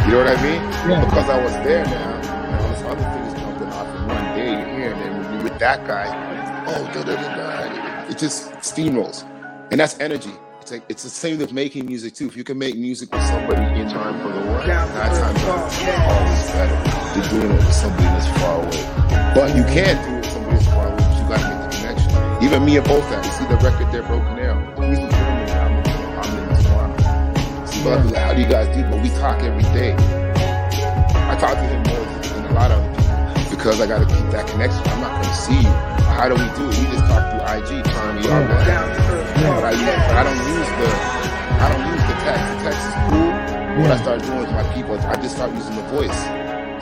You 0.07 0.15
know 0.15 0.23
what 0.23 0.31
I 0.31 0.43
mean? 0.47 0.63
Yeah. 0.87 1.03
Because 1.03 1.27
I 1.27 1.43
was 1.43 1.51
there 1.67 1.83
now, 1.83 2.23
and 2.23 2.63
all 2.63 2.69
this 2.71 2.83
other 2.83 3.03
thing 3.03 3.23
is 3.27 3.33
jumping 3.35 3.67
off 3.67 3.87
in 3.99 4.07
one 4.07 4.27
day, 4.39 4.47
you're 4.47 4.79
here, 4.79 4.93
and 4.93 5.01
then 5.01 5.11
when 5.19 5.33
you're 5.33 5.43
with 5.43 5.59
that 5.59 5.85
guy, 5.85 6.07
oh, 6.71 6.85
da 6.93 7.03
da 7.03 7.15
da 7.19 7.35
da. 7.35 8.09
It 8.09 8.17
just 8.17 8.49
steamrolls. 8.63 9.27
And 9.71 9.81
that's 9.81 9.99
energy. 9.99 10.31
It's 10.63 10.71
like 10.71 10.83
it's 10.87 11.03
the 11.03 11.09
same 11.09 11.39
with 11.39 11.51
making 11.51 11.87
music 11.87 12.13
too. 12.13 12.25
If 12.25 12.37
you 12.37 12.45
can 12.45 12.57
make 12.57 12.77
music 12.77 13.11
with 13.11 13.21
somebody 13.23 13.81
in 13.81 13.89
time 13.89 14.15
for 14.21 14.29
the 14.31 14.47
work, 14.47 14.65
nine 14.65 14.87
times 14.87 15.75
ten, 15.75 16.01
always 16.09 16.51
better 16.51 17.19
than 17.19 17.29
doing 17.29 17.51
it 17.51 17.55
with 17.55 17.73
somebody 17.73 18.03
that's 18.03 18.39
far 18.39 18.63
away. 18.63 19.33
But 19.35 19.57
you 19.57 19.63
can 19.65 19.99
do 19.99 20.13
it 20.13 20.21
with 20.21 20.31
somebody 20.31 20.55
that's 20.55 20.67
far 20.67 20.87
away, 20.87 20.95
but 20.95 21.19
you 21.19 21.27
gotta 21.27 21.47
make 21.51 21.59
the 21.67 21.75
connection. 21.75 22.43
Even 22.47 22.63
me 22.63 22.77
and 22.77 22.87
both 22.87 23.03
that. 23.09 23.25
You 23.25 23.31
see 23.31 23.45
the 23.51 23.57
record 23.57 23.91
there, 23.91 24.03
Broken 24.03 24.39
Arrow. 24.39 24.87
He's 24.87 24.99
in 24.99 25.11
Germany, 25.11 25.51
I'm 25.51 25.83
in, 25.83 25.91
I'm. 26.71 27.67
See, 27.67 27.83
but 27.83 27.99
I'll 27.99 28.05
like, 28.05 28.15
how 28.15 28.33
do 28.33 28.39
you 28.39 28.47
guys 28.47 28.73
do? 28.73 28.83
But 28.83 29.03
we 29.03 29.09
talk 29.19 29.43
every 29.43 29.63
day. 29.75 29.91
I 31.27 31.35
talk 31.41 31.55
to 31.55 31.67
him 31.67 31.83
more 31.91 32.05
than 32.23 32.45
a 32.45 32.53
lot 32.53 32.71
of 32.71 32.92
because 33.63 33.79
I 33.79 33.87
gotta 33.87 34.05
keep 34.05 34.27
that 34.35 34.45
connection. 34.45 34.83
I'm 34.91 34.99
not 34.99 35.23
gonna 35.23 35.33
see 35.33 35.55
you. 35.55 35.71
How 36.19 36.27
do 36.27 36.35
we 36.35 36.43
do 36.59 36.67
it? 36.67 36.75
We 36.83 36.85
just 36.91 37.07
talk 37.07 37.23
through 37.31 37.47
IG, 37.47 37.83
trying 37.85 38.17
to 38.17 38.21
be 38.21 38.27
our 38.27 38.43
best. 38.43 39.39
But 39.39 39.63
I, 39.63 39.71
use, 39.71 40.03
I 40.11 40.23
don't 40.27 40.41
use 40.51 40.67
the 40.83 40.89
I 41.63 41.65
don't 41.71 41.85
use 41.87 42.03
the 42.03 42.17
text. 42.27 42.43
The 42.43 42.59
text 42.67 42.83
is 42.83 42.95
cool. 43.07 43.31
What 43.79 43.87
I 43.87 43.95
Yeah. 43.95 44.03
start 44.03 44.21
doing 44.23 44.39
with 44.39 44.51
my 44.51 44.63
people, 44.73 44.99
I 44.99 45.15
just 45.15 45.35
start 45.37 45.53
using 45.53 45.77
the 45.77 45.81
voice. 45.95 46.19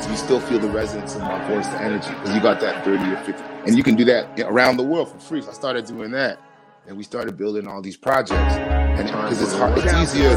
So 0.03 0.09
you 0.09 0.17
still 0.17 0.39
feel 0.39 0.57
the 0.57 0.69
resonance 0.69 1.13
of 1.13 1.21
my 1.21 1.37
voice, 1.47 1.67
the 1.67 1.79
energy, 1.83 2.09
because 2.09 2.33
you 2.33 2.41
got 2.41 2.59
that 2.61 2.83
30 2.83 3.13
or 3.13 3.17
50. 3.17 3.43
And 3.67 3.77
you 3.77 3.83
can 3.83 3.93
do 3.93 4.03
that 4.05 4.39
around 4.39 4.77
the 4.77 4.83
world 4.83 5.09
for 5.11 5.19
free. 5.19 5.43
So 5.43 5.51
I 5.51 5.53
started 5.53 5.85
doing 5.85 6.09
that. 6.11 6.39
And 6.87 6.97
we 6.97 7.03
started 7.03 7.37
building 7.37 7.67
all 7.67 7.83
these 7.83 7.95
projects. 7.95 8.55
And 8.55 9.05
because 9.05 9.39
it's 9.39 9.53
hard, 9.53 9.77
it's 9.77 9.93
easier 9.93 10.33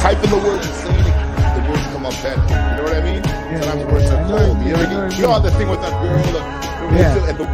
typing 0.00 0.30
the 0.30 0.36
words 0.36 0.64
and 0.64 0.74
saying 0.76 1.06
it, 1.06 1.54
the 1.58 1.68
words 1.68 1.86
come 1.90 2.06
up 2.06 2.12
better. 2.22 2.40
You 2.40 2.76
know 2.76 2.82
what 2.84 2.94
I 2.94 3.02
mean? 3.02 3.24
Sometimes 3.24 3.64
yeah, 3.64 3.74
the 3.74 3.92
words 3.92 4.10
are 4.10 4.28
cold. 4.28 4.91
You, 5.16 5.22
know, 5.22 5.32
I 5.32 5.38
know 5.38 5.42
what 5.42 5.42
you 5.42 5.42
you 5.42 5.42
know 5.42 5.42
mean. 5.42 5.42
the 5.42 5.50
thing 5.52 5.68
with 5.68 5.80
that 5.82 6.02
girl, 6.02 6.22
the 6.22 6.96
Yeah. 6.96 7.28
and, 7.28 7.38
the, 7.38 7.44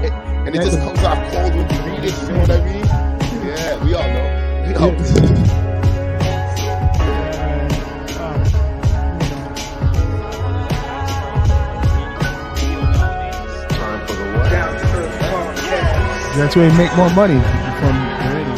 and 0.47 0.55
it 0.57 0.62
just 0.62 0.79
comes 0.79 1.01
off 1.03 1.18
cold 1.33 1.55
when 1.55 1.68
you 1.71 1.81
read 1.87 2.05
it. 2.05 2.23
You 2.23 2.29
know 2.33 2.40
what 2.40 2.51
I 2.51 2.64
mean? 2.64 2.85
Yeah, 3.47 3.85
we 3.85 3.94
all 3.94 4.09
know. 4.09 4.64
We 4.68 4.75
all 4.75 5.99
Time 13.71 14.07
for 14.07 14.14
the 14.14 14.25
what? 14.33 14.51
That's 16.37 16.55
where 16.57 16.68
you 16.71 16.77
make 16.77 16.94
more 16.97 17.11
money 17.11 17.40
from 17.81 17.94
the 18.21 18.29
radio. 18.35 18.55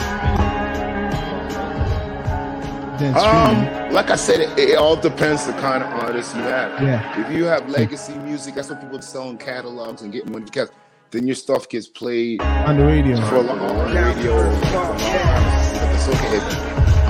Um, 3.17 3.80
like 3.93 4.11
I 4.11 4.17
said, 4.17 4.41
it, 4.41 4.59
it 4.59 4.77
all 4.77 4.97
depends 4.97 5.47
the 5.47 5.53
kind 5.55 5.83
of 5.83 5.91
artist 5.91 6.35
you 6.35 6.43
have. 6.43 6.81
Yeah. 6.81 7.27
If 7.27 7.33
you 7.37 7.45
have 7.45 7.69
legacy 7.69 8.15
music, 8.19 8.55
that's 8.55 8.71
what 8.71 8.81
people 8.81 9.03
sell 9.03 9.29
in 9.31 9.39
catalogs 9.39 10.03
and 10.03 10.13
getting 10.13 10.33
money 10.33 10.45
because 10.45 10.71
then 11.11 11.27
your 11.27 11.35
stuff 11.35 11.69
gets 11.69 11.89
played 11.89 12.41
on 12.41 12.79
the 12.79 12.85
radio. 12.85 13.21
for 13.27 13.37
a 13.37 13.41
long 13.41 13.59
on 13.59 13.77
the 13.89 14.01
radio 14.01 14.37
for 14.61 14.67
a 14.69 14.75
long 14.75 14.99
time. 14.99 15.95
It's 15.95 16.09
okay. 16.09 16.39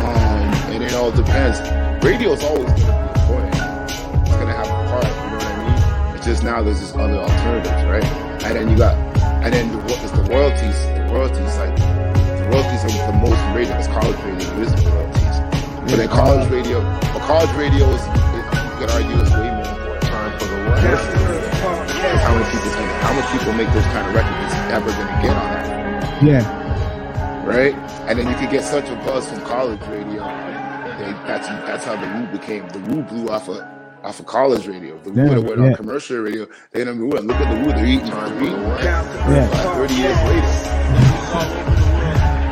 Um, 0.00 0.72
and 0.72 0.82
it 0.82 0.94
all 0.94 1.10
depends. 1.10 1.60
Radio 2.04 2.32
is 2.32 2.42
always 2.42 2.64
going 2.64 2.76
to 2.76 2.82
be 2.82 3.20
important. 3.20 3.54
It's 3.90 4.30
going 4.30 4.46
to 4.46 4.52
have 4.52 4.66
a 4.66 4.88
part. 4.88 5.04
You 5.04 5.10
know 5.10 5.36
what 5.36 5.44
I 5.44 6.06
mean? 6.06 6.16
It's 6.16 6.26
just 6.26 6.42
now 6.42 6.62
there's 6.62 6.80
this 6.80 6.94
other 6.94 7.18
alternatives, 7.18 7.84
right? 7.84 8.04
And 8.44 8.56
then 8.56 8.70
you 8.70 8.76
got, 8.78 8.96
and 9.44 9.52
then 9.52 9.70
the, 9.70 9.78
what 9.78 10.02
is 10.02 10.12
the 10.12 10.22
royalties? 10.22 10.78
The 10.96 11.08
royalties 11.12 11.58
like 11.58 11.76
the 11.76 12.48
royalties 12.50 12.84
are 12.84 13.12
the 13.12 13.18
most 13.18 13.40
radio. 13.54 13.76
It's 13.76 13.86
college 13.88 14.16
radio. 14.24 14.48
It 14.56 14.66
is 14.66 14.74
the 14.74 14.90
royalties. 14.90 14.99
But 15.90 15.96
then 15.96 16.08
college 16.08 16.48
radio, 16.50 16.80
but 17.12 17.20
college 17.22 17.50
radio 17.56 17.88
is, 17.90 18.00
is 18.00 18.06
you 18.06 18.74
could 18.78 18.90
argue 18.90 19.16
is 19.20 19.30
way 19.32 19.50
more 19.50 19.66
important. 19.66 20.02
Time 20.02 20.38
for 20.38 20.44
the 20.46 20.54
radio. 20.70 20.96
How 22.20 22.34
many 22.34 22.44
people 22.50 22.70
can, 22.70 22.86
how 23.02 23.12
much 23.14 23.28
people 23.32 23.52
make 23.54 23.68
those 23.74 23.84
kind 23.86 24.06
of 24.06 24.14
records 24.14 24.52
is 24.54 24.60
ever 24.70 24.90
going 24.90 25.08
to 25.08 25.18
get 25.22 25.36
on 25.36 25.50
that? 25.50 26.22
Yeah. 26.22 27.44
right? 27.46 27.74
And 28.08 28.18
then 28.18 28.28
you 28.28 28.34
could 28.36 28.50
get 28.50 28.62
such 28.64 28.88
a 28.88 28.94
buzz 28.96 29.28
from 29.28 29.40
college 29.42 29.80
radio. 29.88 30.22
They, 30.98 31.12
that's 31.26 31.48
that's 31.48 31.84
how 31.84 31.96
the 31.96 32.06
Woo 32.06 32.26
became. 32.38 32.68
The 32.68 32.78
Woo 32.80 33.02
blew 33.02 33.28
off 33.28 33.48
of 33.48 33.58
off 34.04 34.20
of 34.20 34.26
college 34.26 34.66
radio. 34.66 34.96
The 35.02 35.10
Woo 35.10 35.22
Yeah, 35.22 35.34
that 35.34 35.42
went 35.42 35.60
yeah. 35.60 35.66
on 35.68 35.74
commercial 35.74 36.18
radio. 36.18 36.46
They 36.72 36.80
didn't 36.84 37.00
Woo. 37.00 37.08
Look 37.10 37.36
at 37.36 37.50
the 37.50 37.56
Woo. 37.66 37.72
They're 37.72 37.86
eating 37.86 38.06
for 38.06 38.28
the 38.28 38.50
what? 38.68 38.82
Yeah. 38.84 39.74
Thirty 39.74 39.94
years 39.94 40.18
later, 40.28 40.50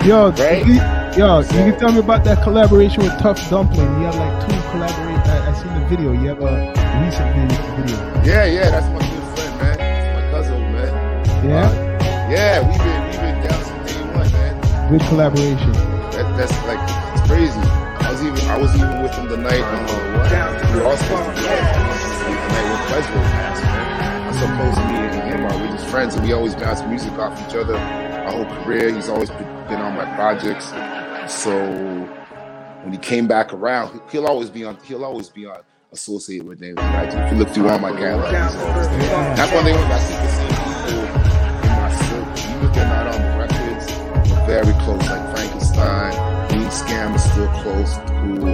Yo, 0.09 0.31
Right? 0.33 0.98
Yo, 1.19 1.41
you 1.41 1.47
can 1.49 1.79
tell 1.79 1.93
me 1.93 1.99
about 1.99 2.23
that 2.25 2.43
collaboration 2.45 3.03
with 3.03 3.13
Tough 3.19 3.39
Dumpling. 3.51 3.87
You 3.99 4.07
have 4.07 4.15
like 4.15 4.47
two 4.47 4.61
collaborate. 4.71 5.27
I, 5.27 5.51
I 5.51 5.53
seen 5.55 5.75
the 5.75 5.87
video. 5.89 6.13
You 6.13 6.29
have 6.29 6.41
a 6.41 6.71
recent 7.03 7.29
video. 7.35 7.99
yeah, 8.25 8.45
yeah. 8.47 8.71
That's 8.71 8.87
my 8.95 9.03
good 9.03 9.25
friend, 9.35 9.59
man. 9.59 9.79
That's 9.79 10.15
my 10.15 10.31
cousin, 10.31 10.61
man. 10.73 11.49
Yeah, 11.49 11.67
Uh, 11.67 12.31
yeah. 12.31 12.55
We've 12.63 12.79
been 12.79 13.03
we've 13.11 13.21
been 13.21 13.39
down 13.43 13.65
since 13.65 13.93
day 13.93 14.03
one, 14.15 14.33
man. 14.33 14.91
good 14.91 15.03
collaboration. 15.09 15.73
That, 16.15 16.27
that's 16.39 16.55
like 16.71 16.83
it's 17.13 17.27
crazy. 17.27 17.59
I 17.99 18.13
was 18.13 18.23
even 18.23 18.51
I 18.51 18.57
was 18.59 18.75
even 18.77 19.03
with 19.03 19.15
him 19.15 19.29
the 19.29 19.37
night. 19.37 19.61
Um, 19.61 20.73
we 20.73 20.81
were 20.81 20.87
all 20.87 20.97
supposed 20.97 21.37
to 21.37 21.43
be 21.43 21.49
out 21.49 21.75
the 21.75 21.83
night 21.83 22.79
passed, 22.89 23.11
man. 23.11 24.29
I'm 24.29 24.35
so 24.39 24.47
close 24.57 24.75
to 24.77 24.85
me 24.87 24.99
and 25.19 25.31
him 25.31 25.45
are 25.45 25.63
we 25.63 25.69
just 25.77 25.89
friends 25.89 26.15
and 26.15 26.25
we 26.25 26.33
always 26.33 26.55
bounce 26.55 26.83
music 26.83 27.13
off 27.19 27.35
each 27.49 27.57
other 27.57 27.77
our 27.77 28.31
whole 28.33 28.65
career. 28.65 28.93
He's 28.95 29.09
always 29.09 29.31
been 29.31 29.81
on 29.81 29.97
my 29.97 30.05
projects. 30.15 30.73
So 31.29 31.53
when 32.83 32.93
he 32.93 32.99
came 32.99 33.27
back 33.27 33.53
around, 33.53 34.01
he'll 34.11 34.27
always 34.27 34.51
be 34.51 34.65
on 34.65 34.79
he'll 34.85 35.05
always 35.05 35.29
be 35.29 35.47
on 35.47 35.61
associated 35.93 36.47
with 36.47 36.61
names. 36.61 36.77
Like, 36.77 37.13
if 37.13 37.33
you 37.33 37.39
look 37.39 37.49
through 37.51 37.69
all 37.69 37.79
my 37.79 37.93
catalog, 37.93 38.29
he's 38.29 38.63
always 38.63 38.89
there. 38.89 39.37
That's 39.37 39.53
one 39.53 39.65
thing 39.65 39.75
I 39.77 39.99
see 39.99 40.15
the 40.15 40.29
same 40.29 40.49
people 40.49 41.05
in 41.65 41.73
my 41.77 41.91
circle. 42.09 42.57
Even 42.57 42.69
if 42.69 42.75
they're 42.75 42.89
not 42.89 43.07
on 43.15 43.21
the 43.21 43.39
records, 43.39 44.31
we're 44.31 44.47
very 44.47 44.73
close. 44.85 45.09
Like 45.09 45.37
Frankenstein, 45.37 46.13
Lead 46.59 46.69
Scam 46.73 47.15
is 47.15 47.25
still 47.25 47.49
close, 47.63 47.95
cool. 48.09 48.49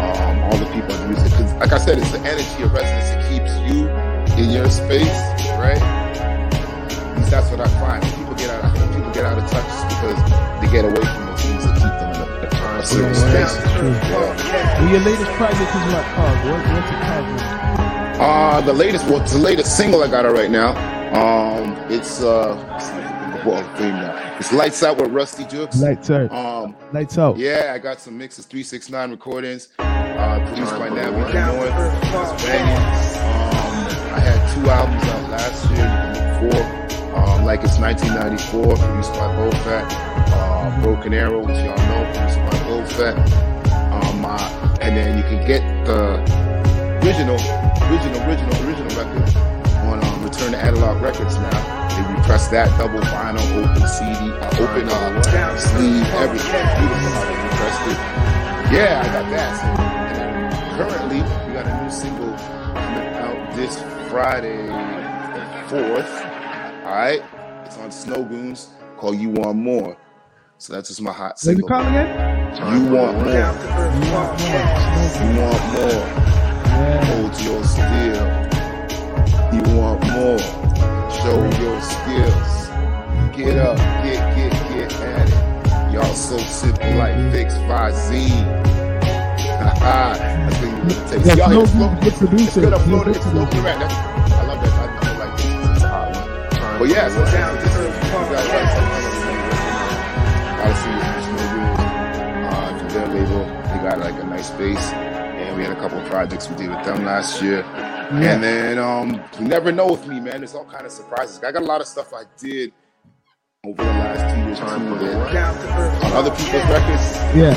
Um, 0.00 0.38
all 0.44 0.56
the 0.56 0.66
people 0.72 0.94
in 1.02 1.10
music. 1.10 1.32
Cause 1.32 1.52
like 1.54 1.72
I 1.72 1.78
said, 1.78 1.98
it's 1.98 2.10
the 2.12 2.20
energy 2.20 2.62
of 2.62 2.72
resonance 2.72 3.10
that 3.10 3.26
keeps 3.28 3.52
you 3.66 3.88
in 4.42 4.50
your 4.50 4.70
space, 4.70 5.20
right? 5.58 5.82
At 5.82 7.18
least 7.18 7.30
that's 7.30 7.50
what 7.50 7.60
I 7.60 7.68
find. 7.78 8.02
When 8.04 8.12
people 8.14 8.34
get 8.34 8.50
out, 8.50 8.76
think 8.76 8.94
people 8.94 9.10
get 9.12 9.24
out 9.24 9.38
of 9.38 9.50
touch 9.50 9.66
because 9.90 10.18
they 10.60 10.70
get 10.72 10.84
away 10.84 11.04
from 11.04 11.26
the 11.26 11.36
things 11.36 11.64
that 11.64 11.74
keep 11.74 12.00
them 12.00 12.19
in 12.80 13.04
a, 13.04 13.08
a 13.08 13.14
certain 13.14 13.14
Yeah, 13.14 13.46
space. 13.46 13.64
yeah, 13.64 13.78
true. 13.78 13.88
Yeah. 13.90 14.80
Well, 14.80 14.90
your 14.90 15.00
latest 15.00 15.30
project 15.32 15.60
is 15.60 15.92
what 15.92 16.04
called? 16.14 16.38
What, 16.46 16.60
what's 16.74 16.90
it 16.90 17.00
called? 17.06 18.20
Uh, 18.20 18.60
the 18.62 18.72
latest, 18.72 19.06
well, 19.06 19.20
the 19.26 19.38
latest 19.38 19.76
single 19.76 20.02
I 20.02 20.08
got 20.08 20.24
it 20.26 20.30
right 20.30 20.50
now. 20.50 20.70
Um, 21.10 21.72
it's 21.90 22.22
uh, 22.22 22.54
well. 23.46 23.64
It's 24.38 24.52
Lights 24.54 24.82
Out 24.82 24.96
with 24.98 25.10
Rusty 25.10 25.44
Juxx. 25.44 25.80
Lights 25.82 26.10
out. 26.10 26.32
Um, 26.32 26.74
Lights 26.92 27.18
out. 27.18 27.36
yeah, 27.36 27.72
I 27.74 27.78
got 27.78 28.00
some 28.00 28.16
mixes, 28.16 28.46
three 28.46 28.62
six 28.62 28.88
nine 28.88 29.10
recordings, 29.10 29.68
uh, 29.78 30.42
produced 30.46 30.72
by 30.78 30.88
Natalie 30.88 31.32
North. 31.34 31.94
It's 32.04 32.42
banging. 32.44 32.76
Um, 33.20 34.14
I 34.14 34.20
had 34.20 34.54
two 34.54 34.70
albums 34.70 35.04
out 35.04 35.30
last 35.30 35.70
year. 35.70 36.50
You 36.50 36.50
like 37.50 37.64
it's 37.64 37.78
1994, 37.82 38.78
produced 38.78 39.12
by 39.14 39.26
Bofat. 39.34 39.82
Uh, 40.30 40.80
Broken 40.82 41.12
Arrow, 41.12 41.40
which 41.40 41.58
y'all 41.58 41.74
know, 41.90 42.06
produced 42.14 42.38
by 42.46 42.54
Bofat. 42.62 43.16
Um, 43.90 44.24
uh, 44.24 44.78
and 44.80 44.96
then 44.96 45.18
you 45.18 45.24
can 45.24 45.44
get 45.44 45.58
the 45.84 46.22
original, 47.02 47.34
original, 47.90 48.22
original, 48.22 48.54
original 48.62 48.92
record 48.94 49.26
on 49.82 49.98
um, 49.98 50.22
Return 50.22 50.52
to 50.52 50.58
Analog 50.62 51.02
Records 51.02 51.34
now. 51.38 51.58
They 51.90 52.14
repress 52.14 52.46
that 52.54 52.70
double 52.78 53.00
vinyl, 53.00 53.42
open 53.58 53.82
CD, 53.98 54.30
uh, 54.30 54.62
open 54.62 54.86
uh, 54.86 55.58
sleeve, 55.58 56.06
everything. 56.22 56.66
Beautiful 56.78 57.18
it. 57.90 57.98
Yeah, 58.70 59.02
I 59.02 59.10
got 59.10 59.26
that. 59.34 59.52
So, 59.58 60.76
currently, 60.78 61.18
we 61.18 61.52
got 61.52 61.66
a 61.66 61.82
new 61.82 61.90
single 61.90 62.30
coming 62.78 63.10
out 63.18 63.56
this 63.56 63.74
Friday, 64.08 64.68
fourth. 65.66 66.30
All 66.84 66.96
right, 66.96 67.22
it's 67.70 67.78
on 67.78 67.90
Snowgoons 67.90 68.68
called 68.96 69.18
"You 69.18 69.30
Want 69.30 69.58
More." 69.58 69.96
So 70.58 70.74
that's 70.74 70.88
just 70.88 71.02
my 71.02 71.12
hot 71.12 71.38
What's 71.42 71.58
it 71.58 71.58
single. 71.58 71.68
called 71.68 71.88
again? 71.88 72.08
You 72.56 72.84
want 72.92 73.18
more. 73.18 73.54
You 73.94 74.12
want 74.12 74.40
more. 74.40 74.70
You 75.20 75.40
want 75.40 75.64
more. 75.74 76.06
Yeah. 76.64 77.04
Hold 77.06 77.40
your 77.42 77.64
still. 77.64 78.28
You 79.52 79.62
want 79.78 80.02
more. 80.12 80.38
Show 81.10 81.50
your 81.60 81.80
skills. 81.82 82.70
Get 83.36 83.58
up, 83.58 83.78
get, 84.04 84.36
get, 84.36 84.52
get 84.70 84.92
at 85.00 85.28
it. 85.30 85.92
Y'all 85.94 86.14
so 86.14 86.38
simple 86.38 86.92
like 86.94 87.16
Fix 87.32 87.54
Vizine. 87.68 88.66
Haha. 89.46 90.18
That's 90.44 90.58
what 90.60 90.70
you 90.70 90.78
really 90.82 91.04
take. 91.10 91.24
Yeah, 91.24 91.36
Y'all 91.36 91.50
no 91.50 91.66
hear 91.66 91.66
the 91.66 91.68
flow? 91.68 91.96
good 92.00 92.16
It's 92.18 92.18
producer. 92.18 92.60
good 92.60 92.74
up 92.74 92.84
He's 92.84 92.96
a 92.96 93.00
flow. 93.00 93.02
good 93.02 93.16
It's 93.16 93.26
flow 93.26 93.46
producer. 93.46 93.90
I 94.38 94.42
love 94.44 94.60
that. 94.62 94.69
But 96.80 96.88
yeah, 96.88 97.08
so 97.10 97.20
this 97.20 97.28
is, 97.28 97.36
this 97.62 97.76
is, 97.76 97.94
you 97.94 98.10
guys 98.10 98.48
got 98.48 98.72
something 98.72 99.04
really 99.04 99.20
working 99.20 99.68
on. 99.68 99.92
Gotta 100.56 100.74
see 100.80 100.92
what 100.96 101.12
this 101.12 101.28
new 101.28 101.44
is. 101.60 101.76
Uh, 102.48 102.78
from 102.78 102.88
their 102.88 103.08
label, 103.08 103.44
they 103.68 103.78
got 103.84 103.98
like 103.98 104.14
a 104.18 104.24
nice 104.24 104.48
base. 104.52 104.92
and 104.92 105.56
we 105.58 105.62
had 105.62 105.72
a 105.76 105.78
couple 105.78 105.98
of 105.98 106.08
projects 106.08 106.48
we 106.48 106.56
did 106.56 106.70
with 106.70 106.82
them 106.86 107.04
last 107.04 107.42
year. 107.42 107.62
And 107.64 108.42
then 108.42 108.78
um, 108.78 109.22
you 109.38 109.46
never 109.46 109.70
know 109.72 109.88
with 109.88 110.06
me, 110.06 110.20
man. 110.20 110.40
There's 110.40 110.54
all 110.54 110.64
kind 110.64 110.86
of 110.86 110.92
surprises. 110.92 111.44
I 111.44 111.52
got 111.52 111.60
a 111.60 111.66
lot 111.66 111.82
of 111.82 111.86
stuff 111.86 112.14
I 112.14 112.22
did 112.38 112.72
over 113.66 113.76
the 113.76 113.90
last 113.90 114.34
two 114.34 114.40
years 114.46 114.58
Time 114.58 114.88
for 114.88 114.98
the 115.04 115.16
on 116.06 116.12
other 116.14 116.30
people's 116.30 116.64
records. 116.64 117.04
Yeah. 117.36 117.56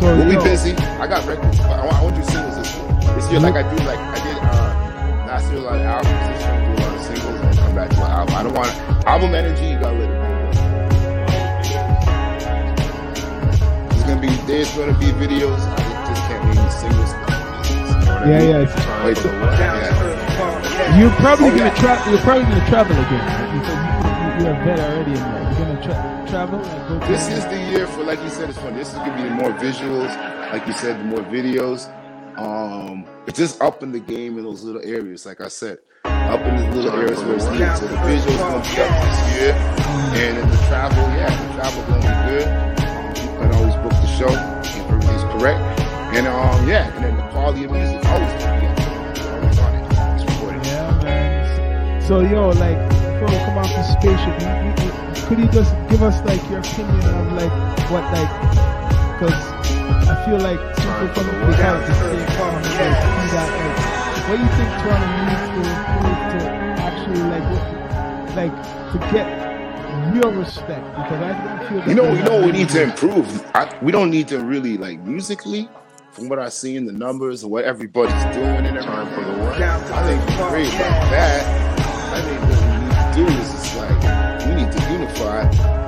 So 0.00 0.16
We'll 0.16 0.28
be 0.28 0.42
busy. 0.44 0.72
I 0.72 1.06
got 1.06 1.24
records. 1.24 1.56
but 1.58 1.70
I 1.70 1.84
want, 1.84 1.96
I 1.98 2.02
want 2.02 2.16
to 2.16 2.22
do 2.22 2.28
singles 2.32 2.56
this 2.56 2.74
year. 2.76 3.14
This 3.14 3.30
year, 3.30 3.40
like 3.40 3.54
I 3.54 3.62
do, 3.62 3.76
like 3.84 3.98
I 3.98 4.14
did 4.26 4.36
uh, 4.38 5.26
last 5.26 5.52
year, 5.52 5.60
a 5.60 5.62
lot 5.62 5.76
of 5.76 5.82
albums. 5.82 6.75
Back 7.76 7.94
to 7.94 8.04
an 8.04 8.12
album. 8.12 8.36
I 8.36 8.44
don't 8.44 8.54
want 8.54 8.70
album 9.06 9.36
energy. 9.36 9.66
You 9.68 9.80
gotta 9.80 9.98
let 9.98 10.10
it 10.10 10.20
go. 10.22 10.30
There's 13.90 14.04
gonna 14.04 14.20
be 14.20 14.36
there's 14.46 14.70
gonna 14.72 14.94
be 14.98 15.12
videos. 15.12 15.60
I 15.94 16.02
just 16.08 16.24
can't 16.26 16.44
name 16.44 16.70
singles. 16.70 17.14
You 18.00 18.06
know 18.06 18.14
what 18.14 18.24
I 18.24 18.30
Yeah, 18.30 18.38
mean? 18.38 18.50
yeah. 18.50 18.66
Wait, 19.00 19.18
till- 19.18 19.34
yeah. 19.58 19.90
You're 20.98 21.12
probably 21.12 21.50
Oh, 21.50 21.52
gonna 21.52 21.70
yeah. 21.70 21.74
travel. 21.74 22.04
You're 22.06 22.20
probably 22.20 22.44
gonna 22.44 22.66
travel 22.66 22.98
again 23.00 23.32
right? 23.32 23.50
because 23.52 23.80
you, 23.84 23.92
you, 24.02 24.32
you're 24.38 24.56
vet 24.56 24.80
already 24.80 25.18
in 25.18 25.32
there. 25.32 25.44
You're 25.44 25.54
gonna 25.54 25.82
tra- 25.82 26.24
travel 26.28 26.60
and 26.64 26.86
go. 26.86 27.00
This 27.08 27.28
is 27.28 27.46
the 27.46 27.58
year 27.58 27.86
for, 27.88 28.04
like 28.04 28.22
you 28.22 28.30
said, 28.30 28.50
it's 28.50 28.58
fun. 28.58 28.76
This 28.76 28.88
is 28.90 28.94
gonna 28.96 29.14
be 29.22 29.30
more 29.30 29.52
visuals, 29.52 30.16
like 30.52 30.66
you 30.66 30.74
said, 30.74 31.04
more 31.06 31.20
videos. 31.20 31.90
Um, 32.38 33.06
it's 33.26 33.38
just 33.38 33.62
up 33.62 33.82
in 33.82 33.92
the 33.92 34.00
game 34.00 34.38
in 34.38 34.44
those 34.44 34.64
little 34.64 34.82
areas, 34.84 35.26
like 35.26 35.40
I 35.40 35.48
said, 35.48 35.78
up 36.28 36.40
in 36.42 36.56
the 36.56 36.76
little 36.76 36.92
areas 36.98 37.22
where 37.24 37.36
it's 37.36 37.46
needed. 37.46 37.76
So 37.76 37.86
the 37.86 37.96
visuals 38.02 38.38
gonna 38.38 38.62
be 38.62 38.80
up 38.82 38.92
this 39.02 39.18
year, 39.34 39.52
and 39.54 40.38
in 40.38 40.48
the 40.50 40.56
travel, 40.68 41.02
yeah, 41.14 41.30
the 41.30 41.54
travel 41.54 41.82
gonna 41.86 42.02
be 42.02 42.14
good. 42.30 42.46
You 43.22 43.28
can 43.38 43.52
always 43.54 43.74
book 43.76 43.92
the 43.92 44.10
show 44.18 44.30
if 44.30 44.90
everything's 44.90 45.24
correct, 45.34 45.60
and 46.14 46.26
um, 46.26 46.68
yeah, 46.68 46.92
and 46.94 47.04
then 47.04 47.16
the 47.16 47.26
quality 47.30 47.64
of 47.64 47.70
music 47.70 48.04
always 48.06 48.32
gonna 48.42 48.60
be 48.60 48.66
up. 48.66 48.78
Always 49.32 49.58
on 49.58 49.74
it. 49.74 49.84
It's 50.14 50.24
recorded. 50.32 50.66
Yeah, 50.66 51.00
man. 51.02 52.02
So 52.02 52.20
yo, 52.20 52.50
like 52.50 52.78
before 52.90 53.28
we 53.30 53.38
come 53.46 53.58
off 53.58 53.70
the 53.70 53.82
spaceship, 53.94 54.36
you, 54.42 54.50
you, 54.66 54.90
you, 54.90 55.26
could 55.26 55.38
you 55.38 55.48
just 55.48 55.72
give 55.88 56.02
us 56.02 56.18
like 56.26 56.42
your 56.50 56.58
opinion 56.60 57.02
of 57.14 57.32
like 57.38 57.54
what 57.90 58.04
like 58.10 58.30
because 59.16 59.32
I 60.08 60.22
feel 60.26 60.38
like 60.38 60.58
we're 60.58 61.14
from 61.14 61.26
the 61.26 61.32
the 61.32 61.94
state 61.94 62.36
farm, 62.36 62.54
like, 62.54 62.62
that 63.32 63.86
like 63.90 63.95
what 64.26 64.36
do 64.38 64.42
you 64.42 64.48
think 64.58 64.70
Toronto 64.82 65.06
needs 65.22 65.46
to 65.46 65.60
improve 65.70 66.18
to 66.34 66.40
actually 66.82 67.22
like 67.30 67.46
like 68.34 68.92
to 68.92 68.98
get 69.14 69.46
real 70.12 70.32
respect 70.32 70.84
because 70.96 71.22
I 71.22 71.68
feel 71.68 71.88
You 71.88 71.94
know, 71.94 72.12
you 72.12 72.22
know, 72.24 72.44
we 72.44 72.50
need 72.50 72.68
to 72.70 72.82
improve. 72.82 73.44
I, 73.54 73.72
we 73.82 73.92
don't 73.92 74.10
need 74.10 74.26
to 74.28 74.40
really 74.40 74.76
like 74.78 74.98
musically. 75.00 75.68
From 76.10 76.28
what 76.28 76.38
I 76.38 76.48
see 76.48 76.76
in 76.76 76.86
the 76.86 76.92
numbers 76.92 77.42
and 77.42 77.52
what 77.52 77.64
everybody's 77.64 78.20
doing 78.34 78.66
and 78.66 78.78
everything, 78.78 79.14
for 79.14 79.20
the 79.20 79.38
work, 79.44 79.60
I 79.60 80.06
think 80.08 80.22
it's 80.22 80.48
great. 80.48 80.72
But 80.72 81.10
that, 81.12 81.78
I 82.12 82.22
think 82.22 82.40
what 82.40 82.60
we 82.66 83.26
need 83.26 83.28
to 83.28 83.32
do 83.32 83.40
is 83.40 83.52
just 83.52 83.76
like 83.76 84.48
we 84.48 84.54
need 84.56 84.72
to 84.72 84.92
unify 84.92 85.42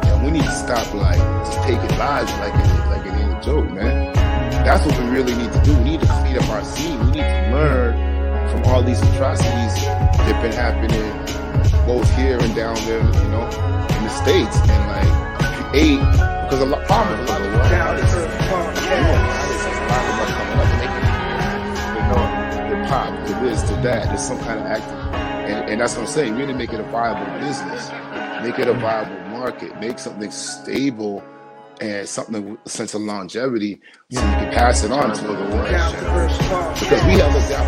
and 0.06 0.24
we 0.24 0.30
need 0.30 0.44
to 0.44 0.52
stop 0.52 0.92
like 0.94 1.18
just 1.44 1.62
taking 1.62 1.98
lives 1.98 2.30
like 2.34 2.54
it 2.54 2.86
like 2.86 3.06
it 3.06 3.18
ain't 3.18 3.38
a 3.38 3.40
joke, 3.42 3.70
man. 3.72 4.12
That's 4.64 4.86
what 4.86 4.96
we 5.00 5.06
really 5.08 5.34
need 5.34 5.50
to 5.50 5.62
do. 5.64 5.76
We 5.78 5.84
need 5.84 6.00
to 6.02 6.06
clean 6.06 6.38
up 6.38 6.48
our 6.50 6.62
scene. 6.62 6.98
We 7.06 7.12
need 7.12 7.22
to 7.22 7.50
learn 7.50 8.07
from 8.50 8.64
all 8.64 8.82
these 8.82 9.00
atrocities 9.00 9.74
that 9.84 10.40
been 10.42 10.52
happening 10.52 11.08
both 11.86 12.08
here 12.16 12.38
and 12.38 12.54
down 12.54 12.74
there, 12.86 13.00
you 13.00 13.28
know, 13.30 13.44
in 13.44 14.02
the 14.04 14.08
states, 14.10 14.56
and 14.68 14.82
like 14.88 15.70
create 15.70 16.00
because 16.44 16.60
a 16.60 16.66
lot 16.66 16.84
problem 16.86 17.20
a 17.20 17.24
lot 17.24 17.40
of 17.40 17.52
work 17.52 17.72
artists, 17.72 18.14
a 18.14 18.18
lot 18.18 18.68
of 18.68 18.76
them 20.16 20.30
coming 20.36 20.58
up 20.58 20.68
and 20.68 20.80
they 20.80 20.88
you 21.94 22.04
know, 22.08 22.24
the 22.70 22.88
pop, 22.88 23.26
the 23.26 23.32
this, 23.44 23.62
the 23.62 23.74
that, 23.82 24.06
there's 24.06 24.22
some 24.22 24.38
kind 24.40 24.60
of 24.60 24.66
acting, 24.66 24.96
and, 25.52 25.70
and 25.70 25.80
that's 25.80 25.94
what 25.94 26.02
I'm 26.02 26.08
saying. 26.08 26.36
Really 26.36 26.54
make 26.54 26.72
it 26.72 26.80
a 26.80 26.84
viable 26.84 27.30
business, 27.38 27.90
make 28.42 28.58
it 28.58 28.68
a 28.68 28.74
viable 28.74 29.20
market, 29.30 29.78
make 29.80 29.98
something 29.98 30.30
stable 30.30 31.22
and 31.80 32.08
something 32.08 32.50
with 32.50 32.66
a 32.66 32.68
sense 32.68 32.94
of 32.94 33.02
longevity, 33.02 33.80
so 34.10 34.20
you 34.20 34.26
can 34.26 34.52
pass 34.52 34.82
it 34.84 34.90
on 34.90 35.14
to 35.14 35.22
the 35.26 35.48
next 35.70 35.92
generation. 35.92 36.38
Because 36.74 37.04
we 37.06 37.12
have 37.12 37.32
looked 37.34 37.52
out 37.52 37.67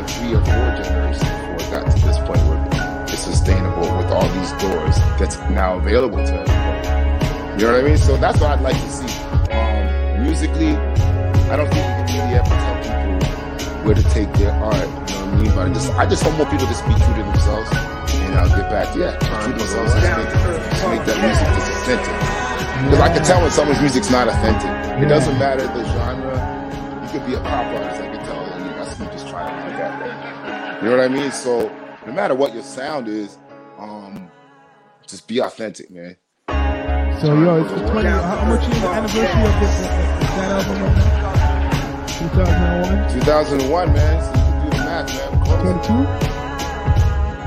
had 0.00 0.10
three 0.10 0.34
or 0.34 0.44
four 0.44 0.82
generations 0.82 1.28
before 1.28 1.54
it 1.54 1.70
got 1.70 1.90
to 1.90 2.06
this 2.06 2.18
point 2.18 2.40
where 2.48 3.04
it's 3.04 3.18
sustainable 3.20 3.88
with 3.98 4.10
all 4.10 4.28
these 4.32 4.52
doors 4.62 4.96
that's 5.18 5.36
now 5.50 5.76
available 5.76 6.18
to 6.18 6.32
everybody. 6.32 7.60
You 7.60 7.66
know 7.66 7.72
what 7.72 7.84
I 7.84 7.88
mean? 7.88 7.98
So 7.98 8.16
that's 8.16 8.40
what 8.40 8.50
I'd 8.58 8.62
like 8.62 8.76
to 8.80 8.90
see. 8.90 9.12
Um, 9.52 10.22
musically, 10.22 10.76
I 11.52 11.56
don't 11.56 11.68
think 11.68 11.84
we 11.84 12.02
can 12.08 12.16
really 12.16 12.34
ever 12.40 12.48
tell 12.48 12.76
people 12.80 13.84
where 13.84 13.94
to 13.94 14.02
take 14.14 14.32
their 14.34 14.52
art. 14.52 14.76
You 14.76 14.88
know 14.88 14.96
what 14.96 15.34
I 15.34 15.42
mean? 15.42 15.52
But 15.54 15.68
I 15.68 15.72
just, 15.74 15.92
I 15.92 16.06
just 16.06 16.24
want 16.24 16.36
more 16.38 16.46
people 16.46 16.66
to 16.66 16.74
speak 16.74 16.96
true 16.96 17.14
to 17.16 17.22
themselves. 17.22 17.68
And 18.24 18.34
I'll 18.38 18.48
get 18.48 18.70
back, 18.70 18.96
yeah, 18.96 19.18
true 19.18 19.52
to 19.52 19.58
themselves. 19.58 19.92
Just 19.92 20.16
make, 20.16 20.30
just 20.70 20.88
make 20.88 21.04
that 21.04 21.18
music 21.20 21.46
authentic. 21.60 22.16
Because 22.88 23.00
I 23.00 23.12
can 23.12 23.24
tell 23.24 23.42
when 23.42 23.50
someone's 23.50 23.80
music's 23.80 24.10
not 24.10 24.28
authentic. 24.28 24.70
It 25.02 25.08
doesn't 25.08 25.38
matter 25.38 25.66
the 25.66 25.84
genre. 25.92 27.02
You 27.04 27.08
could 27.12 27.26
be 27.26 27.34
a 27.34 27.40
pop 27.40 27.66
artist. 27.66 28.09
You 30.80 30.86
know 30.86 30.96
what 30.96 31.04
I 31.04 31.08
mean? 31.08 31.30
So 31.30 31.68
no 32.06 32.12
matter 32.14 32.34
what 32.34 32.54
your 32.54 32.62
sound 32.62 33.06
is, 33.06 33.36
um, 33.76 34.30
just 35.06 35.28
be 35.28 35.40
authentic, 35.40 35.90
man. 35.90 36.16
So 37.20 37.38
yo, 37.38 37.62
it's 37.62 37.70
the 37.70 37.86
20. 37.90 38.08
How, 38.08 38.22
how 38.22 38.48
much 38.48 38.66
is 38.66 38.80
the 38.80 38.88
anniversary 38.88 39.44
of 39.44 39.60
this, 39.60 39.76
that 40.40 40.66
album 40.66 41.20
2001, 42.32 43.12
2001, 43.12 43.92
man. 43.92 44.22
So 44.24 44.28
you 44.30 44.40
can 44.40 44.64
do 44.64 44.70
the 44.70 44.84
math, 44.84 45.08
man. 45.14 45.30
Close. 45.44 45.62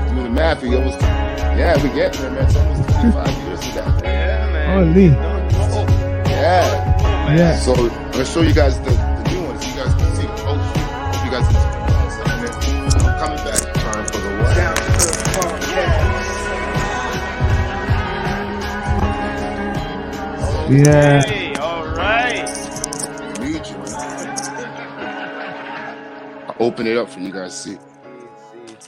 22. 0.06 0.14
Do 0.14 0.22
the 0.22 0.30
math. 0.30 0.62
We 0.62 0.76
almost, 0.76 1.00
yeah, 1.00 1.82
we 1.82 1.88
get 1.88 2.12
there, 2.12 2.30
man. 2.30 2.44
It's 2.44 2.54
almost 2.54 2.88
25 2.88 3.46
years 3.46 3.60
to 3.60 3.66
that. 3.74 4.04
Yeah, 4.04 4.52
man. 4.52 4.94
Holy. 4.94 5.06
Yeah. 6.30 7.34
Yeah. 7.34 7.58
So 7.58 7.74
I'm 7.74 7.88
gonna 8.12 8.24
show 8.24 8.42
you 8.42 8.54
guys 8.54 8.78
the, 8.78 9.13
Yeah. 20.68 21.22
Hey, 21.22 21.54
all 21.56 21.84
right. 21.88 22.46
New 23.38 23.58
joint. 23.60 23.92
I'll 26.48 26.56
open 26.58 26.86
it 26.86 26.96
up 26.96 27.10
for 27.10 27.20
you 27.20 27.30
guys 27.30 27.52
to 27.64 27.70
see. 27.72 27.78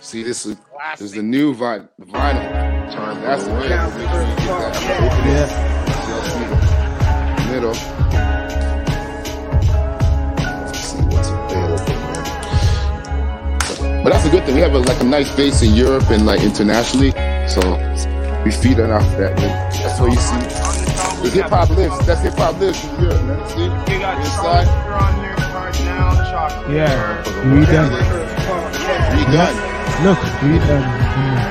See 0.01 0.23
this 0.23 0.47
is 0.47 0.57
this 0.93 1.01
is 1.03 1.13
the 1.13 1.23
new 1.23 1.53
vi- 1.55 1.81
the 1.99 2.07
vinyl. 2.07 2.93
Time 2.93 3.21
That's 3.21 3.45
the 3.45 3.51
the 3.51 3.57
way. 3.57 3.69
what? 3.69 3.95
Make 3.95 4.09
sure 4.09 4.23
you 4.23 4.37
get 4.37 4.47
that. 4.47 4.77
I'm 4.77 4.83
gonna 4.89 5.07
open 5.07 5.27
it. 5.29 5.33
Yeah. 5.33 5.49
So 6.07 6.17
see 6.33 6.47
the 7.45 7.51
middle. 7.53 7.77
Let's 10.65 10.79
see 10.79 11.03
what's 11.03 11.29
available, 11.29 11.95
man. 13.93 14.03
But 14.03 14.11
that's 14.13 14.25
a 14.27 14.31
good 14.31 14.45
thing. 14.45 14.55
We 14.55 14.61
have 14.63 14.75
a, 14.75 14.79
like 14.79 15.01
a 15.01 15.05
nice 15.05 15.35
base 15.37 15.61
in 15.63 15.75
Europe 15.75 16.11
and 16.11 16.25
like 16.25 16.41
internationally, 16.43 17.11
so 17.49 17.61
we 18.47 18.53
feed 18.53 18.79
on 18.79 18.93
off 18.93 19.03
that. 19.19 19.35
man. 19.37 19.49
That's 19.83 19.99
what 20.01 20.13
you 20.13 20.19
see. 20.23 20.39
The 21.23 21.31
hip 21.35 21.47
hop 21.51 21.69
lives. 21.71 21.99
That's 22.07 22.21
hip 22.23 22.35
hop 22.35 22.61
lives 22.61 22.85
in 22.85 23.01
Europe, 23.03 23.23
man. 23.25 23.49
See, 23.49 23.69
We 23.93 23.99
got 23.99 24.17
inside 24.19 24.67
Charlotte 24.67 25.03
on 25.03 25.15
here, 25.25 25.35
Kardinal, 25.51 26.15
Choclair. 26.31 26.73
Yeah. 26.73 27.25
Redone. 27.43 27.91
redone, 29.19 29.57
Look, 30.05 30.21
we 30.47 30.59
done. 30.63 30.85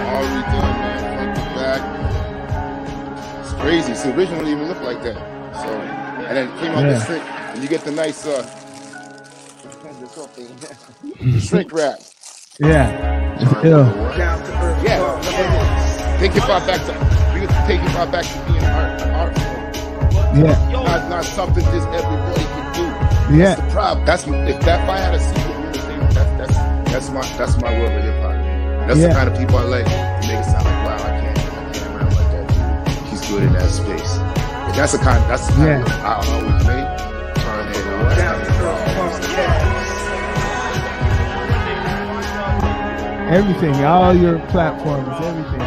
all 0.08 0.24
redone, 0.24 0.76
man. 0.80 0.98
Front 1.12 1.36
to 1.36 1.42
back. 1.60 1.82
It's 3.44 3.54
crazy. 3.62 3.94
So 3.96 4.06
originally 4.14 4.52
it 4.52 4.54
even 4.56 4.68
looked 4.70 4.84
like 4.84 5.02
that. 5.04 5.18
So 5.56 5.68
and 5.68 6.34
then 6.38 6.48
it 6.48 6.52
came 6.62 6.72
out 6.72 6.84
Yeah. 6.86 6.94
the 6.94 7.00
shrink, 7.06 7.24
and 7.26 7.60
you 7.62 7.68
get 7.68 7.82
the 7.82 7.92
nice 7.92 8.26
uh, 8.26 8.42
the 11.20 11.40
shrink 11.42 11.74
wrap. 11.74 12.00
Yeah. 12.60 13.34
It's 13.36 13.44
Time 13.52 13.62
for 13.62 13.68
ill. 13.68 13.84
the 13.84 13.90
what? 14.02 14.18
Yeah, 14.18 15.85
take 16.20 16.36
it 16.36 16.42
far 16.44 16.60
back 16.66 16.82
to 16.86 16.94
we 17.34 17.46
can 17.46 17.68
take 17.68 17.82
it 17.82 17.90
far 17.92 18.08
back 18.08 18.26
to 18.26 18.38
being 18.48 18.64
art, 18.66 19.02
an 19.02 19.10
art 19.12 19.36
form, 19.38 19.72
Yeah. 20.44 20.72
Yo, 20.72 20.84
not 20.84 21.10
not 21.10 21.26
something 21.26 21.64
just 21.66 21.88
everybody 21.90 22.44
can 22.44 22.74
do. 22.74 22.86
Yeah. 23.38 23.56
That's 23.56 23.62
The 23.62 23.72
problem. 23.72 24.06
That's 24.06 24.24
if 24.28 24.60
that 24.66 24.84
if 24.84 24.90
I 24.90 24.98
had 25.00 25.16
a 25.16 25.20
secret 25.20 25.58
real 25.58 25.70
estate, 25.72 26.14
that's 26.16 26.32
that's 26.40 26.58
that's 26.92 27.10
my 27.10 27.22
that's 27.38 27.58
my 27.62 27.72
world 27.80 27.92
of 27.94 28.04
hip 28.04 28.16
hop. 28.22 28.32
man. 28.34 28.88
That's 28.88 29.00
Yeah. 29.00 29.08
the 29.10 29.14
kind 29.14 29.30
of 29.30 29.38
people 29.38 29.58
I 29.58 29.64
like. 29.64 29.86
To 29.86 29.92
make 30.28 30.40
it 30.40 30.46
sound 30.46 30.66
like 30.66 30.86
wow, 30.86 30.96
I 30.96 30.98
can't 31.22 31.40
I 31.40 31.72
can't 31.74 31.92
rap 31.96 32.12
like 32.16 32.30
that 32.32 32.46
dude. 32.88 33.10
He's 33.10 33.22
good 33.30 33.44
in 33.44 33.54
that 33.54 33.70
space. 33.70 34.14
But 34.18 34.74
that's 34.76 34.92
the 34.94 35.00
kind 35.00 35.22
that's 35.30 35.48
the 35.48 35.54
kind 35.54 35.68
Yeah. 35.68 35.82
of 35.82 36.06
I 36.06 36.14
always 36.16 36.66
made. 36.68 36.88
Time 37.36 37.74
for 37.74 37.80
And, 37.80 37.86
the 37.86 37.96
uh, 37.96 38.04
what? 38.04 38.16
that's 38.16 39.20
kind 39.28 39.62
of 39.64 39.76
Everything. 43.32 43.84
All 43.84 44.14
your 44.16 44.40
platforms. 44.50 45.10
Everything. 45.26 45.65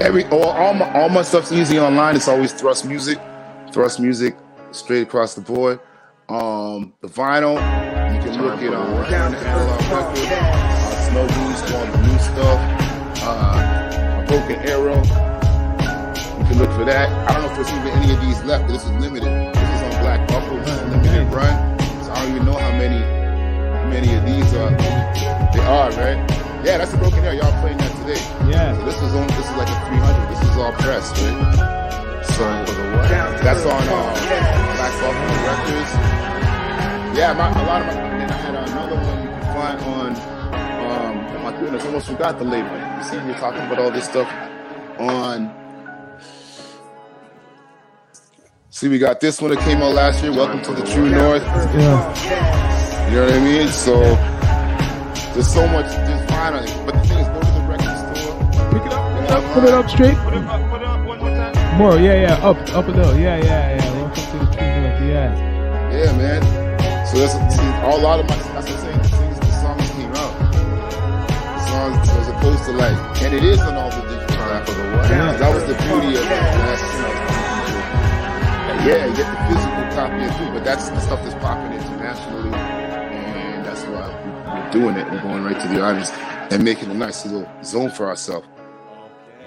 Every 0.00 0.24
all, 0.26 0.50
all 0.50 0.74
my 0.74 0.92
all 0.94 1.08
my 1.08 1.22
stuff's 1.22 1.52
easy 1.52 1.78
online. 1.78 2.16
It's 2.16 2.28
always 2.28 2.52
Thrust 2.52 2.84
Muzik, 2.86 3.18
Thrust 3.72 4.00
Muzik. 4.00 4.36
straight 4.72 5.02
across 5.02 5.34
the 5.34 5.40
board. 5.40 5.80
Um, 6.28 6.92
the 7.00 7.08
vinyl, 7.08 7.54
you 8.14 8.20
can 8.22 8.42
look 8.42 8.60
at 8.60 8.74
um, 8.74 8.98
Return 8.98 9.32
to 9.32 9.38
Analog 9.38 9.80
Records, 9.90 10.20
uh, 10.30 11.08
Snowgoons, 11.10 11.74
all 11.74 11.86
the 11.86 12.02
new 12.06 12.18
stuff, 12.18 13.22
uh, 13.24 14.26
Broken 14.26 14.56
Arrow. 14.68 14.96
You 16.38 16.44
can 16.44 16.58
look 16.58 16.70
for 16.72 16.84
that. 16.84 17.08
I 17.28 17.32
don't 17.32 17.42
know 17.42 17.50
if 17.50 17.56
there's 17.56 17.72
even 17.72 17.88
any 17.88 18.12
of 18.14 18.20
these 18.20 18.42
left, 18.44 18.66
but 18.66 18.72
this 18.74 18.84
is 18.84 18.90
limited. 18.92 19.54
This 19.54 19.70
is 19.70 19.82
on 19.82 20.02
Black 20.02 20.28
Buffalo. 20.28 20.60
This 20.60 20.70
is 20.74 20.80
a 20.82 20.86
limited 20.86 21.32
run. 21.34 21.78
So 22.04 22.12
I 22.12 22.22
don't 22.22 22.34
even 22.34 22.46
know 22.46 22.56
how 22.58 22.70
many 22.72 23.00
how 23.00 23.88
many 23.88 24.14
of 24.14 24.24
these 24.26 24.54
are. 24.54 24.70
They 25.52 25.60
are, 25.60 25.90
right? 25.92 26.47
Yeah, 26.64 26.78
that's 26.78 26.92
a 26.92 26.96
Broken 26.96 27.24
Arrow. 27.24 27.34
Y'all 27.34 27.60
playing 27.62 27.78
that 27.78 27.94
today. 28.02 28.18
Yeah. 28.50 28.76
So 28.76 28.84
this 28.84 28.96
is 28.96 29.14
on. 29.14 29.26
This 29.28 29.46
is 29.48 29.56
like 29.56 29.68
a 29.70 29.78
300. 29.86 30.28
This 30.34 30.42
is 30.42 30.56
all 30.56 30.72
pressed, 30.72 31.14
right? 31.22 32.24
So 32.26 32.44
that's 33.44 33.64
on 33.64 33.82
uh, 33.88 34.14
Black 34.74 34.94
Buffalo 34.98 35.38
Records. 35.46 35.92
Yeah, 37.16 37.32
my, 37.38 37.48
a 37.48 37.64
lot 37.64 37.82
of 37.82 37.86
my. 37.86 37.92
And 38.02 38.30
I 38.30 38.36
had 38.36 38.54
another 38.56 38.96
one 38.96 39.22
you 39.22 39.28
can 39.28 39.42
find 39.54 39.80
on. 39.80 40.10
Um, 40.90 41.36
oh 41.36 41.38
my 41.44 41.60
goodness, 41.60 41.84
I 41.84 41.86
almost 41.86 42.08
forgot 42.08 42.38
the 42.38 42.44
label. 42.44 42.76
You 42.76 43.04
see, 43.04 43.16
you're 43.24 43.38
talking 43.38 43.60
about 43.60 43.78
all 43.78 43.90
this 43.92 44.06
stuff 44.06 44.28
on. 44.98 45.54
See, 48.70 48.88
we 48.88 48.98
got 48.98 49.20
this 49.20 49.40
one 49.40 49.52
that 49.52 49.60
came 49.60 49.80
out 49.80 49.94
last 49.94 50.24
year. 50.24 50.32
Welcome 50.32 50.62
to 50.62 50.72
the 50.72 50.84
True 50.86 51.08
North. 51.08 51.42
Yeah. 51.42 53.08
You 53.10 53.14
know 53.16 53.24
what 53.26 53.34
I 53.34 53.40
mean? 53.40 53.68
So 53.68 54.00
there's 55.34 55.52
so 55.52 55.66
much 55.68 55.86
there's 55.86 56.17
fine 56.38 56.54
on 56.54 56.62
it. 56.62 56.70
But 56.86 56.94
the 56.94 57.02
thing 57.08 57.18
is, 57.18 57.28
go 57.34 57.40
to 57.42 57.50
the 57.58 57.62
record 57.66 57.96
store. 57.98 58.38
Pick 58.70 58.86
it 58.86 58.92
up. 58.94 59.02
Pick 59.18 59.26
it 59.26 59.34
up. 59.34 59.42
Put 59.54 59.64
it 59.64 59.74
up 59.74 59.86
straight. 59.90 60.18
Put 60.22 60.34
it 60.34 60.44
up, 60.46 60.70
put 60.70 60.82
it 60.82 60.86
up 60.86 61.06
one 61.06 61.18
more 61.18 61.34
time. 61.34 61.78
More. 61.78 61.98
Yeah, 61.98 62.14
yeah. 62.22 62.48
Up, 62.48 62.58
up 62.78 62.86
a 62.86 62.90
little. 62.90 63.18
Yeah, 63.18 63.42
yeah, 63.42 63.74
yeah. 63.74 63.92
Welcome 63.98 64.14
to 64.14 64.38
the 64.38 64.46
True 64.54 64.70
North. 64.78 65.02
Yeah. 65.02 65.34
Yeah, 65.90 66.10
man. 66.14 66.42
So 67.10 67.18
that's 67.18 67.34
see, 67.56 67.66
a 67.66 67.98
lot 67.98 68.20
of 68.20 68.26
my. 68.30 68.36
That's 68.54 68.70
what 68.70 68.70
I'm 68.70 68.82
saying. 68.86 69.02
The 69.02 69.08
things, 69.18 69.38
the 69.40 69.52
songs 69.58 69.90
came 69.90 70.14
out. 70.14 70.34
The 71.58 71.62
songs 71.66 72.08
as 72.08 72.28
opposed 72.28 72.62
to 72.66 72.72
like, 72.72 72.98
and 73.22 73.34
it 73.34 73.42
is 73.42 73.58
on 73.58 73.74
all 73.74 73.90
the 73.90 74.02
digital 74.06 74.36
platforms. 74.38 75.10
Yeah. 75.10 75.36
That 75.42 75.50
was 75.54 75.64
the 75.66 75.74
beauty 75.74 76.14
of 76.14 76.22
it. 76.22 76.40
Last, 76.62 76.86
yeah, 78.86 79.06
you 79.06 79.14
get 79.16 79.26
the 79.26 79.38
physical 79.50 79.84
copy 79.98 80.22
of 80.22 80.30
it, 80.30 80.50
but 80.54 80.62
that's 80.62 80.88
the 80.88 81.00
stuff 81.00 81.20
that's 81.24 81.34
popping 81.42 81.72
internationally, 81.72 82.52
and 82.52 82.54
that's 82.54 82.87
why 83.88 84.00
uh, 84.00 84.64
we're 84.64 84.70
doing 84.72 84.96
it. 84.96 85.10
We're 85.10 85.22
going 85.22 85.44
right 85.44 85.60
to 85.60 85.68
the 85.68 85.82
audience 85.82 86.10
and 86.52 86.64
making 86.64 86.90
a 86.90 86.94
nice 86.94 87.24
little 87.26 87.48
zone 87.64 87.90
for 87.90 88.06
ourselves. 88.08 88.46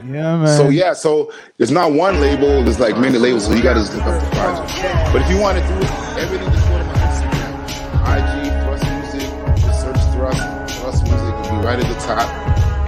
Yeah, 0.04 0.38
man. 0.38 0.48
So 0.58 0.70
yeah, 0.70 0.94
so 0.94 1.32
there's 1.58 1.72
not 1.72 1.92
one 1.92 2.20
label. 2.22 2.64
There's 2.64 2.80
like 2.80 2.98
many 2.98 3.18
labels, 3.20 3.46
so 3.46 3.54
you 3.54 3.62
got 3.62 3.74
to 3.76 3.80
just 3.82 3.94
look 3.96 4.04
up 4.06 4.22
the 4.24 4.30
project. 4.36 5.14
But 5.14 5.22
if 5.22 5.30
you 5.30 5.38
want 5.40 5.60
to 5.60 5.68
do 5.68 5.74
it, 5.76 5.92
everything 6.18 6.50
just 6.52 6.68
go 6.68 6.78
to 6.78 6.84
my 6.86 6.94
Instagram, 6.94 7.54
IG 8.18 8.52
Thrust 8.64 8.84
Muzik. 9.14 9.58
Just 9.62 9.82
search 9.82 10.02
Thrust 10.16 10.80
Thrust 10.82 11.04
Muzik. 11.04 11.46
It'll 11.46 11.60
be 11.60 11.66
right 11.66 11.80
at 11.80 11.88
the 11.88 12.00
top, 12.02 12.28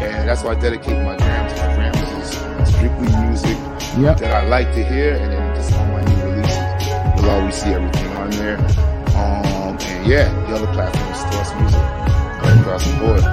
and 0.02 0.28
that's 0.28 0.44
why 0.44 0.52
I 0.52 0.56
dedicate 0.60 0.98
my 1.04 1.16
to. 1.18 1.24
My 1.26 1.48
gram 1.76 1.94
is 1.94 2.30
strictly 2.74 3.10
music 3.26 3.58
Yep. 4.00 4.18
that 4.20 4.32
I 4.44 4.48
like 4.48 4.74
to 4.74 4.84
hear, 4.84 5.14
and 5.14 5.32
then 5.32 5.56
just 5.56 5.72
on 5.74 5.92
my 5.92 6.02
new 6.02 6.24
releases, 6.32 7.22
you'll 7.22 7.30
always 7.30 7.54
see 7.56 7.70
everything 7.70 8.12
on 8.18 8.30
there. 8.32 8.58
Um, 9.74 9.80
and 9.82 10.08
yeah, 10.08 10.30
the 10.48 10.56
other 10.56 10.72
platforms, 10.74 11.22
Thrust 11.34 11.56
Muzik, 11.58 11.80
right 11.80 12.60
across 12.60 12.86
the 12.86 12.98
board. 13.00 13.24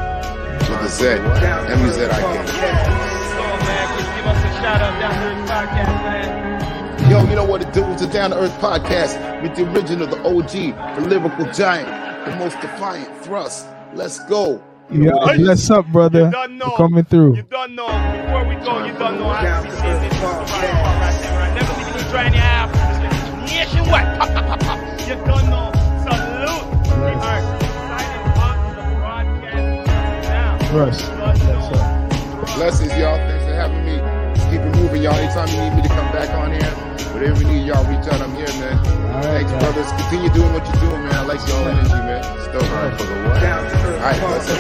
With 0.71 0.81
the 0.81 0.89
Z, 0.89 1.07
M-U-Z-I-K. 1.07 2.47
So, 2.47 3.43
man, 3.67 3.99
give, 3.99 4.07
give 4.17 4.27
us 4.27 4.39
a 4.39 4.63
shout 4.63 4.81
out 4.81 5.01
down 5.01 5.15
here 5.21 5.31
in 5.33 5.39
the 5.45 5.53
podcast, 5.53 5.93
man. 6.05 7.11
Yo, 7.11 7.29
you 7.29 7.35
know 7.35 7.45
what 7.45 7.61
to 7.61 7.71
do? 7.73 7.85
It's 7.93 8.03
a 8.03 8.07
Down 8.11 8.31
to 8.31 8.39
Earth 8.39 8.53
podcast 8.59 9.43
with 9.43 9.57
the 9.57 9.71
original, 9.73 10.07
the 10.07 10.19
OG, 10.23 10.97
the 11.03 11.09
lyrical 11.09 11.53
giant, 11.53 11.89
the 12.25 12.37
most 12.37 12.59
defiant 12.61 13.25
thrust. 13.25 13.67
Let's 13.95 14.25
go. 14.27 14.63
Yeah. 14.91 15.11
Bless 15.37 15.71
up, 15.71 15.87
brother. 15.89 16.27
You 16.27 16.31
done 16.31 16.59
know. 16.59 16.75
Coming 16.77 17.05
through. 17.05 17.37
You 17.37 17.43
don't 17.43 17.75
know. 17.75 17.87
Before 17.87 18.49
we 18.49 18.55
go, 18.65 18.85
you 18.85 18.93
don't 18.93 19.19
know. 19.19 19.29
I 19.29 19.63
be 19.63 19.69
this 19.69 20.21
right 20.23 20.49
right. 20.49 21.31
Right? 21.37 21.55
Never 21.55 21.73
leaving 21.79 22.03
you 22.03 22.11
dry 22.11 22.27
in 22.27 22.33
your 22.33 22.43
apple. 22.43 23.43
It's 23.43 23.53
nationwide. 23.53 24.87
You 25.11 25.17
don't 25.27 25.51
know. 25.51 25.70
Know. 27.21 27.29
up. 30.89 30.95
Blessings, 32.57 32.93
y'all. 32.99 33.17
Thanks 33.19 33.45
for 33.47 33.55
having 33.55 33.85
me. 33.85 33.99
Keep 34.51 34.63
it 34.63 34.77
moving, 34.77 35.03
y'all. 35.03 35.15
Anytime 35.15 35.49
you 35.49 35.61
need 35.71 35.77
me 35.77 35.83
to 35.83 35.89
come 35.89 36.13
back 36.13 36.31
on 36.31 36.53
here, 36.53 36.71
whatever 37.15 37.43
you 37.43 37.49
need, 37.49 37.67
y'all 37.67 37.85
reach 37.87 38.07
out. 38.09 38.21
I'm 38.23 38.35
here, 38.37 38.47
man. 38.61 38.79
All 39.15 39.23
right, 39.23 39.25
Thanks, 39.25 39.51
guys. 39.51 39.63
brothers. 39.63 39.93
Continue 39.93 40.31
doing 40.31 40.53
what 40.55 40.67
you're 40.67 40.91
doing, 40.91 41.03
man. 41.05 41.15
I 41.15 41.23
like 41.25 41.41
y'all 41.49 41.69
energy, 41.69 41.91
man. 41.91 42.39
It's 42.39 42.47
dope. 42.49 42.65
All 42.65 42.89
right, 42.89 42.99
For 42.99 43.07
the 43.07 43.15
what? 43.25 43.43
All 43.85 44.01
right, 44.01 44.21
bless 44.21 44.51
up. 44.51 44.59